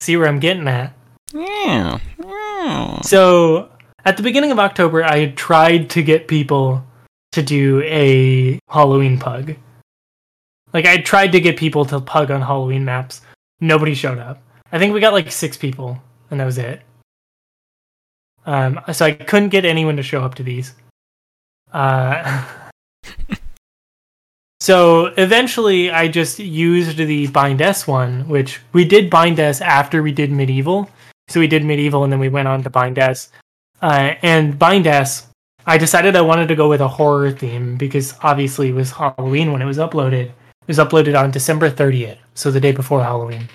see 0.00 0.16
where 0.16 0.28
I'm 0.28 0.40
getting 0.40 0.68
at. 0.68 0.94
Yeah. 1.32 1.98
yeah. 2.18 3.00
So 3.02 3.70
at 4.04 4.16
the 4.16 4.22
beginning 4.22 4.52
of 4.52 4.58
October, 4.58 5.04
I 5.04 5.30
tried 5.32 5.90
to 5.90 6.02
get 6.02 6.28
people 6.28 6.84
to 7.32 7.42
do 7.42 7.82
a 7.84 8.58
Halloween 8.68 9.18
pug. 9.18 9.56
Like 10.72 10.86
I 10.86 10.98
tried 10.98 11.32
to 11.32 11.40
get 11.40 11.56
people 11.56 11.84
to 11.86 12.00
pug 12.00 12.30
on 12.30 12.42
Halloween 12.42 12.84
maps. 12.84 13.22
Nobody 13.60 13.94
showed 13.94 14.18
up. 14.18 14.42
I 14.72 14.78
think 14.78 14.94
we 14.94 15.00
got 15.00 15.12
like 15.12 15.32
six 15.32 15.56
people, 15.56 16.00
and 16.30 16.40
that 16.40 16.46
was 16.46 16.58
it. 16.58 16.82
Um, 18.46 18.80
so 18.92 19.04
I 19.04 19.12
couldn't 19.12 19.50
get 19.50 19.64
anyone 19.64 19.96
to 19.96 20.02
show 20.02 20.22
up 20.22 20.36
to 20.36 20.42
these. 20.42 20.74
Uh, 21.72 22.44
so 24.60 25.06
eventually, 25.16 25.90
I 25.90 26.08
just 26.08 26.38
used 26.38 26.98
the 26.98 27.26
Bind 27.28 27.62
S 27.62 27.86
one, 27.86 28.28
which 28.28 28.60
we 28.72 28.84
did 28.84 29.08
Bind 29.08 29.40
S 29.40 29.60
after 29.60 30.02
we 30.02 30.12
did 30.12 30.30
Medieval. 30.30 30.90
So 31.28 31.40
we 31.40 31.46
did 31.46 31.64
Medieval, 31.64 32.04
and 32.04 32.12
then 32.12 32.20
we 32.20 32.28
went 32.28 32.48
on 32.48 32.62
to 32.64 32.70
Bind 32.70 32.98
S. 32.98 33.30
Uh, 33.80 34.14
and 34.22 34.58
Bind 34.58 34.86
S, 34.86 35.28
I 35.66 35.78
decided 35.78 36.14
I 36.14 36.20
wanted 36.20 36.48
to 36.48 36.56
go 36.56 36.68
with 36.68 36.80
a 36.80 36.88
horror 36.88 37.30
theme 37.30 37.76
because 37.76 38.14
obviously 38.22 38.68
it 38.68 38.74
was 38.74 38.90
Halloween 38.90 39.52
when 39.52 39.62
it 39.62 39.66
was 39.66 39.78
uploaded. 39.78 40.26
It 40.26 40.66
was 40.66 40.78
uploaded 40.78 41.18
on 41.18 41.30
December 41.30 41.70
30th, 41.70 42.18
so 42.34 42.50
the 42.50 42.60
day 42.60 42.72
before 42.72 43.02
Halloween. 43.02 43.48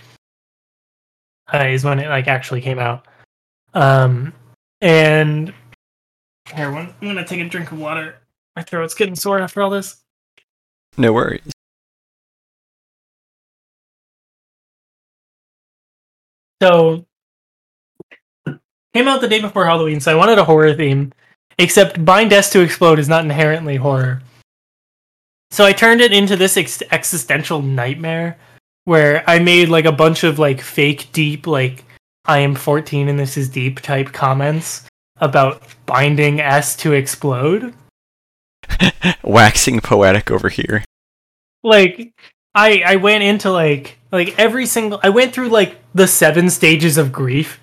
Uh, 1.53 1.65
is 1.65 1.83
when 1.83 1.99
it 1.99 2.09
like 2.09 2.27
actually 2.27 2.61
came 2.61 2.79
out. 2.79 3.05
Um, 3.75 4.33
and 4.81 5.53
here, 6.53 6.71
one, 6.71 6.93
I'm 6.99 7.07
gonna 7.07 7.25
take 7.25 7.41
a 7.41 7.49
drink 7.49 7.71
of 7.71 7.79
water. 7.79 8.15
My 8.55 8.63
throat's 8.63 8.95
getting 8.95 9.15
sore 9.15 9.39
after 9.39 9.61
all 9.61 9.69
this. 9.69 9.97
No 10.97 11.13
worries. 11.13 11.51
So 16.61 17.05
came 18.93 19.07
out 19.07 19.21
the 19.21 19.27
day 19.27 19.41
before 19.41 19.65
Halloween, 19.65 19.99
so 19.99 20.11
I 20.11 20.15
wanted 20.15 20.39
a 20.39 20.45
horror 20.45 20.73
theme. 20.73 21.11
Except 21.57 22.03
Bind 22.03 22.33
S 22.33 22.49
to 22.51 22.61
Explode 22.61 22.99
is 22.99 23.09
not 23.09 23.23
inherently 23.23 23.75
horror. 23.77 24.21
So 25.51 25.63
I 25.63 25.73
turned 25.73 26.01
it 26.01 26.11
into 26.11 26.35
this 26.35 26.57
ex- 26.57 26.83
existential 26.91 27.61
nightmare 27.61 28.37
where 28.83 29.23
I 29.29 29.39
made 29.39 29.69
like 29.69 29.85
a 29.85 29.91
bunch 29.91 30.23
of 30.23 30.39
like 30.39 30.61
fake 30.61 31.09
deep 31.11 31.47
like 31.47 31.83
I 32.25 32.39
am 32.39 32.55
14 32.55 33.07
and 33.07 33.19
this 33.19 33.37
is 33.37 33.49
deep 33.49 33.79
type 33.79 34.11
comments 34.11 34.87
about 35.17 35.63
binding 35.85 36.41
S 36.41 36.75
to 36.77 36.93
explode. 36.93 37.73
Waxing 39.23 39.79
poetic 39.79 40.31
over 40.31 40.49
here. 40.49 40.83
like 41.63 42.13
I 42.53 42.83
I 42.85 42.95
went 42.97 43.23
into 43.23 43.51
like 43.51 43.97
like 44.11 44.37
every 44.39 44.65
single 44.65 44.99
I 45.03 45.09
went 45.09 45.33
through 45.33 45.49
like 45.49 45.77
the 45.93 46.07
seven 46.07 46.49
stages 46.49 46.97
of 46.97 47.11
grief. 47.11 47.59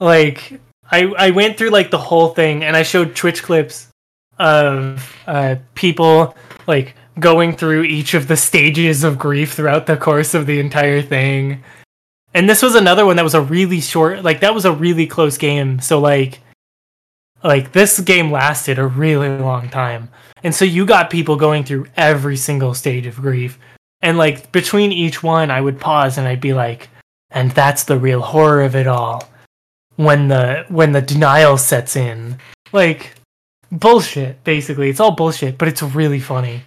Like 0.00 0.60
I 0.90 1.04
I 1.18 1.30
went 1.30 1.58
through 1.58 1.70
like 1.70 1.90
the 1.90 1.98
whole 1.98 2.28
thing 2.28 2.64
and 2.64 2.76
I 2.76 2.82
showed 2.82 3.14
Twitch 3.16 3.42
clips 3.42 3.88
of 4.38 5.14
uh 5.26 5.56
people 5.74 6.36
like 6.66 6.94
going 7.18 7.56
through 7.56 7.82
each 7.82 8.14
of 8.14 8.28
the 8.28 8.36
stages 8.36 9.02
of 9.02 9.18
grief 9.18 9.52
throughout 9.54 9.86
the 9.86 9.96
course 9.96 10.34
of 10.34 10.46
the 10.46 10.60
entire 10.60 11.02
thing. 11.02 11.62
And 12.34 12.48
this 12.48 12.62
was 12.62 12.74
another 12.76 13.04
one 13.06 13.16
that 13.16 13.24
was 13.24 13.34
a 13.34 13.40
really 13.40 13.80
short 13.80 14.22
like 14.22 14.40
that 14.40 14.54
was 14.54 14.64
a 14.64 14.72
really 14.72 15.06
close 15.06 15.38
game. 15.38 15.80
So 15.80 15.98
like 16.00 16.40
like 17.42 17.72
this 17.72 18.00
game 18.00 18.30
lasted 18.30 18.78
a 18.78 18.86
really 18.86 19.28
long 19.28 19.68
time. 19.68 20.08
And 20.42 20.54
so 20.54 20.64
you 20.64 20.86
got 20.86 21.10
people 21.10 21.36
going 21.36 21.64
through 21.64 21.86
every 21.96 22.36
single 22.36 22.74
stage 22.74 23.06
of 23.06 23.16
grief. 23.16 23.58
And 24.02 24.18
like 24.18 24.52
between 24.52 24.92
each 24.92 25.22
one 25.22 25.50
I 25.50 25.60
would 25.60 25.80
pause 25.80 26.18
and 26.18 26.28
I'd 26.28 26.40
be 26.40 26.52
like, 26.52 26.88
and 27.30 27.50
that's 27.50 27.84
the 27.84 27.98
real 27.98 28.20
horror 28.20 28.62
of 28.62 28.76
it 28.76 28.86
all. 28.86 29.28
When 29.96 30.28
the 30.28 30.64
when 30.68 30.92
the 30.92 31.02
denial 31.02 31.58
sets 31.58 31.96
in. 31.96 32.38
Like 32.72 33.14
bullshit, 33.72 34.42
basically. 34.44 34.90
It's 34.90 35.00
all 35.00 35.12
bullshit, 35.12 35.58
but 35.58 35.68
it's 35.68 35.82
really 35.82 36.20
funny. 36.20 36.62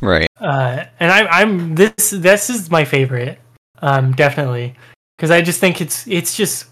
Right. 0.00 0.28
Uh, 0.40 0.84
and 1.00 1.10
I, 1.10 1.26
I'm 1.26 1.74
this. 1.74 2.10
This 2.10 2.50
is 2.50 2.70
my 2.70 2.84
favorite, 2.84 3.38
um, 3.82 4.12
definitely, 4.12 4.74
because 5.16 5.30
I 5.30 5.42
just 5.42 5.60
think 5.60 5.80
it's 5.80 6.06
it's 6.06 6.36
just 6.36 6.66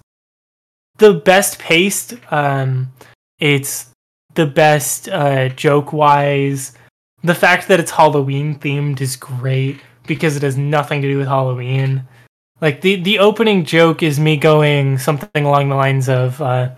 the 0.99 1.15
best 1.15 1.59
paced. 1.59 2.15
Um, 2.31 2.93
it's 3.39 3.91
the 4.35 4.47
best 4.47 5.09
uh, 5.09 5.49
joke 5.51 5.93
wise. 5.93 6.73
The 7.23 7.35
fact 7.35 7.69
that 7.69 7.81
it's 7.81 7.91
Halloween 7.91 8.59
themed 8.59 9.01
is 9.01 9.17
great 9.17 9.81
because 10.07 10.37
it 10.37 10.43
has 10.43 10.57
nothing 10.57 11.03
to 11.03 11.09
do 11.09 11.19
with 11.19 11.29
Halloween. 11.29 12.07
Like 12.61 12.81
the 12.81 12.97
the 12.97 13.19
opening 13.19 13.65
joke 13.65 14.03
is 14.03 14.19
me 14.19 14.37
going 14.37 14.99
something 14.99 15.45
along 15.45 15.69
the 15.69 15.75
lines 15.75 16.09
of, 16.09 16.41
uh, 16.41 16.75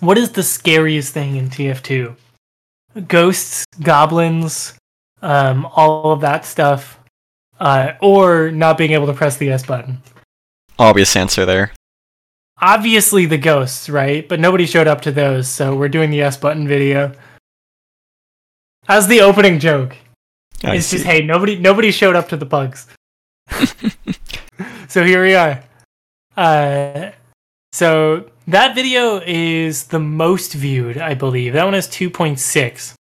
"What 0.00 0.18
is 0.18 0.32
the 0.32 0.42
scariest 0.42 1.12
thing 1.12 1.36
in 1.36 1.50
TF2? 1.50 2.14
Ghosts, 3.08 3.64
goblins." 3.82 4.74
um, 5.22 5.66
all 5.66 6.12
of 6.12 6.20
that 6.20 6.44
stuff, 6.44 6.98
uh, 7.58 7.92
or 8.00 8.50
not 8.50 8.78
being 8.78 8.92
able 8.92 9.06
to 9.06 9.12
press 9.12 9.36
the 9.36 9.50
S 9.50 9.64
button. 9.64 10.02
Obvious 10.78 11.16
answer 11.16 11.46
there. 11.46 11.72
Obviously 12.60 13.26
the 13.26 13.38
ghosts, 13.38 13.88
right? 13.88 14.28
But 14.28 14.40
nobody 14.40 14.66
showed 14.66 14.86
up 14.86 15.02
to 15.02 15.12
those, 15.12 15.48
so 15.48 15.74
we're 15.74 15.88
doing 15.88 16.10
the 16.10 16.22
S 16.22 16.36
button 16.36 16.66
video. 16.66 17.12
As 18.88 19.08
the 19.08 19.20
opening 19.20 19.58
joke. 19.58 19.96
I 20.64 20.76
it's 20.76 20.86
see. 20.86 20.98
just 20.98 21.06
hey, 21.06 21.22
nobody 21.22 21.58
nobody 21.58 21.90
showed 21.90 22.16
up 22.16 22.28
to 22.30 22.36
the 22.36 22.46
pugs. 22.46 22.86
so 24.88 25.04
here 25.04 25.22
we 25.22 25.34
are. 25.34 25.62
Uh 26.36 27.10
so 27.72 28.30
that 28.46 28.74
video 28.74 29.20
is 29.26 29.84
the 29.84 29.98
most 29.98 30.54
viewed, 30.54 30.98
I 30.98 31.14
believe. 31.14 31.52
That 31.52 31.64
one 31.64 31.74
has 31.74 31.88
2.6. 31.88 32.94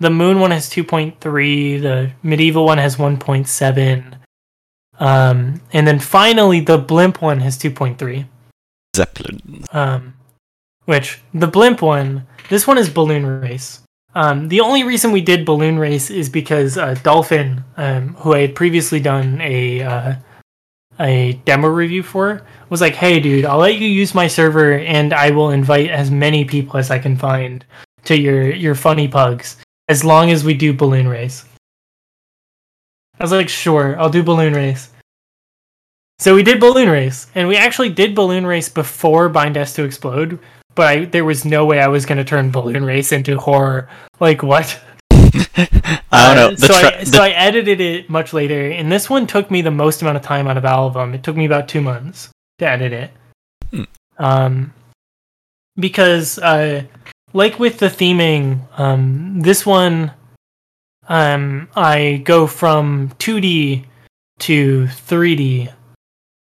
The 0.00 0.10
moon 0.10 0.38
one 0.40 0.50
has 0.50 0.68
2.3, 0.68 1.80
the 1.80 2.10
medieval 2.22 2.64
one 2.64 2.78
has 2.78 2.96
1.7. 2.96 4.18
Um 4.98 5.60
and 5.72 5.86
then 5.86 5.98
finally 5.98 6.60
the 6.60 6.78
blimp 6.78 7.22
one 7.22 7.40
has 7.40 7.56
2.3. 7.56 8.26
Zeppelin. 8.98 9.64
Um, 9.72 10.14
which 10.86 11.20
the 11.32 11.46
blimp 11.46 11.82
one, 11.82 12.26
this 12.48 12.66
one 12.66 12.78
is 12.78 12.88
balloon 12.88 13.24
race. 13.26 13.82
Um, 14.14 14.48
the 14.48 14.60
only 14.60 14.82
reason 14.82 15.12
we 15.12 15.20
did 15.20 15.44
balloon 15.44 15.78
race 15.78 16.10
is 16.10 16.28
because 16.28 16.76
uh, 16.76 16.94
Dolphin, 17.02 17.62
um, 17.76 18.14
who 18.14 18.34
I 18.34 18.40
had 18.40 18.54
previously 18.54 18.98
done 18.98 19.40
a 19.40 19.82
uh, 19.82 20.14
a 20.98 21.34
demo 21.44 21.68
review 21.68 22.02
for, 22.02 22.42
was 22.70 22.80
like, 22.80 22.94
"Hey, 22.94 23.20
dude, 23.20 23.44
I'll 23.44 23.58
let 23.58 23.76
you 23.76 23.86
use 23.86 24.14
my 24.14 24.26
server, 24.26 24.72
and 24.78 25.12
I 25.12 25.30
will 25.30 25.50
invite 25.50 25.90
as 25.90 26.10
many 26.10 26.44
people 26.44 26.78
as 26.78 26.90
I 26.90 26.98
can 26.98 27.16
find 27.16 27.64
to 28.04 28.18
your 28.18 28.50
your 28.50 28.74
funny 28.74 29.06
pugs, 29.06 29.56
as 29.88 30.04
long 30.04 30.30
as 30.30 30.42
we 30.42 30.54
do 30.54 30.72
balloon 30.72 31.06
race." 31.06 31.44
I 33.20 33.22
was 33.22 33.32
like, 33.32 33.48
"Sure, 33.48 33.94
I'll 34.00 34.10
do 34.10 34.24
balloon 34.24 34.54
race." 34.54 34.90
So 36.20 36.34
we 36.34 36.42
did 36.42 36.58
balloon 36.58 36.88
race, 36.88 37.28
and 37.34 37.46
we 37.46 37.56
actually 37.56 37.90
did 37.90 38.14
balloon 38.14 38.44
race 38.44 38.68
before 38.68 39.28
Bind 39.28 39.56
S 39.56 39.74
to 39.74 39.84
Explode, 39.84 40.40
but 40.74 40.86
I, 40.86 41.04
there 41.04 41.24
was 41.24 41.44
no 41.44 41.64
way 41.64 41.80
I 41.80 41.88
was 41.88 42.06
going 42.06 42.18
to 42.18 42.24
turn 42.24 42.50
balloon 42.50 42.84
race 42.84 43.12
into 43.12 43.38
horror. 43.38 43.88
Like 44.18 44.42
what? 44.42 44.80
I 45.10 46.34
don't 46.34 46.36
know. 46.36 46.50
The 46.56 46.66
so, 46.66 46.74
I, 46.74 47.04
so 47.04 47.10
the- 47.12 47.22
I 47.22 47.30
edited 47.30 47.80
it 47.80 48.10
much 48.10 48.32
later, 48.32 48.70
and 48.70 48.90
this 48.90 49.08
one 49.08 49.26
took 49.26 49.50
me 49.50 49.62
the 49.62 49.70
most 49.70 50.02
amount 50.02 50.16
of 50.16 50.22
time 50.22 50.48
out 50.48 50.56
of 50.56 50.64
all 50.64 50.88
of 50.88 50.94
them. 50.94 51.14
It 51.14 51.22
took 51.22 51.36
me 51.36 51.46
about 51.46 51.68
two 51.68 51.80
months 51.80 52.30
to 52.58 52.68
edit 52.68 52.92
it. 52.92 53.10
Hmm. 53.70 53.82
Um, 54.18 54.74
because 55.76 56.38
uh, 56.38 56.82
like 57.32 57.58
with 57.58 57.78
the 57.78 57.86
theming, 57.86 58.60
um, 58.78 59.40
this 59.40 59.64
one, 59.64 60.12
um, 61.08 61.68
I 61.76 62.22
go 62.24 62.46
from 62.46 63.10
2D 63.18 63.84
to 64.40 64.84
3D, 64.84 65.72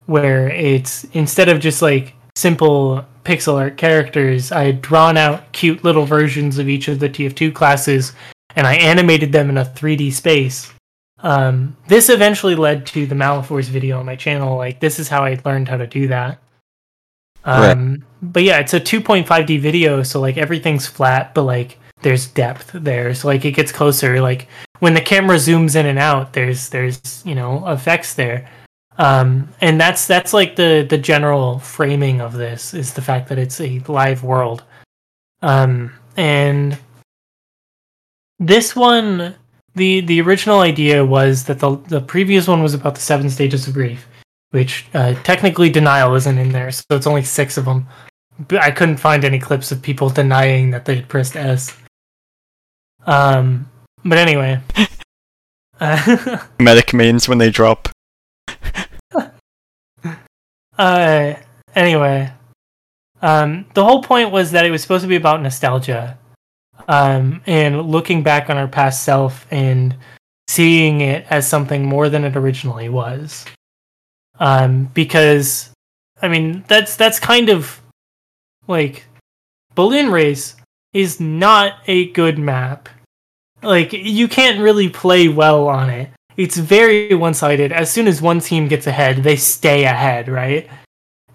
where 0.05 0.49
it's 0.49 1.03
instead 1.13 1.49
of 1.49 1.59
just 1.59 1.81
like 1.81 2.13
simple 2.35 3.05
pixel 3.23 3.55
art 3.55 3.77
characters, 3.77 4.51
I 4.51 4.65
had 4.65 4.81
drawn 4.81 5.17
out 5.17 5.51
cute 5.51 5.83
little 5.83 6.05
versions 6.05 6.57
of 6.57 6.69
each 6.69 6.87
of 6.87 6.99
the 6.99 7.09
TF2 7.09 7.53
classes 7.53 8.13
and 8.55 8.67
I 8.67 8.75
animated 8.75 9.31
them 9.31 9.49
in 9.49 9.57
a 9.57 9.65
3D 9.65 10.13
space. 10.13 10.71
Um, 11.19 11.75
this 11.87 12.09
eventually 12.09 12.55
led 12.55 12.85
to 12.87 13.05
the 13.07 13.15
Malaforce 13.15 13.65
video 13.65 13.99
on 13.99 14.05
my 14.05 14.15
channel. 14.15 14.57
Like, 14.57 14.79
this 14.79 14.99
is 14.99 15.09
how 15.09 15.23
I 15.23 15.39
learned 15.43 15.67
how 15.67 15.77
to 15.77 15.87
do 15.87 16.07
that. 16.09 16.39
Um, 17.43 18.05
But 18.21 18.43
yeah, 18.43 18.59
it's 18.59 18.73
a 18.73 18.79
2.5D 18.79 19.59
video, 19.59 20.03
so 20.03 20.19
like 20.19 20.37
everything's 20.37 20.87
flat, 20.87 21.33
but 21.33 21.43
like 21.43 21.77
there's 22.01 22.27
depth 22.27 22.71
there. 22.73 23.13
So 23.13 23.27
like 23.27 23.45
it 23.45 23.51
gets 23.51 23.71
closer. 23.71 24.19
Like 24.21 24.47
when 24.79 24.93
the 24.93 25.01
camera 25.01 25.37
zooms 25.37 25.75
in 25.75 25.85
and 25.85 25.99
out, 25.99 26.33
there's 26.33 26.69
there's 26.69 27.23
you 27.25 27.35
know 27.35 27.67
effects 27.67 28.13
there. 28.15 28.49
Um, 28.97 29.49
and 29.59 29.79
that's 29.79 30.07
that's 30.07 30.33
like 30.33 30.55
the 30.55 30.85
the 30.89 30.97
general 30.97 31.59
framing 31.59 32.21
of 32.21 32.33
this 32.33 32.73
is 32.73 32.93
the 32.93 33.01
fact 33.01 33.29
that 33.29 33.37
it's 33.37 33.59
a 33.59 33.79
live 33.87 34.23
world. 34.23 34.63
Um, 35.41 35.93
and 36.15 36.77
this 38.39 38.75
one, 38.75 39.35
the 39.75 40.01
the 40.01 40.21
original 40.21 40.61
idea 40.61 41.05
was 41.05 41.43
that 41.45 41.59
the 41.59 41.75
the 41.87 42.01
previous 42.01 42.47
one 42.47 42.63
was 42.63 42.73
about 42.73 42.95
the 42.95 43.01
seven 43.01 43.29
stages 43.29 43.67
of 43.67 43.73
grief, 43.73 44.07
which 44.51 44.85
uh, 44.93 45.13
technically 45.23 45.69
denial 45.69 46.15
isn't 46.15 46.37
in 46.37 46.51
there, 46.51 46.71
so 46.71 46.83
it's 46.91 47.07
only 47.07 47.23
six 47.23 47.57
of 47.57 47.65
them. 47.65 47.87
But 48.47 48.61
I 48.61 48.71
couldn't 48.71 48.97
find 48.97 49.23
any 49.23 49.39
clips 49.39 49.71
of 49.71 49.81
people 49.81 50.09
denying 50.09 50.71
that 50.71 50.85
they 50.85 51.01
pressed 51.01 51.35
S. 51.35 51.75
Um, 53.05 53.69
but 54.03 54.17
anyway. 54.17 54.61
Medic 56.59 56.93
mains 56.93 57.27
when 57.29 57.37
they 57.37 57.49
drop. 57.49 57.89
Uh, 60.78 61.36
anyway, 61.76 62.32
um, 63.21 63.65
the 63.73 63.84
whole 63.84 64.03
point 64.03 64.32
was 64.32 64.51
that 64.51 64.65
it 64.65 64.71
was 64.71 64.82
supposed 64.82 65.03
to 65.03 65.07
be 65.07 65.15
about 65.15 65.41
nostalgia, 65.41 66.17
um, 66.88 67.41
and 67.45 67.82
looking 67.84 68.23
back 68.23 68.49
on 68.49 68.57
our 68.57 68.67
past 68.67 69.03
self 69.03 69.47
and 69.51 69.95
seeing 70.47 71.01
it 71.01 71.26
as 71.30 71.47
something 71.47 71.86
more 71.86 72.09
than 72.09 72.23
it 72.23 72.36
originally 72.36 72.89
was. 72.89 73.45
Um, 74.39 74.86
because, 74.93 75.71
I 76.21 76.28
mean, 76.28 76.65
that's 76.67 76.95
that's 76.97 77.19
kind 77.19 77.49
of 77.49 77.82
like 78.67 79.05
balloon 79.76 80.09
race 80.09 80.55
is 80.93 81.19
not 81.19 81.73
a 81.88 82.11
good 82.11 82.38
map. 82.38 82.89
Like 83.61 83.93
you 83.93 84.28
can't 84.28 84.59
really 84.59 84.89
play 84.89 85.28
well 85.28 85.67
on 85.67 85.89
it 85.89 86.09
it's 86.38 86.57
very 86.57 87.13
one-sided. 87.13 87.71
As 87.71 87.91
soon 87.91 88.07
as 88.07 88.21
one 88.21 88.39
team 88.39 88.67
gets 88.67 88.88
ahead, 88.88 89.17
they 89.17 89.36
stay 89.36 89.86
ahead, 89.86 90.27
right? 90.27 90.69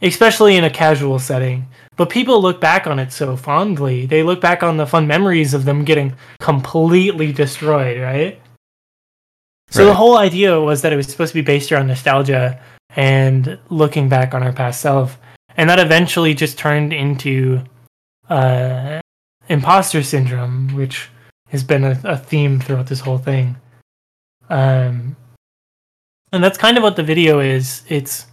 Especially 0.03 0.57
in 0.57 0.65
a 0.65 0.71
casual 0.71 1.19
setting. 1.19 1.69
But 1.97 2.11
people 2.11 2.41
look 2.41 2.61
back 2.61 2.87
on 2.87 2.99
it 2.99 3.13
so 3.13 3.37
fondly. 3.37 4.07
They 4.07 4.23
look 4.23 4.41
back 4.41 4.63
on 4.63 4.77
the 4.77 4.87
fun 4.87 5.07
memories 5.07 5.53
of 5.53 5.65
them 5.65 5.85
getting 5.85 6.15
completely 6.39 7.33
destroyed, 7.33 8.01
right? 8.01 8.41
So 9.71 9.85
the 9.85 9.95
whole 9.95 10.19
idea 10.19 10.61
was 10.61 10.83
that 10.83 10.93
it 10.93 10.97
was 10.97 11.07
supposed 11.07 11.33
to 11.33 11.39
be 11.39 11.43
based 11.43 11.71
around 11.71 11.87
nostalgia 11.87 12.61
and 12.97 13.59
looking 13.69 14.09
back 14.09 14.35
on 14.35 14.43
our 14.43 14.53
past 14.53 14.81
self. 14.81 15.19
And 15.57 15.71
that 15.71 15.79
eventually 15.79 16.35
just 16.35 16.59
turned 16.59 16.93
into 16.93 17.63
uh, 18.29 19.01
imposter 19.49 20.03
syndrome, 20.03 20.75
which 20.75 21.09
has 21.51 21.63
been 21.63 21.85
a, 21.85 22.01
a 22.05 22.17
theme 22.17 22.61
throughout 22.61 22.87
this 22.87 23.01
whole 23.01 23.19
thing. 23.19 23.57
Um, 24.51 25.17
and 26.33 26.45
that's 26.45 26.59
kind 26.59 26.77
of 26.77 26.83
what 26.83 26.97
the 26.97 27.03
video 27.03 27.41
is. 27.41 27.83
It's 27.89 28.27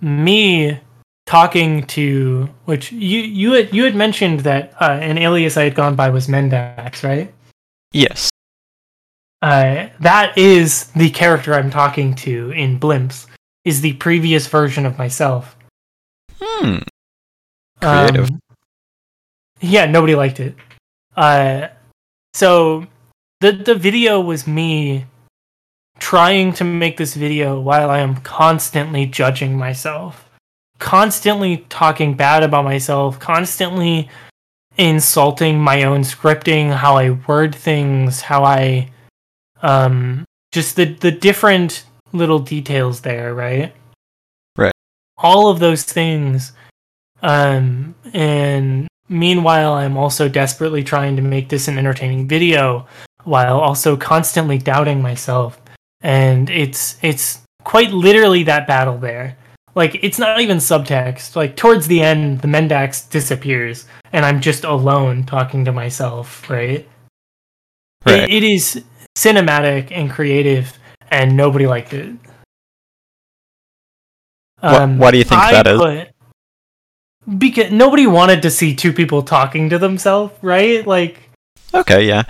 me 0.00 0.80
talking 1.26 1.82
to 1.84 2.48
which 2.64 2.90
you 2.90 3.20
you 3.20 3.52
had 3.52 3.74
you 3.74 3.84
had 3.84 3.94
mentioned 3.94 4.40
that 4.40 4.72
uh, 4.80 4.98
an 5.02 5.18
alias 5.18 5.56
I 5.56 5.64
had 5.64 5.74
gone 5.74 5.94
by 5.94 6.08
was 6.08 6.26
Mendax, 6.26 7.02
right? 7.02 7.32
Yes. 7.92 8.30
Uh, 9.42 9.88
that 10.00 10.36
is 10.36 10.86
the 10.92 11.10
character 11.10 11.54
I'm 11.54 11.70
talking 11.70 12.14
to 12.16 12.50
in 12.52 12.80
Blimps. 12.80 13.26
Is 13.64 13.82
the 13.82 13.92
previous 13.94 14.46
version 14.46 14.86
of 14.86 14.96
myself. 14.96 15.56
Hmm. 16.40 16.78
Creative. 17.82 18.30
Um, 18.30 18.40
yeah, 19.60 19.84
nobody 19.86 20.14
liked 20.14 20.40
it. 20.40 20.54
Uh, 21.16 21.68
so 22.32 22.86
the 23.40 23.52
the 23.52 23.74
video 23.74 24.20
was 24.20 24.46
me 24.46 25.06
trying 25.98 26.52
to 26.54 26.64
make 26.64 26.96
this 26.96 27.14
video 27.14 27.60
while 27.60 27.90
I 27.90 27.98
am 28.00 28.16
constantly 28.16 29.06
judging 29.06 29.56
myself, 29.56 30.28
constantly 30.78 31.58
talking 31.68 32.14
bad 32.14 32.42
about 32.42 32.64
myself, 32.64 33.18
constantly 33.18 34.08
insulting 34.76 35.60
my 35.60 35.82
own 35.82 36.02
scripting, 36.02 36.72
how 36.72 36.96
I 36.96 37.10
word 37.10 37.54
things, 37.54 38.20
how 38.20 38.44
I 38.44 38.90
um 39.62 40.24
just 40.52 40.76
the 40.76 40.86
the 40.86 41.10
different 41.10 41.84
little 42.12 42.38
details 42.38 43.00
there, 43.00 43.34
right? 43.34 43.74
Right. 44.56 44.72
All 45.18 45.48
of 45.48 45.58
those 45.58 45.82
things 45.82 46.52
um 47.22 47.94
and 48.14 48.86
meanwhile 49.08 49.72
I'm 49.72 49.96
also 49.96 50.28
desperately 50.28 50.84
trying 50.84 51.16
to 51.16 51.22
make 51.22 51.48
this 51.48 51.66
an 51.66 51.76
entertaining 51.76 52.28
video 52.28 52.86
while 53.24 53.58
also 53.58 53.96
constantly 53.96 54.58
doubting 54.58 55.02
myself 55.02 55.60
and 56.00 56.48
it's 56.50 56.96
it's 57.02 57.40
quite 57.64 57.90
literally 57.90 58.42
that 58.44 58.66
battle 58.66 58.96
there 58.98 59.36
like 59.74 59.98
it's 60.02 60.18
not 60.18 60.40
even 60.40 60.58
subtext 60.58 61.36
like 61.36 61.56
towards 61.56 61.86
the 61.88 62.00
end 62.00 62.40
the 62.40 62.48
mendax 62.48 63.08
disappears 63.10 63.84
and 64.12 64.24
i'm 64.24 64.40
just 64.40 64.64
alone 64.64 65.24
talking 65.24 65.64
to 65.64 65.72
myself 65.72 66.48
right, 66.48 66.88
Right. 68.06 68.22
It, 68.30 68.30
it 68.30 68.42
is 68.44 68.84
cinematic 69.16 69.90
and 69.90 70.08
creative 70.10 70.72
and 71.10 71.36
nobody 71.36 71.66
liked 71.66 71.92
it 71.92 72.14
Wha- 74.62 74.78
um, 74.82 74.98
why 74.98 75.10
do 75.10 75.18
you 75.18 75.24
think 75.24 75.40
I 75.40 75.52
that 75.52 75.66
is? 75.66 75.78
put- 75.80 76.08
because 77.38 77.70
nobody 77.70 78.06
wanted 78.06 78.40
to 78.42 78.50
see 78.50 78.74
two 78.74 78.92
people 78.92 79.22
talking 79.22 79.68
to 79.70 79.78
themselves 79.78 80.32
right 80.42 80.86
like 80.86 81.28
Okay, 81.74 82.06
yeah. 82.06 82.22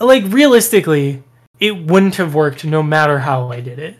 like 0.00 0.24
realistically, 0.26 1.22
it 1.60 1.86
wouldn't 1.86 2.16
have 2.16 2.34
worked 2.34 2.64
no 2.64 2.82
matter 2.82 3.20
how 3.20 3.52
I 3.52 3.60
did 3.60 3.78
it. 3.78 3.98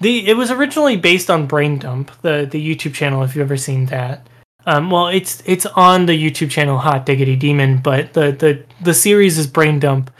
the 0.00 0.26
it 0.28 0.36
was 0.36 0.50
originally 0.50 0.96
based 0.96 1.30
on 1.30 1.46
Brain 1.46 1.78
Dump, 1.78 2.10
the 2.22 2.46
the 2.50 2.60
YouTube 2.60 2.94
channel. 2.94 3.22
If 3.22 3.34
you've 3.34 3.46
ever 3.46 3.56
seen 3.56 3.86
that, 3.86 4.28
um, 4.66 4.90
well, 4.90 5.08
it's 5.08 5.42
it's 5.46 5.66
on 5.66 6.06
the 6.06 6.12
YouTube 6.12 6.50
channel 6.50 6.78
Hot 6.78 7.06
Diggedy 7.06 7.38
Demon, 7.38 7.78
but 7.78 8.12
the 8.12 8.32
the 8.32 8.64
the 8.82 8.94
series 8.94 9.38
is 9.38 9.46
Brain 9.46 9.78
Dump. 9.78 10.10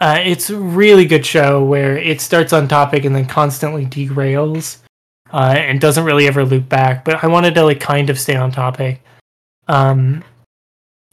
Uh, 0.00 0.20
it's 0.22 0.50
a 0.50 0.56
really 0.58 1.06
good 1.06 1.24
show 1.24 1.64
where 1.64 1.96
it 1.96 2.20
starts 2.20 2.52
on 2.52 2.68
topic 2.68 3.04
and 3.04 3.14
then 3.14 3.26
constantly 3.26 3.86
derails, 3.86 4.78
uh, 5.32 5.54
and 5.56 5.80
doesn't 5.80 6.04
really 6.04 6.26
ever 6.26 6.44
loop 6.44 6.68
back. 6.68 7.04
But 7.04 7.24
I 7.24 7.26
wanted 7.26 7.54
to 7.54 7.64
like 7.64 7.80
kind 7.80 8.10
of 8.10 8.18
stay 8.18 8.36
on 8.36 8.52
topic. 8.52 9.02
Um, 9.68 10.22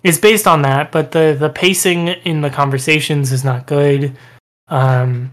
it's 0.03 0.17
based 0.17 0.47
on 0.47 0.61
that, 0.63 0.91
but 0.91 1.11
the 1.11 1.35
the 1.39 1.49
pacing 1.49 2.09
in 2.09 2.41
the 2.41 2.49
conversations 2.49 3.31
is 3.31 3.43
not 3.43 3.65
good. 3.65 4.17
Um, 4.67 5.31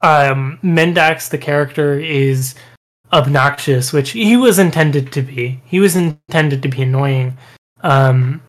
um, 0.00 0.58
Mendax, 0.62 1.28
the 1.28 1.38
character, 1.38 1.98
is 1.98 2.54
obnoxious, 3.12 3.92
which 3.92 4.10
he 4.10 4.36
was 4.36 4.58
intended 4.58 5.12
to 5.12 5.22
be. 5.22 5.60
He 5.66 5.80
was 5.80 5.96
intended 5.96 6.62
to 6.62 6.68
be 6.68 6.82
annoying, 6.82 7.36
um, 7.82 8.42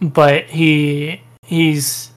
but 0.00 0.44
he 0.46 1.20
he's. 1.42 2.10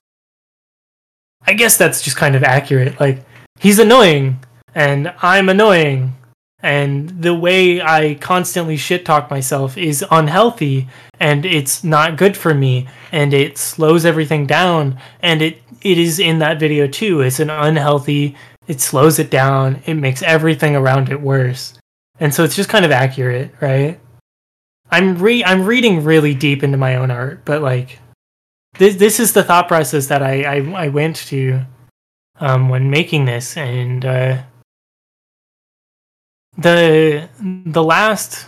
I 1.45 1.53
guess 1.53 1.77
that's 1.77 2.01
just 2.01 2.15
kind 2.15 2.35
of 2.35 2.43
accurate. 2.43 2.99
Like 2.99 3.23
he's 3.59 3.79
annoying, 3.79 4.39
and 4.75 5.13
I'm 5.21 5.49
annoying, 5.49 6.15
and 6.61 7.09
the 7.21 7.33
way 7.33 7.81
I 7.81 8.15
constantly 8.15 8.77
shit 8.77 9.03
talk 9.03 9.29
myself 9.29 9.77
is 9.77 10.05
unhealthy, 10.11 10.87
and 11.19 11.45
it's 11.45 11.83
not 11.83 12.17
good 12.17 12.35
for 12.37 12.53
me, 12.53 12.87
and 13.11 13.33
it 13.33 13.57
slows 13.57 14.05
everything 14.05 14.45
down, 14.45 14.99
and 15.21 15.41
it 15.41 15.61
it 15.81 15.97
is 15.97 16.19
in 16.19 16.39
that 16.39 16.59
video 16.59 16.87
too. 16.87 17.21
It's 17.21 17.39
an 17.39 17.49
unhealthy 17.49 18.35
it 18.69 18.79
slows 18.79 19.17
it 19.17 19.31
down, 19.31 19.81
it 19.87 19.95
makes 19.95 20.21
everything 20.21 20.75
around 20.75 21.09
it 21.09 21.19
worse. 21.19 21.73
And 22.19 22.31
so 22.31 22.43
it's 22.43 22.55
just 22.55 22.69
kind 22.69 22.85
of 22.85 22.91
accurate, 22.91 23.51
right? 23.59 23.99
I'm 24.91 25.17
re 25.17 25.43
I'm 25.43 25.65
reading 25.65 26.03
really 26.03 26.35
deep 26.35 26.63
into 26.63 26.77
my 26.77 26.95
own 26.95 27.09
art, 27.09 27.43
but 27.45 27.63
like 27.63 27.99
this 28.77 28.95
this 28.95 29.19
is 29.19 29.33
the 29.33 29.43
thought 29.43 29.67
process 29.67 30.05
that 30.07 30.21
I 30.21 30.43
I, 30.43 30.85
I 30.85 30.87
went 30.89 31.15
to 31.27 31.61
um 32.39 32.69
when 32.69 32.91
making 32.91 33.25
this 33.25 33.57
and 33.57 34.05
uh 34.05 34.43
the 36.59 37.27
the 37.41 37.83
last 37.83 38.47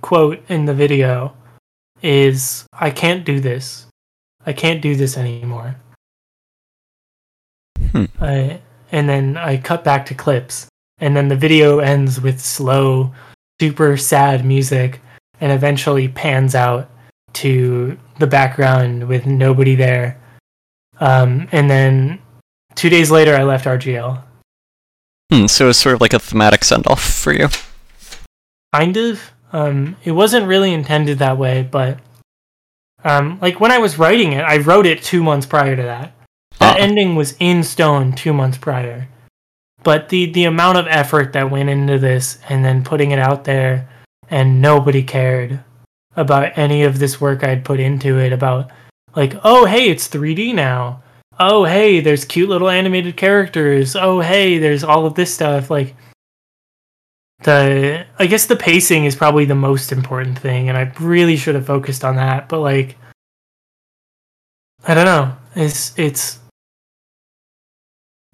quote 0.00 0.44
in 0.48 0.66
the 0.66 0.74
video 0.74 1.36
is 2.04 2.66
I 2.72 2.90
can't 2.90 3.24
do 3.24 3.40
this. 3.40 3.86
I 4.46 4.52
can't 4.52 4.82
do 4.82 4.94
this 4.94 5.16
anymore. 5.16 5.76
Hmm. 7.90 8.04
I 8.20 8.60
and 8.92 9.08
then 9.08 9.36
I 9.36 9.56
cut 9.56 9.82
back 9.82 10.06
to 10.06 10.14
clips, 10.14 10.68
and 10.98 11.16
then 11.16 11.28
the 11.28 11.36
video 11.36 11.78
ends 11.78 12.20
with 12.20 12.40
slow, 12.40 13.12
super 13.60 13.96
sad 13.96 14.44
music, 14.44 15.00
and 15.40 15.50
eventually 15.50 16.08
pans 16.08 16.54
out 16.54 16.90
to 17.34 17.98
the 18.18 18.26
background 18.26 19.08
with 19.08 19.26
nobody 19.26 19.74
there. 19.74 20.20
Um, 21.00 21.48
and 21.50 21.68
then 21.68 22.20
two 22.76 22.90
days 22.90 23.10
later, 23.10 23.34
I 23.34 23.42
left 23.42 23.64
RGL. 23.64 24.22
Hmm, 25.32 25.46
so 25.46 25.70
it's 25.70 25.78
sort 25.78 25.96
of 25.96 26.00
like 26.00 26.12
a 26.12 26.18
thematic 26.18 26.62
send 26.62 26.86
off 26.86 27.02
for 27.02 27.32
you. 27.32 27.48
Kind 28.72 28.96
of. 28.96 29.33
Um, 29.54 29.96
it 30.04 30.10
wasn't 30.10 30.48
really 30.48 30.74
intended 30.74 31.20
that 31.20 31.38
way, 31.38 31.62
but 31.62 32.00
um, 33.04 33.38
like 33.40 33.60
when 33.60 33.70
I 33.70 33.78
was 33.78 33.98
writing 33.98 34.32
it, 34.32 34.40
I 34.42 34.56
wrote 34.58 34.84
it 34.84 35.02
two 35.02 35.22
months 35.22 35.46
prior 35.46 35.76
to 35.76 35.82
that. 35.82 36.12
That 36.58 36.76
Ah. 36.76 36.82
ending 36.82 37.14
was 37.14 37.36
in 37.38 37.62
stone 37.62 38.12
two 38.12 38.32
months 38.32 38.58
prior. 38.58 39.06
But 39.84 40.08
the 40.08 40.26
the 40.26 40.44
amount 40.44 40.78
of 40.78 40.86
effort 40.88 41.32
that 41.34 41.50
went 41.50 41.68
into 41.68 41.98
this 41.98 42.38
and 42.48 42.64
then 42.64 42.82
putting 42.82 43.10
it 43.12 43.18
out 43.20 43.44
there 43.44 43.88
and 44.28 44.60
nobody 44.60 45.02
cared 45.02 45.60
about 46.16 46.56
any 46.58 46.82
of 46.82 46.98
this 46.98 47.20
work 47.20 47.44
I'd 47.44 47.64
put 47.64 47.78
into 47.78 48.18
it 48.18 48.32
about 48.32 48.70
like, 49.14 49.36
oh 49.44 49.66
hey, 49.66 49.88
it's 49.90 50.08
3D 50.08 50.52
now. 50.54 51.02
Oh 51.38 51.64
hey, 51.64 52.00
there's 52.00 52.24
cute 52.24 52.48
little 52.48 52.70
animated 52.70 53.16
characters. 53.16 53.94
Oh 53.94 54.18
hey, 54.20 54.58
there's 54.58 54.82
all 54.82 55.06
of 55.06 55.14
this 55.14 55.32
stuff 55.34 55.70
like 55.70 55.94
the 57.44 58.06
I 58.18 58.26
guess 58.26 58.46
the 58.46 58.56
pacing 58.56 59.04
is 59.04 59.16
probably 59.16 59.44
the 59.44 59.54
most 59.54 59.92
important 59.92 60.38
thing 60.38 60.68
and 60.68 60.76
I 60.76 60.92
really 61.00 61.36
should 61.36 61.54
have 61.54 61.66
focused 61.66 62.04
on 62.04 62.16
that, 62.16 62.48
but 62.48 62.60
like 62.60 62.96
I 64.86 64.94
don't 64.94 65.06
know. 65.06 65.36
It's 65.54 65.96
it's 65.98 66.40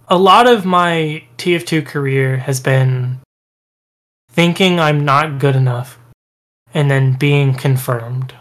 a 0.08 0.18
lot 0.18 0.46
of 0.46 0.64
my 0.64 1.22
TF2 1.38 1.86
career 1.86 2.38
has 2.38 2.60
been 2.60 3.20
thinking 4.32 4.80
I'm 4.80 5.04
not 5.04 5.38
good 5.38 5.54
enough 5.54 5.98
and 6.74 6.90
then 6.90 7.14
being 7.14 7.54
confirmed. 7.54 8.34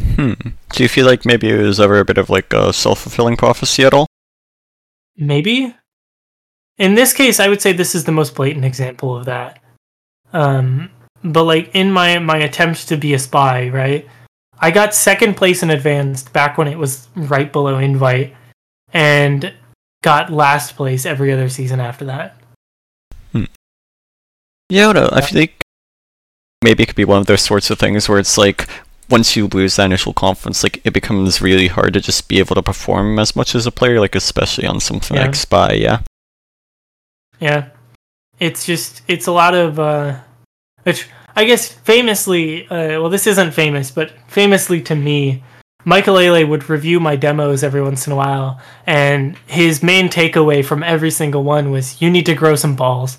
Hmm. 0.00 0.32
Do 0.70 0.82
you 0.82 0.88
feel 0.88 1.06
like 1.06 1.24
maybe 1.24 1.48
it 1.48 1.60
was 1.60 1.80
ever 1.80 1.98
a 1.98 2.04
bit 2.04 2.18
of 2.18 2.30
like 2.30 2.52
a 2.52 2.72
self 2.72 3.00
fulfilling 3.00 3.36
prophecy 3.36 3.84
at 3.84 3.94
all? 3.94 4.06
Maybe. 5.16 5.74
In 6.78 6.94
this 6.94 7.12
case, 7.12 7.40
I 7.40 7.48
would 7.48 7.60
say 7.60 7.72
this 7.72 7.94
is 7.94 8.04
the 8.04 8.12
most 8.12 8.34
blatant 8.36 8.64
example 8.64 9.16
of 9.16 9.24
that. 9.24 9.57
Um, 10.32 10.90
but 11.24 11.44
like 11.44 11.70
in 11.74 11.90
my 11.92 12.18
my 12.18 12.38
attempt 12.38 12.88
to 12.88 12.96
be 12.96 13.14
a 13.14 13.18
spy, 13.18 13.68
right? 13.68 14.06
I 14.60 14.70
got 14.70 14.94
second 14.94 15.34
place 15.36 15.62
in 15.62 15.70
advanced 15.70 16.32
back 16.32 16.58
when 16.58 16.68
it 16.68 16.78
was 16.78 17.08
right 17.14 17.52
below 17.52 17.78
invite, 17.78 18.34
and 18.92 19.52
got 20.02 20.30
last 20.32 20.76
place 20.76 21.06
every 21.06 21.32
other 21.32 21.48
season 21.48 21.80
after 21.80 22.04
that. 22.06 22.36
Hmm. 23.32 23.44
Yeah, 24.68 24.88
I 24.88 24.92
don't 24.92 25.10
know. 25.10 25.16
I 25.16 25.20
feel 25.20 25.40
like 25.40 25.62
maybe 26.62 26.82
it 26.82 26.86
could 26.86 26.96
be 26.96 27.04
one 27.04 27.18
of 27.20 27.26
those 27.26 27.42
sorts 27.42 27.70
of 27.70 27.78
things 27.78 28.08
where 28.08 28.18
it's 28.18 28.36
like 28.36 28.68
once 29.08 29.36
you 29.36 29.46
lose 29.46 29.76
that 29.76 29.86
initial 29.86 30.12
confidence, 30.12 30.62
like 30.62 30.80
it 30.84 30.92
becomes 30.92 31.40
really 31.40 31.68
hard 31.68 31.94
to 31.94 32.00
just 32.00 32.28
be 32.28 32.38
able 32.38 32.54
to 32.54 32.62
perform 32.62 33.18
as 33.18 33.34
much 33.34 33.54
as 33.54 33.66
a 33.66 33.70
player, 33.72 34.00
like 34.00 34.14
especially 34.14 34.66
on 34.66 34.80
something 34.80 35.16
Yeah. 35.16 35.24
like 35.26 35.34
Spy. 35.34 35.72
Yeah. 35.74 36.00
Yeah. 37.40 37.68
It's 38.38 38.64
just 38.64 39.02
it's 39.08 39.26
a 39.26 39.32
lot 39.32 39.54
of 39.54 39.78
uh 39.78 40.18
which 40.82 41.08
I 41.34 41.44
guess 41.44 41.68
famously 41.68 42.66
uh 42.68 43.00
well 43.00 43.10
this 43.10 43.26
isn't 43.26 43.52
famous, 43.52 43.90
but 43.90 44.12
famously 44.28 44.80
to 44.82 44.94
me, 44.94 45.42
Michael 45.84 46.14
Lele 46.14 46.46
would 46.46 46.68
review 46.68 47.00
my 47.00 47.16
demos 47.16 47.62
every 47.62 47.82
once 47.82 48.06
in 48.06 48.12
a 48.12 48.16
while 48.16 48.60
and 48.86 49.36
his 49.46 49.82
main 49.82 50.08
takeaway 50.08 50.64
from 50.64 50.82
every 50.82 51.10
single 51.10 51.44
one 51.44 51.70
was 51.70 52.00
you 52.00 52.10
need 52.10 52.26
to 52.26 52.34
grow 52.34 52.54
some 52.54 52.76
balls. 52.76 53.18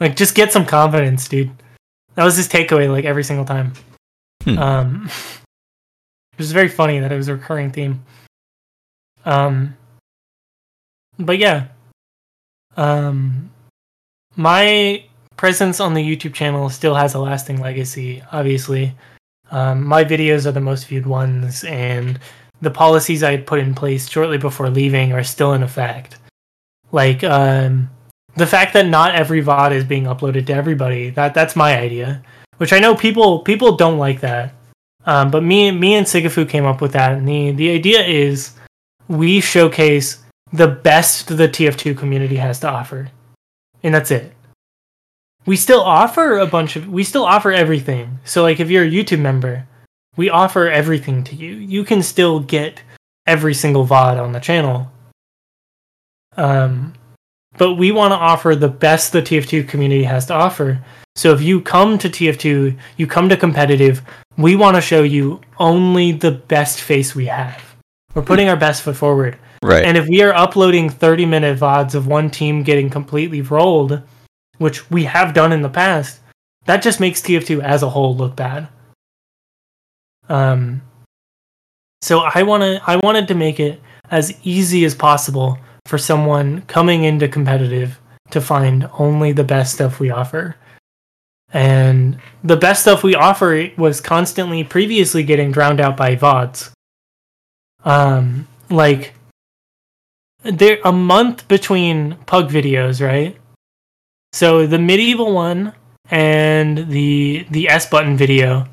Like 0.00 0.16
just 0.16 0.34
get 0.34 0.52
some 0.52 0.66
confidence, 0.66 1.28
dude. 1.28 1.50
That 2.14 2.24
was 2.24 2.36
his 2.36 2.48
takeaway 2.48 2.90
like 2.90 3.04
every 3.04 3.24
single 3.24 3.44
time. 3.44 3.72
Hmm. 4.42 4.58
Um 4.58 5.10
it 6.32 6.38
was 6.38 6.52
very 6.52 6.68
funny 6.68 7.00
that 7.00 7.12
it 7.12 7.16
was 7.16 7.28
a 7.28 7.34
recurring 7.34 7.70
theme. 7.70 8.04
Um 9.24 9.76
but 11.18 11.38
yeah, 11.38 11.68
um, 12.76 13.50
my 14.36 15.04
presence 15.36 15.80
on 15.80 15.94
the 15.94 16.02
YouTube 16.02 16.34
channel 16.34 16.68
still 16.70 16.94
has 16.94 17.14
a 17.14 17.18
lasting 17.18 17.60
legacy, 17.60 18.22
obviously. 18.32 18.94
Um, 19.50 19.84
my 19.84 20.04
videos 20.04 20.46
are 20.46 20.52
the 20.52 20.60
most 20.60 20.86
viewed 20.86 21.06
ones, 21.06 21.64
and 21.64 22.18
the 22.60 22.70
policies 22.70 23.22
I 23.22 23.32
had 23.32 23.46
put 23.46 23.60
in 23.60 23.74
place 23.74 24.08
shortly 24.08 24.38
before 24.38 24.70
leaving 24.70 25.12
are 25.12 25.24
still 25.24 25.52
in 25.52 25.62
effect. 25.62 26.16
Like, 26.92 27.22
um, 27.24 27.90
the 28.36 28.46
fact 28.46 28.72
that 28.74 28.86
not 28.86 29.14
every 29.14 29.42
VOD 29.42 29.72
is 29.72 29.84
being 29.84 30.04
uploaded 30.04 30.46
to 30.46 30.54
everybody, 30.54 31.10
that 31.10 31.34
that's 31.34 31.56
my 31.56 31.78
idea. 31.78 32.22
Which 32.58 32.72
I 32.72 32.78
know 32.78 32.94
people 32.94 33.40
people 33.40 33.76
don't 33.76 33.98
like 33.98 34.20
that. 34.20 34.54
Um, 35.06 35.30
but 35.30 35.42
me 35.42 35.70
me 35.70 35.94
and 35.94 36.06
Sigafu 36.06 36.48
came 36.48 36.64
up 36.64 36.80
with 36.80 36.92
that, 36.92 37.12
and 37.12 37.28
the, 37.28 37.50
the 37.52 37.70
idea 37.70 38.02
is 38.02 38.52
we 39.08 39.40
showcase 39.40 40.22
the 40.52 40.68
best 40.68 41.36
the 41.36 41.48
TF2 41.48 41.96
community 41.98 42.36
has 42.36 42.60
to 42.60 42.70
offer. 42.70 43.10
And 43.84 43.94
that's 43.94 44.10
it. 44.10 44.32
We 45.46 45.56
still 45.56 45.82
offer 45.82 46.38
a 46.38 46.46
bunch 46.46 46.74
of 46.74 46.88
we 46.88 47.04
still 47.04 47.24
offer 47.24 47.52
everything. 47.52 48.18
So 48.24 48.42
like 48.42 48.58
if 48.58 48.70
you're 48.70 48.84
a 48.84 48.90
YouTube 48.90 49.20
member, 49.20 49.68
we 50.16 50.30
offer 50.30 50.68
everything 50.68 51.22
to 51.24 51.36
you. 51.36 51.54
You 51.54 51.84
can 51.84 52.02
still 52.02 52.40
get 52.40 52.82
every 53.26 53.54
single 53.54 53.86
VOD 53.86 54.20
on 54.20 54.32
the 54.32 54.40
channel. 54.40 54.90
Um 56.36 56.94
but 57.56 57.74
we 57.74 57.92
want 57.92 58.12
to 58.12 58.16
offer 58.16 58.56
the 58.56 58.68
best 58.68 59.12
the 59.12 59.22
TF2 59.22 59.68
community 59.68 60.04
has 60.04 60.26
to 60.26 60.34
offer. 60.34 60.84
So 61.14 61.32
if 61.32 61.40
you 61.40 61.60
come 61.60 61.98
to 61.98 62.08
TF2, 62.08 62.76
you 62.96 63.06
come 63.06 63.28
to 63.28 63.36
competitive, 63.36 64.02
we 64.36 64.56
want 64.56 64.74
to 64.74 64.80
show 64.80 65.04
you 65.04 65.40
only 65.58 66.10
the 66.10 66.32
best 66.32 66.80
face 66.80 67.14
we 67.14 67.26
have. 67.26 67.76
We're 68.14 68.22
putting 68.22 68.48
our 68.48 68.56
best 68.56 68.82
foot 68.82 68.96
forward. 68.96 69.38
Right. 69.64 69.86
And 69.86 69.96
if 69.96 70.06
we 70.06 70.20
are 70.20 70.34
uploading 70.34 70.90
30 70.90 71.24
minute 71.24 71.58
VODs 71.58 71.94
of 71.94 72.06
one 72.06 72.28
team 72.28 72.62
getting 72.62 72.90
completely 72.90 73.40
rolled, 73.40 74.02
which 74.58 74.90
we 74.90 75.04
have 75.04 75.32
done 75.32 75.52
in 75.52 75.62
the 75.62 75.70
past, 75.70 76.20
that 76.66 76.82
just 76.82 77.00
makes 77.00 77.22
TF2 77.22 77.62
as 77.62 77.82
a 77.82 77.88
whole 77.88 78.14
look 78.14 78.36
bad. 78.36 78.68
Um, 80.28 80.82
so 82.02 82.20
I 82.34 82.42
wanna 82.42 82.82
I 82.86 82.96
wanted 82.96 83.26
to 83.28 83.34
make 83.34 83.58
it 83.58 83.80
as 84.10 84.38
easy 84.42 84.84
as 84.84 84.94
possible 84.94 85.58
for 85.86 85.96
someone 85.96 86.60
coming 86.62 87.04
into 87.04 87.26
competitive 87.26 87.98
to 88.32 88.42
find 88.42 88.90
only 88.98 89.32
the 89.32 89.44
best 89.44 89.76
stuff 89.76 89.98
we 89.98 90.10
offer. 90.10 90.56
And 91.54 92.18
the 92.42 92.58
best 92.58 92.82
stuff 92.82 93.02
we 93.02 93.14
offer 93.14 93.70
was 93.78 94.02
constantly 94.02 94.62
previously 94.62 95.22
getting 95.22 95.52
drowned 95.52 95.80
out 95.80 95.96
by 95.96 96.16
VODs. 96.16 96.70
Um, 97.82 98.46
like 98.68 99.14
there 100.44 100.78
a 100.84 100.92
month 100.92 101.48
between 101.48 102.16
pug 102.26 102.50
videos, 102.50 103.04
right? 103.04 103.36
So 104.32 104.66
the 104.66 104.78
medieval 104.78 105.32
one 105.32 105.72
and 106.10 106.88
the 106.88 107.46
the 107.50 107.68
S 107.68 107.88
button 107.88 108.16
video, 108.16 108.66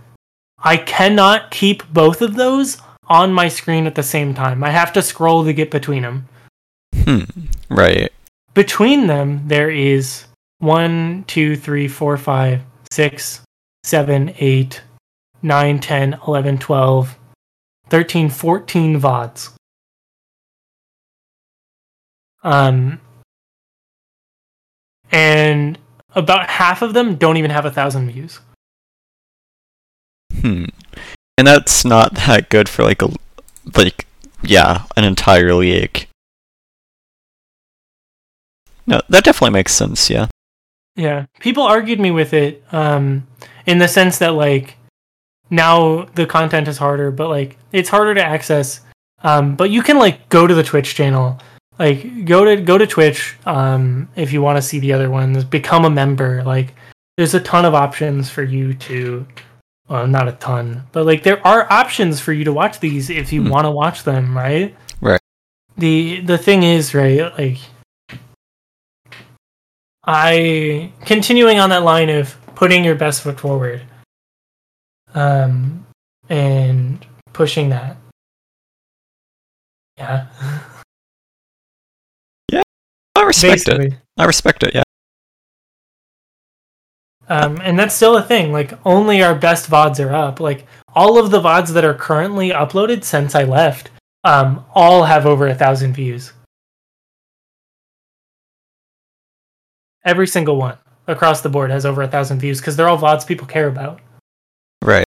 I 0.59 0.77
cannot 0.77 1.51
keep 1.51 1.87
both 1.91 2.21
of 2.21 2.35
those 2.35 2.77
on 3.07 3.33
my 3.33 3.47
screen 3.47 3.87
at 3.87 3.95
the 3.95 4.03
same 4.03 4.33
time. 4.33 4.63
I 4.63 4.69
have 4.69 4.93
to 4.93 5.01
scroll 5.01 5.43
to 5.45 5.53
get 5.53 5.71
between 5.71 6.03
them. 6.03 6.27
Hmm. 6.95 7.23
Right. 7.69 8.11
Between 8.53 9.07
them, 9.07 9.47
there 9.47 9.69
is 9.69 10.25
one, 10.59 11.23
two, 11.27 11.55
three, 11.55 11.87
four, 11.87 12.17
five, 12.17 12.61
six, 12.91 13.41
seven, 13.83 14.33
eight, 14.39 14.81
nine, 15.41 15.79
10, 15.79 16.19
11, 16.27 16.57
12, 16.57 17.17
13, 17.89 18.29
14 18.29 18.99
VODs. 18.99 19.53
Um, 22.43 22.99
and 25.11 25.77
about 26.15 26.49
half 26.49 26.81
of 26.81 26.93
them 26.93 27.15
don't 27.15 27.37
even 27.37 27.51
have 27.51 27.65
a 27.65 27.71
thousand 27.71 28.09
views. 28.11 28.39
Hmm. 30.39 30.65
And 31.37 31.47
that's 31.47 31.85
not 31.85 32.15
that 32.15 32.49
good 32.49 32.69
for 32.69 32.83
like 32.83 33.01
a 33.01 33.09
like 33.75 34.07
yeah, 34.43 34.85
an 34.97 35.03
entire 35.03 35.53
league. 35.53 36.07
No, 38.87 39.01
that 39.09 39.23
definitely 39.23 39.53
makes 39.53 39.73
sense, 39.73 40.09
yeah. 40.09 40.27
Yeah. 40.95 41.25
People 41.39 41.63
argued 41.63 41.99
me 41.99 42.11
with 42.11 42.33
it, 42.33 42.63
um, 42.71 43.27
in 43.65 43.77
the 43.77 43.87
sense 43.87 44.17
that 44.17 44.33
like 44.33 44.75
now 45.49 46.05
the 46.15 46.25
content 46.25 46.67
is 46.67 46.77
harder, 46.77 47.11
but 47.11 47.29
like 47.29 47.57
it's 47.71 47.89
harder 47.89 48.15
to 48.15 48.23
access. 48.23 48.81
Um, 49.23 49.55
but 49.55 49.69
you 49.69 49.83
can 49.83 49.97
like 49.97 50.29
go 50.29 50.47
to 50.47 50.53
the 50.53 50.63
Twitch 50.63 50.95
channel. 50.95 51.39
Like 51.81 52.25
go 52.25 52.45
to 52.45 52.61
go 52.61 52.77
to 52.77 52.85
Twitch 52.85 53.35
um, 53.47 54.07
if 54.15 54.31
you 54.31 54.39
want 54.43 54.57
to 54.57 54.61
see 54.61 54.77
the 54.77 54.93
other 54.93 55.09
ones. 55.09 55.43
Become 55.43 55.83
a 55.85 55.89
member. 55.89 56.43
Like 56.43 56.75
there's 57.17 57.33
a 57.33 57.39
ton 57.39 57.65
of 57.65 57.73
options 57.73 58.29
for 58.29 58.43
you 58.43 58.75
to 58.75 59.25
well, 59.89 60.05
not 60.05 60.27
a 60.27 60.33
ton, 60.33 60.83
but 60.91 61.07
like 61.07 61.23
there 61.23 61.45
are 61.45 61.65
options 61.73 62.19
for 62.19 62.33
you 62.33 62.43
to 62.43 62.53
watch 62.53 62.79
these 62.79 63.09
if 63.09 63.33
you 63.33 63.41
Hmm. 63.41 63.49
want 63.49 63.65
to 63.65 63.71
watch 63.71 64.03
them, 64.03 64.37
right? 64.37 64.75
Right. 65.01 65.19
The 65.75 66.21
the 66.21 66.37
thing 66.37 66.61
is, 66.61 66.93
right, 66.93 67.35
like 67.35 67.57
I 70.05 70.91
continuing 71.05 71.57
on 71.59 71.71
that 71.71 71.81
line 71.81 72.09
of 72.09 72.35
putting 72.53 72.83
your 72.83 72.95
best 72.95 73.23
foot 73.23 73.39
forward. 73.39 73.81
Um 75.15 75.87
and 76.29 77.03
pushing 77.33 77.69
that. 77.69 77.97
Yeah. 79.97 80.27
I 83.33 83.51
respect 83.53 83.67
it. 83.79 83.93
I 84.17 84.25
respect 84.25 84.63
it, 84.63 84.75
yeah. 84.75 84.83
Um, 87.29 87.61
and 87.63 87.79
that's 87.79 87.95
still 87.95 88.17
a 88.17 88.21
thing. 88.23 88.51
Like 88.51 88.73
only 88.85 89.23
our 89.23 89.33
best 89.35 89.69
VODs 89.69 90.05
are 90.05 90.13
up. 90.13 90.39
Like 90.39 90.65
all 90.93 91.17
of 91.17 91.31
the 91.31 91.39
VODs 91.41 91.69
that 91.73 91.85
are 91.85 91.93
currently 91.93 92.49
uploaded 92.49 93.03
since 93.05 93.35
I 93.35 93.43
left, 93.43 93.89
um, 94.25 94.65
all 94.75 95.03
have 95.05 95.25
over 95.25 95.47
a 95.47 95.55
thousand 95.55 95.93
views. 95.93 96.33
Every 100.03 100.27
single 100.27 100.57
one 100.57 100.77
across 101.07 101.41
the 101.41 101.49
board 101.49 101.69
has 101.71 101.85
over 101.85 102.01
a 102.01 102.07
thousand 102.07 102.39
views 102.39 102.59
because 102.59 102.75
they're 102.75 102.89
all 102.89 102.97
VODs 102.97 103.25
people 103.25 103.47
care 103.47 103.67
about. 103.67 104.01
Right. 104.83 105.05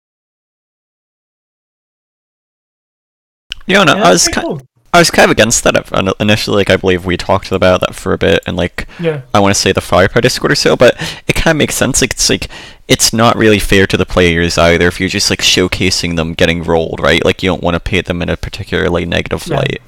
Yeah, 3.67 3.85
no, 3.85 3.95
And 3.95 4.03
I 4.05 4.11
was 4.11 4.25
pretty 4.25 4.41
ki- 4.41 4.47
cool. 4.47 4.61
I 4.95 4.99
was 4.99 5.11
kind 5.11 5.25
of 5.25 5.31
against 5.31 5.65
that 5.65 6.15
initially. 6.21 6.57
Like, 6.59 6.69
I 6.71 6.77
believe 6.77 7.07
we 7.07 7.17
talked 7.17 7.51
about 7.51 7.81
that 7.81 7.95
for 7.95 8.13
a 8.13 8.19
bit, 8.19 8.41
and 8.47 8.57
like, 8.59 8.87
Yeah. 9.01 9.23
I 9.33 9.41
want 9.41 9.55
to 9.55 9.61
say 9.61 9.73
the 9.73 9.81
Firepower 9.81 10.21
Discord 10.21 10.53
or 10.53 10.55
so, 10.55 10.77
but 10.77 10.95
it 11.27 11.35
kind 11.35 11.55
of 11.55 11.59
makes 11.59 11.75
sense. 11.77 12.03
Like, 12.03 12.13
it's 12.13 12.29
like 12.29 12.49
it's 12.89 13.13
not 13.13 13.37
really 13.37 13.59
fair 13.59 13.87
to 13.87 13.97
the 13.97 14.05
players 14.05 14.59
either 14.59 14.87
if 14.89 15.01
you're 15.01 15.09
just 15.09 15.31
like 15.31 15.39
showcasing 15.41 16.17
them 16.17 16.35
getting 16.35 16.63
rolled, 16.63 17.01
right? 17.01 17.25
Like, 17.25 17.43
you 17.43 17.49
don't 17.49 17.63
want 17.63 17.75
to 17.75 17.81
paint 17.81 18.05
them 18.07 18.21
in 18.21 18.29
a 18.29 18.37
particularly 18.37 19.07
negative 19.07 19.47
Yeah. 19.47 19.57
light, 19.57 19.83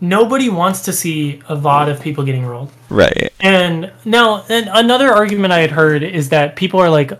Nobody 0.00 0.48
wants 0.48 0.80
to 0.82 0.92
see 0.92 1.40
a 1.48 1.54
VOD 1.54 1.88
of 1.90 2.00
people 2.00 2.24
getting 2.24 2.44
rolled. 2.44 2.70
right? 2.88 3.32
And 3.40 3.92
now, 4.04 4.44
and 4.48 4.68
another 4.72 5.12
argument 5.12 5.52
I 5.52 5.60
had 5.60 5.70
heard 5.70 6.02
is 6.02 6.30
that 6.30 6.56
people 6.56 6.80
are 6.80 6.90
like, 6.90 7.12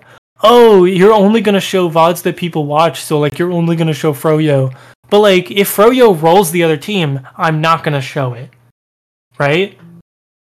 "Oh, 0.42 0.84
you're 0.84 1.12
only 1.12 1.42
gonna 1.42 1.60
show 1.60 1.88
vods 1.90 2.22
that 2.22 2.36
people 2.36 2.64
watch, 2.66 3.00
so 3.02 3.20
like 3.20 3.38
you're 3.38 3.52
only 3.52 3.76
gonna 3.76 3.92
show 3.94 4.12
Froyo." 4.12 4.72
But 5.12 5.20
like, 5.20 5.50
if 5.50 5.76
Froyo 5.76 6.18
rolls 6.22 6.52
the 6.52 6.62
other 6.62 6.78
team, 6.78 7.20
I'm 7.36 7.60
not 7.60 7.84
gonna 7.84 8.00
show 8.00 8.32
it, 8.32 8.48
right? 9.38 9.78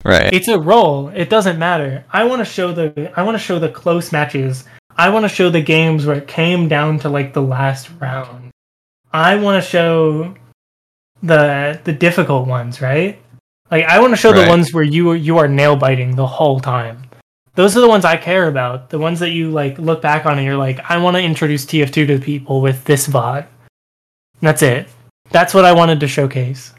Right. 0.03 0.33
It's 0.33 0.49
a 0.49 0.59
roll. 0.59 1.07
It 1.07 1.29
doesn't 1.29 1.57
matter. 1.57 2.03
I 2.11 2.25
want 2.25 2.41
to 2.41 2.45
show 2.45 2.73
the. 2.73 3.13
I 3.15 3.23
want 3.23 3.35
to 3.35 3.43
show 3.43 3.59
the 3.59 3.69
close 3.69 4.11
matches. 4.11 4.65
I 4.97 5.07
want 5.07 5.23
to 5.23 5.29
show 5.29 5.49
the 5.49 5.61
games 5.61 6.05
where 6.05 6.17
it 6.17 6.27
came 6.27 6.67
down 6.67 6.99
to 6.99 7.09
like 7.09 7.31
the 7.33 7.41
last 7.41 7.89
round. 8.01 8.51
I 9.13 9.35
want 9.35 9.63
to 9.63 9.69
show 9.69 10.35
the 11.23 11.79
the 11.85 11.93
difficult 11.93 12.45
ones, 12.45 12.81
right? 12.81 13.17
Like 13.71 13.85
I 13.85 14.01
want 14.01 14.11
to 14.11 14.17
show 14.17 14.33
Right. 14.33 14.43
the 14.43 14.49
ones 14.49 14.73
where 14.73 14.83
you 14.83 15.13
you 15.13 15.37
are 15.37 15.47
nail 15.47 15.77
biting 15.77 16.17
the 16.17 16.27
whole 16.27 16.59
time. 16.59 17.03
Those 17.55 17.77
are 17.77 17.81
the 17.81 17.87
ones 17.87 18.03
I 18.03 18.17
care 18.17 18.49
about. 18.49 18.89
The 18.89 18.99
ones 18.99 19.21
that 19.21 19.31
you 19.31 19.49
like 19.49 19.79
look 19.79 20.01
back 20.01 20.25
on 20.25 20.37
and 20.37 20.45
you're 20.45 20.57
like, 20.57 20.79
I 20.91 20.97
want 20.97 21.15
to 21.15 21.23
introduce 21.23 21.65
TF2 21.65 22.07
to 22.07 22.19
people 22.19 22.59
with 22.59 22.83
this 22.83 23.07
VOD. 23.07 23.47
That's 24.41 24.61
it. 24.61 24.87
That's 25.31 25.53
what 25.53 25.65
I 25.65 25.73
wanted 25.73 25.99
to 25.99 26.07
showcase. 26.07 26.73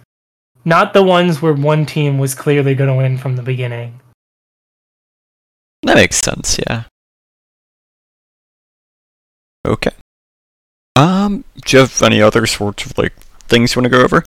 Not 0.65 0.93
the 0.93 1.03
ones 1.03 1.41
where 1.41 1.53
one 1.53 1.87
team 1.87 2.19
was 2.19 2.35
clearly 2.35 2.75
going 2.75 2.89
to 2.89 2.95
win 2.95 3.19
from 3.19 3.37
the 3.37 3.43
beginning. 3.43 4.01
That 5.83 5.97
makes 5.97 6.17
sense, 6.17 6.59
yeah. 6.59 6.85
Okay. 9.67 9.93
Um, 10.97 11.45
do 11.65 11.77
you 11.77 11.81
have 11.81 12.03
any 12.03 12.21
other 12.21 12.47
sorts 12.47 12.87
of 12.87 12.99
like 12.99 13.15
things 13.49 13.75
you 13.75 13.81
want 13.81 13.93
to 13.93 13.97
go 13.99 14.03
over? 14.03 14.25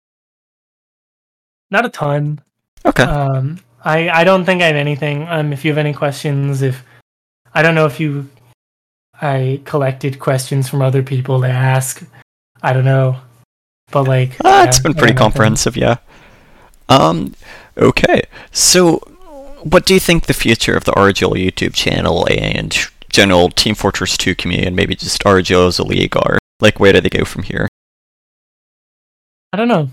Not 1.71 1.87
a 1.87 1.89
ton. 1.89 2.41
Okay. 2.85 3.05
Um, 3.05 3.59
I 3.85 4.09
I 4.09 4.25
don't 4.25 4.45
think 4.45 4.63
I 4.63 4.67
have 4.67 4.77
anything. 4.77 5.27
Um, 5.29 5.53
if 5.53 5.65
you 5.65 5.71
have 5.71 5.79
any 5.79 5.93
questions, 5.93 6.63
if 6.63 6.83
I 7.55 7.63
don't 7.63 7.75
know 7.75 7.87
if 7.87 8.01
you, 8.01 8.29
I 9.21 9.61
collected 9.65 10.19
questions 10.19 10.69
from 10.69 10.83
other 10.83 11.03
people 11.03 11.41
to 11.41 11.49
ask. 11.49 12.03
I 12.67 12.73
don't 12.73 12.85
know, 12.85 13.21
but 13.93 14.09
like 14.09 14.31
it's 14.45 14.79
yeah, 14.79 14.83
been 14.83 14.95
pretty 14.95 15.15
comprehensive, 15.15 15.77
yeah. 15.77 15.99
Um, 16.89 17.33
okay. 17.79 18.23
So, 18.51 18.97
what 19.63 19.87
do 19.87 19.95
you 19.95 20.01
think 20.01 20.27
the 20.27 20.35
future 20.35 20.77
of 20.77 20.83
the 20.83 20.91
RGL 20.91 21.35
YouTube 21.35 21.75
channel 21.75 22.27
and 22.29 22.77
general 23.09 23.51
Team 23.51 23.77
Fortress 23.77 24.17
2 24.17 24.35
community 24.35 24.67
and 24.67 24.75
maybe 24.75 24.97
just 24.97 25.23
RGL 25.23 25.69
as 25.69 25.79
a 25.79 25.85
league 25.85 26.17
are? 26.17 26.39
Like, 26.61 26.81
where 26.81 26.93
do 26.93 27.01
they 27.01 27.09
go 27.09 27.25
from 27.25 27.45
here? 27.45 27.69
I 29.53 29.59
don't 29.59 29.69
know. 29.69 29.91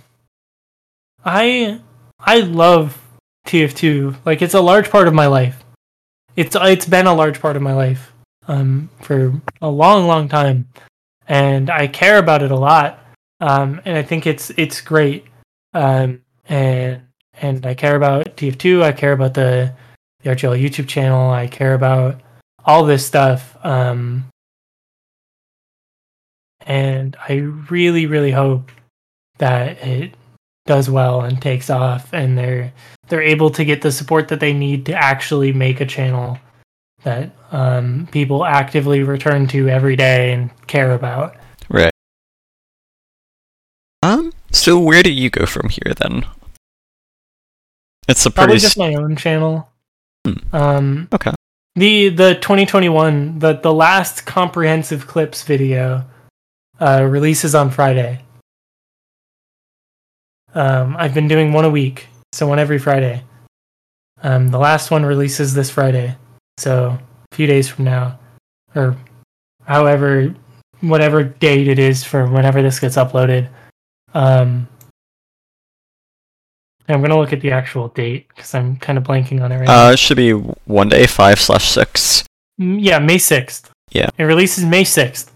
I 1.24 1.80
I 2.19 2.39
love 2.39 2.99
TF2. 3.45 4.26
Like 4.26 4.41
it's 4.41 4.55
a 4.55 4.61
large 4.61 4.89
part 4.89 5.07
of 5.07 5.13
my 5.13 5.28
life. 5.28 5.63
It's 6.36 6.57
it's 6.59 6.88
been 6.88 7.05
a 7.05 7.13
large 7.13 7.39
part 7.39 7.55
of 7.55 7.61
my 7.61 7.74
life 7.74 8.13
um 8.47 8.89
for 8.99 9.39
a 9.61 9.69
long 9.69 10.07
long 10.07 10.28
time 10.28 10.67
and 11.28 11.69
I 11.69 11.88
care 11.88 12.17
about 12.17 12.43
it 12.43 12.51
a 12.51 12.55
lot. 12.55 12.99
Um 13.39 13.82
and 13.86 13.97
I 13.97 14.03
think 14.03 14.28
it's 14.28 14.51
it's 14.57 14.82
great. 14.82 15.26
Um 15.74 16.21
and 16.47 17.01
and 17.41 17.65
I 17.65 17.74
care 17.74 17.95
about 17.95 18.38
TF2, 18.38 18.84
I 18.84 18.91
care 18.91 19.13
about 19.13 19.34
the 19.34 19.74
the 20.21 20.30
RGL 20.30 20.61
YouTube 20.61 20.88
channel, 20.88 21.30
I 21.30 21.47
care 21.47 21.74
about 21.74 22.21
all 22.65 22.86
this 22.86 23.05
stuff. 23.05 23.57
Um 23.63 24.26
and 26.65 27.15
I 27.28 27.34
really 27.69 28.05
really 28.05 28.32
hope 28.32 28.71
that 29.39 29.84
it 29.86 30.15
does 30.65 30.89
well 30.89 31.21
and 31.21 31.41
takes 31.41 31.69
off 31.69 32.13
and 32.13 32.38
they're 32.38 32.71
they're 33.09 33.21
able 33.21 33.49
to 33.49 33.65
get 33.65 33.82
the 33.82 33.91
support 33.91 34.30
that 34.30 34.39
they 34.39 34.53
need 34.53 34.86
to 34.86 34.93
actually 34.93 35.51
make 35.51 35.82
a 35.82 35.86
channel 35.86 36.38
that 37.04 37.32
um, 37.51 38.08
people 38.12 38.45
actively 38.45 39.04
return 39.04 39.47
to 39.47 39.70
every 39.70 39.95
day 39.95 40.34
and 40.34 40.49
care 40.68 40.93
about. 40.93 41.36
Right. 41.70 41.91
Um, 44.01 44.34
so 44.51 44.80
where 44.80 45.04
do 45.04 45.12
you 45.12 45.30
go 45.30 45.45
from 45.45 45.70
here 45.70 45.93
then? 45.97 46.26
It's 48.08 48.26
a 48.26 48.30
pretty 48.30 48.36
Probably 48.45 48.60
just 48.60 48.78
my 48.78 48.95
own 48.95 49.16
channel. 49.16 49.70
Hmm. 50.26 50.56
Um, 50.56 51.08
Okay. 51.14 51.32
the 51.76 52.10
the 52.10 52.36
2021 52.36 53.39
the 53.39 53.54
the 53.54 53.74
last 53.74 54.26
comprehensive 54.26 55.08
clips 55.08 55.43
video 55.43 56.06
uh, 56.80 57.06
releases 57.10 57.56
on 57.56 57.70
Friday. 57.70 58.22
Um, 60.54 60.95
I've 60.97 61.14
been 61.14 61.28
doing 61.28 61.51
one 61.54 61.66
a 61.66 61.70
week, 61.70 62.08
so 62.32 62.47
one 62.47 62.60
every 62.60 62.78
Friday. 62.78 63.24
Um, 64.22 64.49
the 64.49 64.60
last 64.60 64.91
one 64.91 65.04
releases 65.06 65.54
this 65.54 65.70
Friday, 65.70 66.16
so 66.58 66.97
a 67.32 67.36
few 67.36 67.47
days 67.47 67.68
from 67.70 67.86
now, 67.86 68.20
or 68.76 68.95
however, 69.66 70.34
whatever 70.82 71.24
date 71.24 71.68
it 71.68 71.80
is 71.80 72.04
for 72.04 72.28
whenever 72.28 72.62
this 72.62 72.80
gets 72.80 72.95
uploaded. 72.97 73.49
Um, 74.14 74.68
I'm 76.89 77.01
gonna 77.01 77.18
look 77.18 77.34
at 77.34 77.41
the 77.41 77.51
actual 77.51 77.88
date 77.89 78.28
because 78.30 78.54
I'm 78.54 78.76
kind 78.78 78.97
of 78.97 79.04
blanking 79.06 79.41
on 79.41 79.51
it 79.51 79.58
right 79.58 79.68
now. 79.68 79.88
Uh, 79.88 79.91
it 79.91 79.99
should 79.99 80.18
be 80.18 80.32
one 80.32 80.89
day 80.89 81.08
five 81.08 81.39
slash 81.39 81.66
six. 81.66 82.24
Mm, 82.60 82.78
Yeah, 82.82 82.99
May 82.99 83.18
6th. 83.18 83.70
Yeah. 83.91 84.10
It 84.18 84.24
releases 84.24 84.66
May 84.66 84.84
6th. 84.84 85.30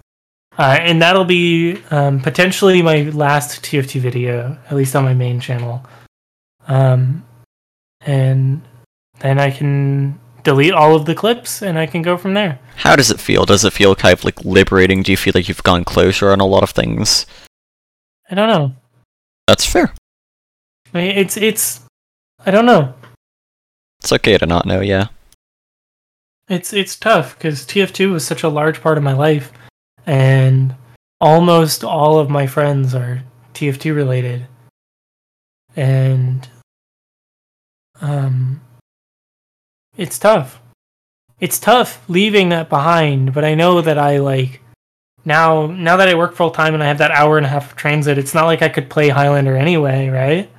Uh, 0.58 0.78
and 0.82 1.02
that'll 1.02 1.26
be 1.26 1.80
um, 1.92 2.20
potentially 2.20 2.82
my 2.82 3.04
last 3.04 3.64
TF2 3.64 4.00
video, 4.02 4.58
at 4.70 4.76
least 4.76 4.96
on 4.96 5.04
my 5.04 5.14
main 5.14 5.40
channel. 5.40 5.86
Um, 6.68 7.24
and 8.02 8.62
then 9.20 9.40
I 9.40 9.52
can 9.52 10.20
delete 10.48 10.74
all 10.74 10.96
of 10.96 11.04
the 11.04 11.14
clips 11.14 11.62
and 11.62 11.78
I 11.78 11.86
can 11.86 12.02
go 12.02 12.16
from 12.16 12.34
there. 12.34 12.58
How 12.78 12.96
does 12.96 13.12
it 13.12 13.20
feel? 13.20 13.44
Does 13.44 13.66
it 13.66 13.74
feel 13.74 13.94
kind 13.96 14.14
of 14.14 14.24
like 14.24 14.46
liberating? 14.46 15.04
Do 15.04 15.12
you 15.12 15.18
feel 15.18 15.34
like 15.36 15.50
you've 15.50 15.62
gone 15.62 15.84
closure 15.84 16.32
on 16.32 16.40
a 16.40 16.46
lot 16.46 16.64
of 16.64 16.70
things? 16.70 17.26
I 18.32 18.36
don't 18.36 18.48
know. 18.48 18.74
That's 19.46 19.66
fair. 19.66 19.94
I 20.94 20.98
mean, 20.98 21.18
it's, 21.18 21.36
it's, 21.36 21.82
I 22.46 22.52
don't 22.52 22.66
know. 22.66 22.94
It's 24.00 24.14
okay 24.14 24.38
to 24.38 24.46
not 24.46 24.66
know, 24.66 24.80
yeah. 24.80 25.08
It's 26.48 26.72
it's 26.72 26.96
tough 26.96 27.38
because 27.38 27.66
TF2 27.66 28.10
was 28.10 28.26
such 28.26 28.44
a 28.44 28.48
large 28.48 28.82
part 28.82 28.98
of 28.98 29.04
my 29.04 29.12
life, 29.12 29.52
and 30.06 30.74
almost 31.20 31.84
all 31.84 32.20
of 32.20 32.30
my 32.30 32.48
friends 32.48 32.96
are 32.96 33.22
TF2 33.54 33.94
related, 33.94 34.48
and 35.76 36.48
um, 38.00 38.62
it's 39.98 40.20
tough. 40.20 40.62
It's 41.40 41.60
tough 41.60 42.04
leaving 42.08 42.50
that 42.50 42.70
behind, 42.70 43.34
but 43.34 43.44
I 43.44 43.56
know 43.56 43.82
that 43.82 43.98
I 43.98 44.18
like 44.18 44.62
now. 45.26 45.68
Now 45.68 45.98
that 45.98 46.08
I 46.08 46.16
work 46.16 46.36
full 46.36 46.52
time 46.52 46.74
and 46.74 46.82
I 46.82 46.88
have 46.88 46.98
that 47.00 47.12
hour 47.12 47.38
and 47.38 47.46
a 47.46 47.50
half 47.50 47.72
of 47.72 47.76
transit, 47.76 48.18
it's 48.18 48.34
not 48.34 48.46
like 48.46 48.62
I 48.62 48.70
could 48.70 48.90
play 48.90 49.10
Highlander 49.10 49.56
anyway, 49.56 50.08
right? 50.08 50.50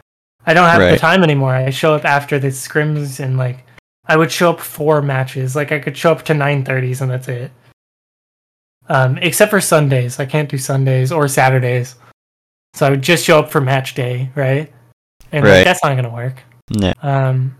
I 0.47 0.55
don't 0.55 0.69
have 0.69 0.81
the 0.81 0.99
time 0.99 1.23
anymore. 1.23 1.55
I 1.55 1.71
show 1.71 1.95
up 1.95 2.05
after 2.05 2.39
the 2.39 2.49
scrims 2.49 3.21
and 3.21 3.37
like 3.37 3.65
I 4.07 4.17
would 4.17 4.31
show 4.31 4.51
up 4.51 4.61
for 4.61 5.03
matches. 5.03 5.57
Like 5.57 5.73
I 5.73 5.79
could 5.79 5.97
show 5.97 6.13
up 6.13 6.23
to 6.27 6.35
nine 6.35 6.65
thirties 6.65 7.01
and 7.01 7.11
that's 7.11 7.29
it. 7.29 7.51
Um, 8.89 9.19
except 9.19 9.51
for 9.51 9.61
Sundays. 9.61 10.19
I 10.19 10.27
can't 10.27 10.49
do 10.49 10.57
Sundays 10.57 11.13
or 11.13 11.29
Saturdays. 11.29 11.97
So 12.75 12.87
I 12.87 12.91
would 12.91 13.03
just 13.03 13.25
show 13.25 13.39
up 13.39 13.51
for 13.51 13.61
match 13.61 13.95
day, 13.95 14.31
right? 14.35 14.73
And 15.33 15.45
like, 15.45 15.65
that's 15.65 15.83
not 15.83 15.97
gonna 15.97 16.09
work. 16.09 16.43
No. 16.71 16.93
Um, 17.03 17.57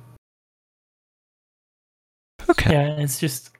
Okay. 2.53 2.73
yeah, 2.73 2.97
it's 2.99 3.19
just 3.21 3.51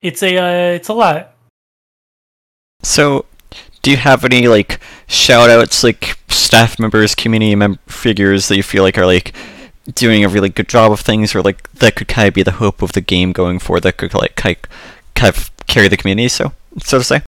it's 0.00 0.22
a 0.22 0.38
uh, 0.38 0.74
it's 0.74 0.88
a 0.88 0.94
lot. 0.94 1.34
So, 2.82 3.26
do 3.82 3.90
you 3.90 3.96
have 3.96 4.24
any 4.24 4.48
like 4.48 4.80
shout 5.06 5.50
outs, 5.50 5.84
like 5.84 6.18
staff 6.28 6.78
members, 6.78 7.14
community 7.14 7.54
mem- 7.54 7.78
figures 7.86 8.48
that 8.48 8.56
you 8.56 8.62
feel 8.62 8.82
like 8.82 8.96
are 8.96 9.06
like 9.06 9.34
doing 9.94 10.24
a 10.24 10.28
really 10.28 10.48
good 10.48 10.68
job 10.68 10.92
of 10.92 11.00
things, 11.00 11.34
or 11.34 11.42
like 11.42 11.70
that 11.74 11.96
could 11.96 12.08
kind 12.08 12.28
of 12.28 12.34
be 12.34 12.42
the 12.42 12.52
hope 12.52 12.82
of 12.82 12.92
the 12.92 13.00
game 13.00 13.32
going 13.32 13.58
forward, 13.58 13.82
that 13.82 13.96
could 13.96 14.14
like 14.14 14.36
kind 14.36 14.56
kind 15.14 15.34
of 15.34 15.50
carry 15.66 15.88
the 15.88 15.96
community, 15.96 16.28
so 16.28 16.52
so 16.82 16.98
to 16.98 17.04
say? 17.04 17.22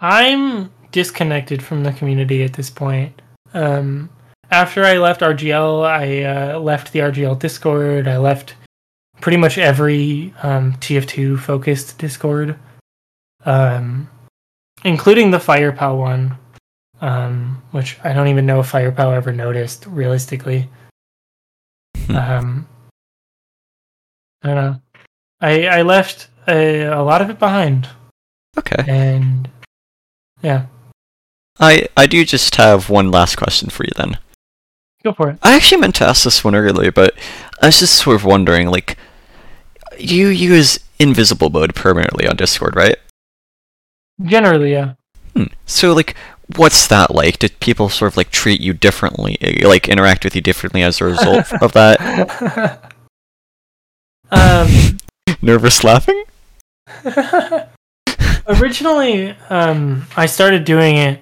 I'm 0.00 0.70
disconnected 0.92 1.62
from 1.62 1.84
the 1.84 1.92
community 1.92 2.42
at 2.42 2.54
this 2.54 2.70
point. 2.70 3.22
Um, 3.54 4.10
after 4.50 4.84
I 4.84 4.98
left 4.98 5.20
RGL, 5.20 5.84
I 5.86 6.22
uh, 6.54 6.58
left 6.58 6.92
the 6.92 7.00
RGL 7.00 7.38
Discord. 7.38 8.08
I 8.08 8.18
left 8.18 8.54
pretty 9.20 9.36
much 9.38 9.58
every 9.58 10.34
um, 10.42 10.74
TF2 10.74 11.38
focused 11.38 11.98
Discord, 11.98 12.58
um, 13.44 14.08
including 14.84 15.30
the 15.30 15.38
Firepow 15.38 15.96
one, 15.98 16.36
um, 17.00 17.62
which 17.70 17.98
I 18.04 18.12
don't 18.12 18.28
even 18.28 18.46
know 18.46 18.60
if 18.60 18.70
Firepow 18.72 19.14
ever 19.14 19.32
noticed 19.32 19.86
realistically. 19.86 20.68
Hmm. 22.06 22.16
Um, 22.16 22.68
I 24.42 24.46
don't 24.48 24.56
know. 24.56 24.80
I 25.40 25.66
I 25.68 25.82
left 25.82 26.28
a, 26.46 26.82
a 26.84 27.02
lot 27.02 27.22
of 27.22 27.30
it 27.30 27.38
behind, 27.38 27.88
Okay. 28.58 28.84
and 28.86 29.48
yeah, 30.42 30.66
I 31.58 31.88
I 31.96 32.06
do 32.06 32.24
just 32.24 32.56
have 32.56 32.90
one 32.90 33.10
last 33.10 33.36
question 33.36 33.70
for 33.70 33.84
you 33.84 33.92
then. 33.96 34.18
Go 35.04 35.12
for 35.12 35.30
it. 35.30 35.38
I 35.42 35.54
actually 35.54 35.80
meant 35.80 35.94
to 35.96 36.06
ask 36.06 36.24
this 36.24 36.42
one 36.42 36.54
earlier, 36.54 36.90
but 36.90 37.14
I 37.62 37.66
was 37.66 37.78
just 37.78 37.94
sort 37.94 38.16
of 38.16 38.24
wondering, 38.24 38.68
like, 38.68 38.96
you 39.98 40.28
use 40.28 40.80
invisible 40.98 41.50
mode 41.50 41.74
permanently 41.74 42.26
on 42.26 42.36
Discord, 42.36 42.74
right? 42.74 42.96
Generally, 44.22 44.72
yeah. 44.72 44.94
Hmm. 45.34 45.44
So, 45.66 45.92
like, 45.92 46.16
what's 46.56 46.86
that 46.88 47.14
like? 47.14 47.38
Did 47.38 47.60
people 47.60 47.88
sort 47.88 48.12
of 48.12 48.16
like 48.16 48.30
treat 48.30 48.60
you 48.60 48.72
differently, 48.72 49.36
eh, 49.40 49.66
like 49.66 49.88
interact 49.88 50.24
with 50.24 50.34
you 50.34 50.40
differently 50.40 50.82
as 50.82 51.00
a 51.00 51.04
result 51.04 51.52
of 51.60 51.72
that? 51.72 52.92
um, 54.30 54.98
Nervous 55.42 55.84
laughing? 55.84 56.24
originally, 58.46 59.30
um, 59.50 60.06
I 60.16 60.26
started 60.26 60.64
doing 60.64 60.96
it 60.96 61.20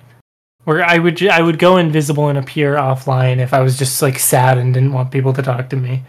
where 0.65 0.85
I 0.85 0.99
would 0.99 1.27
I 1.27 1.43
would 1.43 1.59
go 1.59 1.77
invisible 1.77 2.29
and 2.29 2.39
appear 2.39 2.75
offline 2.75 3.39
if 3.39 3.53
I 3.53 3.61
was 3.61 3.79
just 3.79 4.03
like 4.03 4.19
sad 4.19 4.59
and 4.59 4.73
didn't 4.73 4.93
want 4.93 5.11
people 5.11 5.33
to 5.33 5.43
talk 5.43 5.69
to 5.71 5.77
me. 5.77 6.03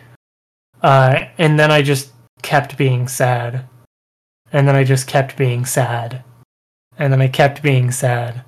Uh, 0.81 1.25
and 1.37 1.59
then 1.59 1.71
I 1.71 1.81
just 1.81 2.11
kept 2.41 2.77
being 2.77 3.07
sad, 3.07 3.65
and 4.51 4.67
then 4.67 4.75
I 4.75 4.83
just 4.83 5.07
kept 5.07 5.37
being 5.37 5.65
sad, 5.65 6.23
and 6.97 7.11
then 7.11 7.21
I 7.21 7.29
kept 7.29 7.63
being 7.63 7.89
sad, 7.91 8.43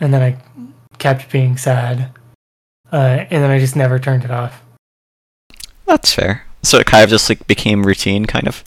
and 0.00 0.12
then 0.12 0.20
I 0.20 0.36
kept 0.98 1.30
being 1.30 1.56
sad, 1.56 2.10
uh, 2.92 3.24
and 3.30 3.42
then 3.42 3.50
I 3.50 3.58
just 3.60 3.76
never 3.76 3.98
turned 3.98 4.24
it 4.24 4.30
off. 4.30 4.62
That's 5.86 6.12
fair. 6.12 6.46
So 6.62 6.78
it 6.78 6.86
kind 6.86 7.04
of 7.04 7.10
just 7.10 7.28
like 7.28 7.46
became 7.46 7.86
routine, 7.86 8.26
kind 8.26 8.46
of. 8.46 8.64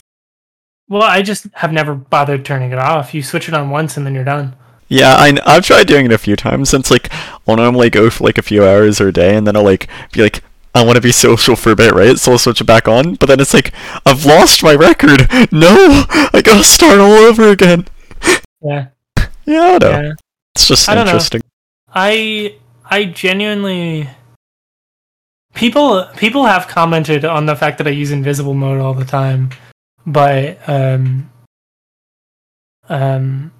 Well, 0.88 1.02
I 1.02 1.22
just 1.22 1.46
have 1.54 1.72
never 1.72 1.94
bothered 1.94 2.44
turning 2.44 2.72
it 2.72 2.78
off. 2.78 3.14
You 3.14 3.22
switch 3.22 3.48
it 3.48 3.54
on 3.54 3.70
once 3.70 3.96
and 3.96 4.04
then 4.04 4.14
you're 4.14 4.24
done. 4.24 4.56
Yeah, 4.88 5.14
I, 5.16 5.36
I've 5.46 5.64
tried 5.64 5.86
doing 5.86 6.06
it 6.06 6.12
a 6.12 6.18
few 6.18 6.36
times. 6.36 6.70
Since 6.70 6.90
like 6.90 7.10
I'll 7.48 7.56
normally 7.56 7.90
go 7.90 8.10
for 8.10 8.24
like 8.24 8.38
a 8.38 8.42
few 8.42 8.64
hours 8.64 9.00
or 9.00 9.08
a 9.08 9.12
day, 9.12 9.36
and 9.36 9.46
then 9.46 9.56
I'll 9.56 9.64
like 9.64 9.88
be 10.12 10.22
like, 10.22 10.42
I 10.74 10.84
want 10.84 10.96
to 10.96 11.00
be 11.02 11.12
social 11.12 11.56
for 11.56 11.70
a 11.70 11.76
bit, 11.76 11.92
right? 11.92 12.18
So 12.18 12.32
I'll 12.32 12.38
switch 12.38 12.60
it 12.60 12.64
back 12.64 12.88
on. 12.88 13.14
But 13.14 13.26
then 13.26 13.40
it's 13.40 13.54
like, 13.54 13.72
I've 14.04 14.24
lost 14.24 14.62
my 14.62 14.74
record. 14.74 15.28
No, 15.52 16.04
I 16.32 16.42
gotta 16.44 16.64
start 16.64 16.98
all 16.98 17.12
over 17.12 17.48
again. 17.48 17.86
Yeah. 18.62 18.88
Yeah, 19.46 19.60
I 19.60 19.78
know. 19.78 19.90
Yeah. 19.90 20.12
It's 20.54 20.68
just 20.68 20.88
I 20.88 20.94
know. 20.94 21.02
interesting. 21.02 21.42
I 21.94 22.56
I 22.88 23.04
genuinely 23.04 24.08
people 25.54 26.08
people 26.16 26.44
have 26.46 26.66
commented 26.66 27.26
on 27.26 27.44
the 27.44 27.56
fact 27.56 27.76
that 27.78 27.86
I 27.86 27.90
use 27.90 28.10
invisible 28.10 28.54
mode 28.54 28.80
all 28.80 28.94
the 28.94 29.04
time, 29.04 29.50
but 30.06 30.58
um 30.66 31.30
um 32.88 33.52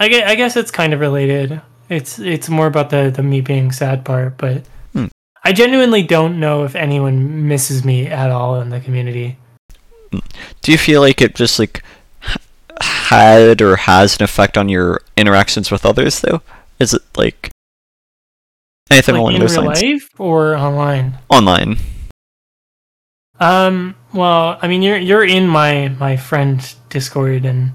I 0.00 0.08
guess, 0.08 0.28
I 0.30 0.34
guess 0.34 0.56
it's 0.56 0.70
kind 0.70 0.92
of 0.92 1.00
related. 1.00 1.60
It's 1.88 2.18
it's 2.18 2.48
more 2.48 2.66
about 2.66 2.90
the 2.90 3.10
the 3.14 3.22
me 3.22 3.40
being 3.40 3.72
sad 3.72 4.04
part, 4.04 4.36
but 4.38 4.64
Hmm. 4.92 5.06
I 5.44 5.52
genuinely 5.52 6.02
don't 6.02 6.38
know 6.38 6.64
if 6.64 6.74
anyone 6.76 7.48
misses 7.48 7.84
me 7.84 8.06
at 8.06 8.30
all 8.30 8.60
in 8.60 8.68
the 8.70 8.80
community. 8.80 9.38
Do 10.62 10.72
you 10.72 10.78
feel 10.78 11.00
like 11.00 11.20
it 11.20 11.34
just 11.34 11.58
like 11.58 11.82
had 12.80 13.60
or 13.60 13.76
has 13.76 14.16
an 14.18 14.24
effect 14.24 14.56
on 14.56 14.68
your 14.68 15.00
interactions 15.16 15.70
with 15.70 15.84
others 15.84 16.20
though? 16.20 16.42
Is 16.78 16.94
it 16.94 17.02
like 17.16 17.50
anything 18.90 19.14
like 19.16 19.20
along 19.20 19.34
in 19.34 19.40
those 19.40 19.56
real 19.56 19.66
lines? 19.66 19.82
life 19.82 20.08
or 20.18 20.54
online? 20.56 21.18
Online. 21.28 21.76
Um. 23.40 23.94
Well, 24.12 24.58
I 24.60 24.68
mean, 24.68 24.82
you're 24.82 24.98
you're 24.98 25.24
in 25.24 25.46
my 25.46 25.88
my 26.00 26.16
friend 26.16 26.60
Discord, 26.88 27.44
and 27.44 27.72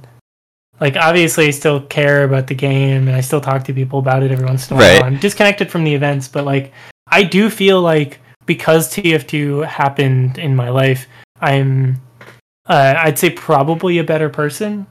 like 0.84 0.98
obviously, 0.98 1.48
I 1.48 1.52
still 1.52 1.80
care 1.80 2.26
about 2.26 2.48
the 2.48 2.56
game, 2.56 3.08
and 3.08 3.16
I 3.16 3.22
still 3.22 3.40
talk 3.40 3.64
to 3.64 3.74
people 3.74 4.00
about 4.00 4.22
it 4.22 4.32
every 4.32 4.46
once 4.46 4.70
in 4.70 4.76
a 4.76 4.80
while. 4.82 5.06
I'm 5.06 5.18
disconnected 5.18 5.72
from 5.72 5.86
the 5.86 5.96
events, 5.96 6.28
but 6.28 6.44
like 6.44 6.74
I 7.08 7.24
do 7.24 7.50
feel 7.50 7.82
like 7.82 8.20
because 8.46 8.94
TF2 8.94 9.66
happened 9.66 10.38
in 10.38 10.58
my 10.58 10.68
life, 10.68 11.08
I'm 11.40 12.02
uh, 12.66 12.96
I'd 12.98 13.18
say 13.18 13.30
probably 13.30 13.98
a 14.00 14.04
better 14.04 14.28
person. 14.28 14.86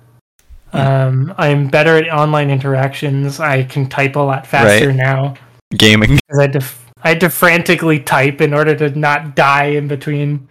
Hmm. 0.70 0.78
Um, 0.78 1.34
I'm 1.36 1.68
better 1.68 1.99
at 1.99 2.09
online 2.09 2.49
interactions. 2.49 3.38
I 3.38 3.64
can 3.64 3.86
type 3.86 4.16
a 4.16 4.20
lot 4.20 4.47
faster 4.47 4.88
Right. 4.88 4.97
now 4.97 5.34
Gaming. 5.76 6.18
I 6.38 6.40
had 6.40 6.55
to 6.55 6.64
I 7.03 7.09
had 7.11 7.20
to 7.20 7.28
frantically 7.28 8.01
type 8.01 8.40
in 8.40 8.55
order 8.55 8.74
to 8.76 8.99
not 8.99 9.36
die 9.36 9.66
in 9.66 9.88
between. 9.88 10.49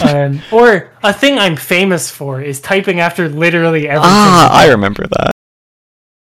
Um, 0.00 0.40
or 0.52 0.90
a 1.02 1.12
thing 1.12 1.38
I'm 1.38 1.56
famous 1.56 2.10
for 2.10 2.40
is 2.40 2.60
typing 2.60 3.00
after 3.00 3.28
literally 3.28 3.88
everything. 3.88 4.10
Ah, 4.10 4.50
I 4.52 4.68
remember 4.68 5.06
that. 5.06 5.30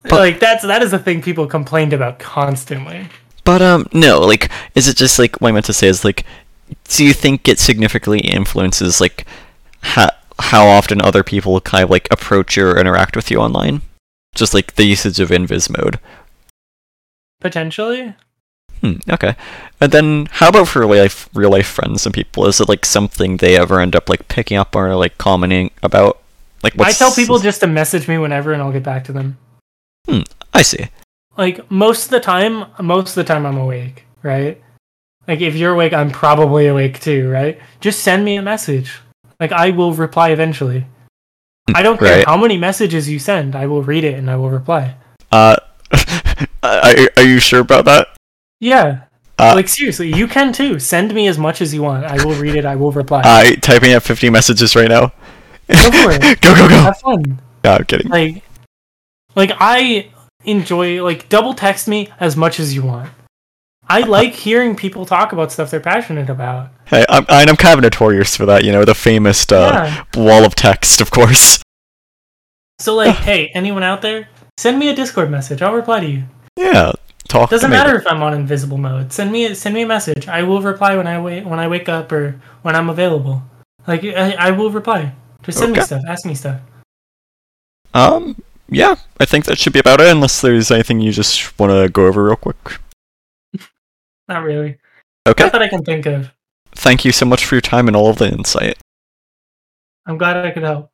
but- 0.02 0.12
like 0.12 0.40
that's 0.40 0.62
that 0.64 0.82
is 0.82 0.92
a 0.92 0.98
thing 0.98 1.22
people 1.22 1.46
complained 1.46 1.92
about 1.92 2.18
constantly. 2.18 3.06
But 3.44 3.62
um, 3.62 3.86
no, 3.92 4.20
like, 4.20 4.50
is 4.74 4.86
it 4.88 4.96
just 4.96 5.18
like 5.18 5.40
what 5.40 5.48
I 5.48 5.52
meant 5.52 5.66
to 5.66 5.72
say 5.72 5.88
is 5.88 6.04
like, 6.04 6.24
do 6.84 7.04
you 7.04 7.12
think 7.12 7.48
it 7.48 7.58
significantly 7.58 8.20
influences 8.20 9.00
like 9.00 9.26
how 9.82 10.10
how 10.38 10.66
often 10.66 11.00
other 11.02 11.22
people 11.22 11.60
kind 11.60 11.84
of 11.84 11.90
like 11.90 12.08
approach 12.10 12.56
you 12.56 12.66
or 12.66 12.78
interact 12.78 13.16
with 13.16 13.30
you 13.30 13.38
online? 13.38 13.82
Just 14.34 14.54
like 14.54 14.74
the 14.76 14.84
usage 14.84 15.18
of 15.20 15.30
invis 15.30 15.68
mode. 15.76 15.98
Potentially. 17.40 18.14
Hmm, 18.80 18.94
okay. 19.10 19.34
And 19.80 19.92
then 19.92 20.26
how 20.30 20.48
about 20.48 20.68
for 20.68 20.80
real 20.86 21.02
life 21.02 21.28
real 21.34 21.50
life 21.50 21.66
friends 21.66 22.06
and 22.06 22.14
people? 22.14 22.46
Is 22.46 22.60
it 22.60 22.68
like 22.68 22.86
something 22.86 23.36
they 23.36 23.56
ever 23.56 23.80
end 23.80 23.94
up 23.94 24.08
like 24.08 24.28
picking 24.28 24.56
up 24.56 24.74
or 24.74 24.94
like 24.96 25.18
commenting 25.18 25.70
about? 25.82 26.20
Like 26.62 26.78
I 26.80 26.92
tell 26.92 27.12
people 27.12 27.38
just 27.38 27.60
to 27.60 27.66
message 27.66 28.08
me 28.08 28.18
whenever 28.18 28.52
and 28.52 28.62
I'll 28.62 28.72
get 28.72 28.82
back 28.82 29.04
to 29.04 29.12
them. 29.12 29.38
Hmm, 30.08 30.20
I 30.54 30.62
see. 30.62 30.88
Like 31.36 31.70
most 31.70 32.06
of 32.06 32.10
the 32.10 32.20
time, 32.20 32.66
most 32.80 33.10
of 33.10 33.14
the 33.16 33.24
time 33.24 33.46
I'm 33.46 33.56
awake, 33.56 34.04
right? 34.22 34.60
Like 35.28 35.40
if 35.40 35.54
you're 35.54 35.72
awake, 35.72 35.92
I'm 35.92 36.10
probably 36.10 36.66
awake 36.66 37.00
too, 37.00 37.30
right? 37.30 37.58
Just 37.80 38.00
send 38.00 38.24
me 38.24 38.36
a 38.36 38.42
message. 38.42 38.98
Like 39.38 39.52
I 39.52 39.70
will 39.70 39.92
reply 39.94 40.30
eventually. 40.30 40.86
I 41.74 41.82
don't 41.82 41.98
care 41.98 42.16
Right. 42.16 42.26
how 42.26 42.36
many 42.36 42.56
messages 42.58 43.08
you 43.08 43.18
send, 43.18 43.54
I 43.54 43.66
will 43.66 43.82
read 43.82 44.04
it 44.04 44.14
and 44.18 44.28
I 44.30 44.36
will 44.36 44.50
reply. 44.50 44.96
Uh, 45.30 45.56
are, 46.62 46.94
are 47.16 47.22
you 47.22 47.38
sure 47.38 47.60
about 47.60 47.84
that? 47.84 48.08
Yeah. 48.60 49.04
Uh, 49.38 49.52
like 49.54 49.68
seriously, 49.68 50.12
you 50.14 50.28
can 50.28 50.52
too. 50.52 50.78
Send 50.78 51.14
me 51.14 51.26
as 51.26 51.38
much 51.38 51.62
as 51.62 51.72
you 51.72 51.82
want. 51.82 52.04
I 52.04 52.22
will 52.24 52.34
read 52.34 52.56
it, 52.56 52.66
I 52.66 52.76
will 52.76 52.92
reply. 52.92 53.22
I 53.24 53.54
typing 53.56 53.94
up 53.94 54.02
50 54.02 54.28
messages 54.28 54.76
right 54.76 54.88
now. 54.88 55.12
Go 55.68 55.90
for 55.90 56.10
it. 56.12 56.20
go 56.42 56.54
go 56.54 56.68
go. 56.68 56.74
Have 56.74 56.98
fun. 56.98 57.40
No, 57.64 57.72
I'm 57.72 57.84
kidding. 57.84 58.10
Like 58.10 58.44
like 59.34 59.52
I 59.58 60.10
enjoy 60.44 61.02
like 61.02 61.28
double 61.28 61.54
text 61.54 61.88
me 61.88 62.08
as 62.20 62.36
much 62.36 62.60
as 62.60 62.74
you 62.74 62.82
want. 62.82 63.10
I 63.88 64.00
like 64.02 64.34
hearing 64.34 64.76
people 64.76 65.04
talk 65.04 65.32
about 65.32 65.50
stuff 65.50 65.70
they're 65.70 65.80
passionate 65.80 66.30
about. 66.30 66.70
Hey, 66.86 67.04
I'm 67.08 67.24
and 67.28 67.50
I'm 67.50 67.56
kind 67.56 67.78
of 67.78 67.82
notorious 67.82 68.36
for 68.36 68.46
that. 68.46 68.62
You 68.62 68.72
know, 68.72 68.84
the 68.84 68.94
famous 68.94 69.50
uh, 69.50 70.04
yeah. 70.14 70.22
wall 70.22 70.44
of 70.44 70.54
text, 70.54 71.00
of 71.00 71.10
course. 71.10 71.62
So 72.78 72.94
like, 72.94 73.16
hey, 73.16 73.50
anyone 73.54 73.82
out 73.82 74.02
there, 74.02 74.28
send 74.58 74.78
me 74.78 74.90
a 74.90 74.94
Discord 74.94 75.30
message. 75.30 75.60
I'll 75.62 75.74
reply 75.74 76.00
to 76.00 76.06
you. 76.06 76.24
Yeah, 76.56 76.92
talk. 77.30 77.50
Doesn't 77.50 77.70
matter 77.70 77.96
if 77.96 78.06
I'm 78.06 78.22
on 78.22 78.34
invisible 78.34 78.78
mode. 78.78 79.12
Send 79.12 79.32
me 79.32 79.54
send 79.54 79.74
me 79.74 79.82
a 79.82 79.86
message. 79.86 80.28
I 80.28 80.42
will 80.42 80.60
reply 80.60 80.96
when 80.96 81.06
I 81.06 81.20
wait 81.20 81.46
when 81.46 81.58
I 81.58 81.68
wake 81.68 81.88
up 81.88 82.12
or 82.12 82.40
when 82.62 82.76
I'm 82.76 82.90
available. 82.90 83.42
Like 83.86 84.04
I, 84.04 84.32
I 84.32 84.50
will 84.50 84.70
reply. 84.70 85.14
Just 85.42 85.58
send 85.58 85.72
me 85.72 85.80
stuff. 85.80 86.02
Ask 86.06 86.26
me 86.26 86.34
stuff. 86.34 86.60
Um, 87.94 88.42
yeah, 88.68 88.96
I 89.18 89.24
think 89.24 89.46
that 89.46 89.58
should 89.58 89.72
be 89.72 89.78
about 89.78 90.00
it. 90.00 90.08
Unless 90.08 90.40
there's 90.40 90.70
anything 90.70 91.00
you 91.00 91.12
just 91.12 91.58
want 91.58 91.72
to 91.72 91.88
go 91.88 92.06
over 92.06 92.24
real 92.24 92.36
quick. 92.36 92.78
Not 94.28 94.42
really. 94.42 94.78
Okay. 95.26 95.44
Not 95.44 95.52
that 95.52 95.62
I 95.62 95.68
can 95.68 95.84
think 95.84 96.06
of. 96.06 96.30
Thank 96.72 97.04
you 97.04 97.12
so 97.12 97.26
much 97.26 97.44
for 97.44 97.56
your 97.56 97.62
time 97.62 97.88
and 97.88 97.96
all 97.96 98.10
of 98.10 98.18
the 98.18 98.28
insight. 98.28 98.78
I'm 100.06 100.18
glad 100.18 100.36
I 100.36 100.50
could 100.50 100.62
help. 100.62 100.90